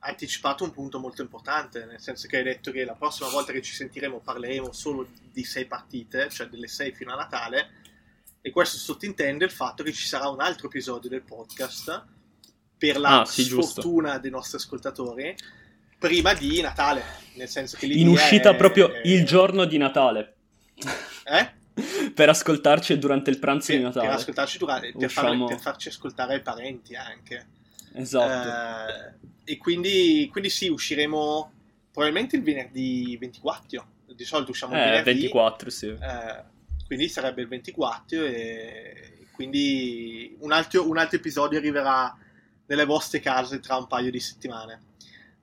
hai 0.00 0.10
anticipato 0.10 0.64
un 0.64 0.70
punto 0.70 0.98
molto 0.98 1.22
importante, 1.22 1.84
nel 1.84 2.00
senso 2.00 2.28
che 2.28 2.38
hai 2.38 2.44
detto 2.44 2.70
che 2.70 2.84
la 2.84 2.94
prossima 2.94 3.28
volta 3.28 3.52
che 3.52 3.62
ci 3.62 3.74
sentiremo 3.74 4.20
parleremo 4.20 4.72
solo 4.72 5.08
di 5.32 5.44
sei 5.44 5.66
partite, 5.66 6.28
cioè 6.28 6.48
delle 6.48 6.68
sei 6.68 6.92
fino 6.92 7.12
a 7.12 7.16
Natale, 7.16 7.70
e 8.40 8.50
questo 8.50 8.76
sottintende 8.76 9.44
il 9.44 9.50
fatto 9.50 9.82
che 9.82 9.92
ci 9.92 10.06
sarà 10.06 10.28
un 10.28 10.40
altro 10.40 10.68
episodio 10.68 11.10
del 11.10 11.22
podcast 11.22 12.04
per 12.78 12.98
la 12.98 13.20
ah, 13.22 13.24
sì, 13.24 13.42
sfortuna 13.42 14.08
giusto. 14.08 14.20
dei 14.20 14.30
nostri 14.30 14.56
ascoltatori 14.56 15.36
prima 15.98 16.32
di 16.32 16.60
Natale, 16.60 17.02
nel 17.34 17.48
senso 17.48 17.76
che 17.76 17.86
in 17.86 18.06
uscita 18.06 18.50
è... 18.50 18.56
proprio 18.56 18.92
il 19.02 19.24
giorno 19.24 19.64
di 19.64 19.78
Natale. 19.78 20.36
Eh? 21.24 21.56
per 22.14 22.28
ascoltarci 22.28 22.98
durante 22.98 23.30
il 23.30 23.38
pranzo 23.38 23.68
per, 23.68 23.76
di 23.76 23.82
Natale. 23.82 24.06
Per 24.06 24.16
ascoltarci 24.16 24.58
durante, 24.58 24.92
per, 24.96 25.10
farle, 25.10 25.44
per, 25.46 25.60
farci 25.60 25.88
ascoltare 25.88 26.34
ai 26.34 26.42
parenti 26.42 26.94
anche. 26.94 27.46
Esatto. 27.98 29.16
Eh, 29.44 29.52
e 29.52 29.56
quindi, 29.56 30.28
quindi 30.30 30.50
sì, 30.50 30.68
usciremo 30.68 31.52
probabilmente 31.90 32.36
il 32.36 32.42
venerdì 32.42 33.16
24. 33.18 33.86
Di 34.14 34.24
solito 34.24 34.50
usciamo 34.50 34.74
il 34.74 34.80
eh, 34.80 34.84
venerdì. 34.84 35.20
24, 35.20 35.70
sì. 35.70 35.86
Eh, 35.88 36.44
quindi 36.86 37.08
sarebbe 37.08 37.42
il 37.42 37.48
24 37.48 38.24
e 38.24 39.26
quindi 39.32 40.36
un 40.40 40.52
altro, 40.52 40.88
un 40.88 40.98
altro 40.98 41.18
episodio 41.18 41.58
arriverà 41.58 42.16
nelle 42.66 42.84
vostre 42.84 43.20
case 43.20 43.60
tra 43.60 43.76
un 43.76 43.86
paio 43.86 44.10
di 44.10 44.20
settimane. 44.20 44.86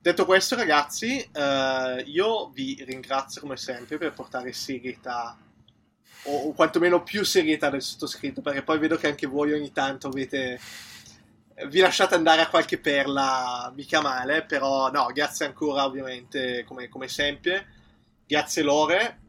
Detto 0.00 0.24
questo, 0.24 0.54
ragazzi, 0.54 1.18
eh, 1.18 2.04
io 2.06 2.50
vi 2.50 2.82
ringrazio 2.86 3.40
come 3.40 3.56
sempre 3.56 3.98
per 3.98 4.12
portare 4.12 4.52
serietà, 4.52 5.36
o, 6.24 6.36
o 6.36 6.52
quantomeno 6.52 7.02
più 7.02 7.24
serietà 7.24 7.70
del 7.70 7.82
sottoscritto, 7.82 8.40
perché 8.40 8.62
poi 8.62 8.78
vedo 8.78 8.96
che 8.96 9.08
anche 9.08 9.26
voi 9.26 9.52
ogni 9.52 9.72
tanto 9.72 10.06
avete 10.06 10.60
vi 11.68 11.80
lasciate 11.80 12.14
andare 12.14 12.42
a 12.42 12.48
qualche 12.48 12.78
perla 12.78 13.72
mica 13.74 14.00
male, 14.00 14.44
però 14.44 14.90
no, 14.90 15.06
grazie 15.12 15.46
ancora 15.46 15.84
ovviamente 15.84 16.64
come, 16.64 16.88
come, 16.88 17.08
sempre, 17.08 17.66
grazie 18.26 18.62
Lore. 18.62 19.20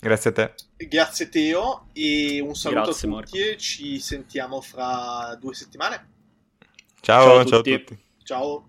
Grazie 0.00 0.30
a 0.30 0.32
te. 0.32 0.54
Grazie 0.76 1.28
Teo 1.28 1.88
e 1.92 2.40
un 2.40 2.54
saluto 2.54 2.82
grazie, 2.82 3.08
a 3.08 3.12
tutti 3.12 3.38
Marco. 3.38 3.58
ci 3.58 3.98
sentiamo 4.00 4.60
fra 4.60 5.36
due 5.40 5.54
settimane. 5.54 6.08
Ciao, 7.00 7.22
ciao 7.24 7.38
a 7.38 7.44
tutti. 7.44 7.70
Ciao. 7.70 7.74
A 7.74 7.78
tutti. 7.78 7.98
ciao. 8.24 8.68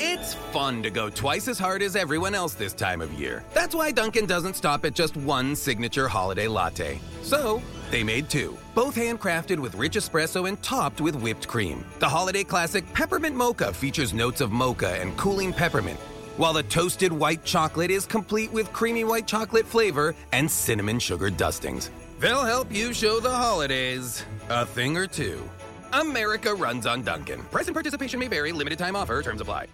It's 0.00 0.34
fun 0.34 0.82
to 0.84 0.90
go 0.90 1.10
twice 1.10 1.48
as 1.48 1.58
hard 1.58 1.82
as 1.82 1.96
everyone 1.96 2.34
else 2.34 2.54
this 2.54 2.72
time 2.72 3.00
of 3.00 3.12
year. 3.14 3.44
That's 3.54 3.74
why 3.74 3.90
Duncan 3.90 4.26
doesn't 4.26 4.54
stop 4.54 4.84
at 4.84 4.94
just 4.94 5.16
one 5.16 5.56
signature 5.56 6.08
holiday 6.08 6.46
latte. 6.46 7.00
So, 7.22 7.62
they 7.90 8.04
made 8.04 8.28
two, 8.28 8.56
both 8.74 8.96
handcrafted 8.96 9.58
with 9.58 9.74
rich 9.74 9.94
espresso 9.94 10.48
and 10.48 10.62
topped 10.62 11.00
with 11.00 11.16
whipped 11.16 11.48
cream. 11.48 11.84
The 11.98 12.08
holiday 12.08 12.44
classic 12.44 12.92
Peppermint 12.92 13.34
Mocha 13.34 13.72
features 13.72 14.14
notes 14.14 14.40
of 14.40 14.52
mocha 14.52 15.00
and 15.00 15.16
cooling 15.16 15.52
peppermint, 15.52 15.98
while 16.36 16.52
the 16.52 16.62
toasted 16.64 17.12
white 17.12 17.44
chocolate 17.44 17.90
is 17.90 18.06
complete 18.06 18.52
with 18.52 18.72
creamy 18.72 19.04
white 19.04 19.26
chocolate 19.26 19.66
flavor 19.66 20.14
and 20.32 20.50
cinnamon 20.50 20.98
sugar 20.98 21.30
dustings. 21.30 21.90
They'll 22.20 22.44
help 22.44 22.72
you 22.72 22.92
show 22.92 23.20
the 23.20 23.30
holidays 23.30 24.24
a 24.48 24.66
thing 24.66 24.96
or 24.96 25.06
two. 25.06 25.48
America 25.92 26.52
runs 26.54 26.86
on 26.86 27.02
Duncan. 27.02 27.40
Present 27.52 27.74
participation 27.74 28.20
may 28.20 28.28
vary, 28.28 28.52
limited 28.52 28.78
time 28.78 28.96
offer, 28.96 29.22
terms 29.22 29.40
apply. 29.40 29.68